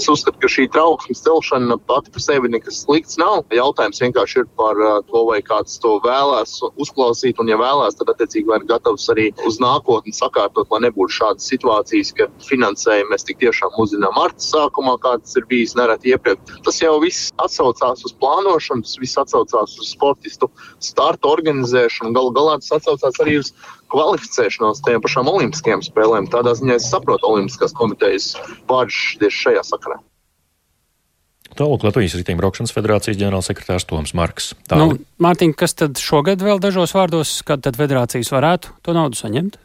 Es 0.00 0.06
uzskatu, 0.08 0.38
ka 0.40 0.48
šī 0.48 0.64
trauksmes 0.72 1.20
celšana 1.20 1.76
pati 1.84 2.08
par 2.14 2.22
sevi 2.24 2.48
nekas 2.48 2.78
slikts 2.86 3.18
nav. 3.20 3.42
Jautājums 3.52 4.00
vienkārši 4.00 4.38
ir 4.40 4.46
par 4.56 4.78
uh, 4.80 4.94
to, 5.10 5.20
vai 5.28 5.42
kāds 5.44 5.74
to 5.82 5.98
vēlēs 6.06 6.54
uzklausīt, 6.80 7.36
un, 7.42 7.50
ja 7.52 7.58
vēlēs, 7.60 7.98
tad 7.98 8.08
attiecīgi 8.14 8.48
vai 8.48 8.62
ir 8.62 8.64
gatavs 8.70 9.04
arī 9.12 9.26
uz 9.44 9.58
nākotni 9.60 10.14
sakārtot, 10.16 10.72
lai 10.72 10.80
nebūtu 10.86 11.18
šādas 11.18 11.50
situācijas, 11.52 12.14
ka 12.16 12.30
finansējumu 12.46 13.12
mēs 13.12 13.28
tik 13.28 13.42
tiešām 13.44 13.76
uzzinām 13.84 14.16
marta 14.16 14.40
sākumā, 14.40 14.96
kā 15.04 15.18
tas 15.20 15.36
ir 15.36 15.44
bijis 15.52 15.76
nereti 15.76 16.14
iepriekš. 16.14 16.56
Tas 16.64 16.80
jau 16.80 16.94
viss 17.04 17.28
atsaucās 17.44 18.06
uz 18.08 18.16
plānošanu, 18.24 18.86
tas 18.88 18.96
viss 19.04 19.20
atsaucās 19.20 19.76
uz 19.84 19.92
sportistu 19.92 20.48
startu 20.80 21.28
organizēšanu, 21.28 22.16
galu 22.16 22.32
galā 22.40 22.56
tas 22.64 22.72
atsaucās 22.80 23.20
arī 23.20 23.36
uz 23.42 23.52
kvalificēšanos 23.92 24.82
tajām 24.86 25.02
pašām 25.04 25.30
Olimpiskajām 25.30 25.82
spēlēm. 25.86 26.28
Tādā 26.32 26.54
ziņā 26.58 26.78
es 26.80 26.90
saprotu 26.92 27.28
Olimpiskās 27.30 27.74
komitejas 27.76 28.32
pārģis 28.70 29.18
tieši 29.22 29.44
šajā 29.46 29.66
sakarā. 29.72 30.00
Tālāk 31.58 31.82
Latvijas 31.82 32.14
Riteņbraukšanas 32.20 32.72
federācijas 32.74 33.18
ģenerālsekretārs 33.18 33.88
Toms 33.90 34.14
Marks. 34.14 34.52
Nu, 34.70 34.94
Mārtiņ, 35.22 35.56
kas 35.58 35.74
tad 35.76 35.98
šogad 35.98 36.44
vēl 36.46 36.62
dažos 36.62 36.94
vārdos, 36.94 37.40
kad 37.46 37.64
tad 37.66 37.78
federācijas 37.80 38.30
varētu 38.32 38.76
to 38.86 38.94
naudu 38.94 39.18
saņemt? 39.18 39.58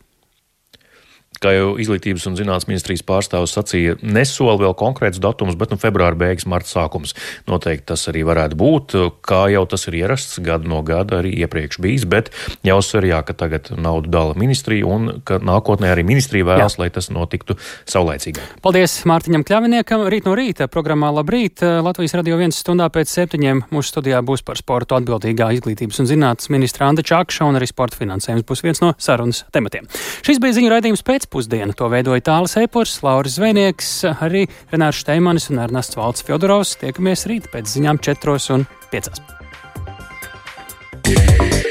Kā 1.41 1.51
jau 1.55 1.73
izglītības 1.81 2.25
un 2.29 2.37
zinātnes 2.39 2.67
ministrijas 2.69 3.03
pārstāvis 3.05 3.55
sacīja, 3.55 3.97
nesola 4.01 4.57
vēl 4.61 4.75
konkrēts 4.77 5.19
datums, 5.21 5.57
bet 5.59 5.73
nu, 5.73 5.79
februāra 5.81 6.17
beigas, 6.19 6.47
marta 6.49 6.71
sākums. 6.71 7.15
Noteikti 7.49 7.89
tas 7.91 8.07
arī 8.11 8.23
varētu 8.27 8.57
būt, 8.59 8.95
kā 9.25 9.45
jau 9.53 9.65
tas 9.69 9.87
ir 9.89 9.99
ierasts 10.01 10.39
gadu 10.45 10.69
no 10.71 10.81
gada 10.85 11.19
arī 11.21 11.33
iepriekš 11.43 11.79
bijis, 11.83 12.07
bet 12.09 12.31
jāuzsver, 12.65 13.07
jā, 13.11 13.21
ka 13.27 13.35
tagad 13.37 13.71
naudu 13.75 14.11
dala 14.13 14.37
ministrija 14.39 14.87
un 14.87 15.19
ka 15.27 15.39
nākotnē 15.43 15.91
arī 15.93 16.05
ministrija 16.07 16.47
vēlas, 16.47 16.77
jā. 16.77 16.85
lai 16.85 16.89
tas 16.95 17.11
notiktu 17.13 17.57
saulēcīgāk. 17.91 18.61
Paldies 18.65 18.97
Mārtiņam 19.09 19.45
Kļaviniekam. 19.47 20.05
Rīt 20.11 20.27
no 20.27 20.35
rīta 20.37 20.69
programmā 20.71 21.11
Labrīt 21.15 21.63
Latvijas 21.63 22.15
radio 22.17 22.39
viens 22.39 22.57
stundā 22.61 22.87
pēc 22.93 23.11
septiņiem 23.11 23.65
mūsu 23.73 23.93
studijā 23.93 24.21
būs 24.25 24.45
par 24.45 24.59
sportu 24.59 24.97
atbildīgā 24.97 25.51
izglītības 25.57 26.01
un 26.01 26.09
zinātnes 26.09 26.51
ministra 26.53 26.89
Anda 26.89 27.05
Čakša 27.05 27.47
un 27.49 27.59
arī 27.59 27.69
sporta 27.69 27.99
finansējums 27.99 28.45
būs 28.47 28.63
viens 28.65 28.81
no 28.83 28.93
sarunas 29.01 29.43
tematiem. 29.55 29.87
Šis 30.25 30.41
bija 30.43 30.57
ziņu 30.57 30.71
raidījums 30.73 31.05
pēc 31.05 31.24
pēcpusdienu. 31.25 31.73
To 31.75 31.89
veidoja 31.89 32.21
Tāls 32.21 32.55
Eipurs, 32.57 33.01
Lauris 33.03 33.37
Zvejnieks, 33.39 34.05
arī 34.21 34.45
Renārs 34.71 35.01
Šteimanis 35.01 35.49
un 35.49 35.59
Ernests 35.59 35.97
Valds 35.97 36.23
Fjodorovs. 36.25 36.77
Tiekamies 36.81 37.25
rīt 37.27 37.49
pēc 37.51 37.65
ziņām 37.75 37.99
4 37.99 38.39
un 38.55 38.65
5. 38.91 39.21
Yeah. 41.05 41.64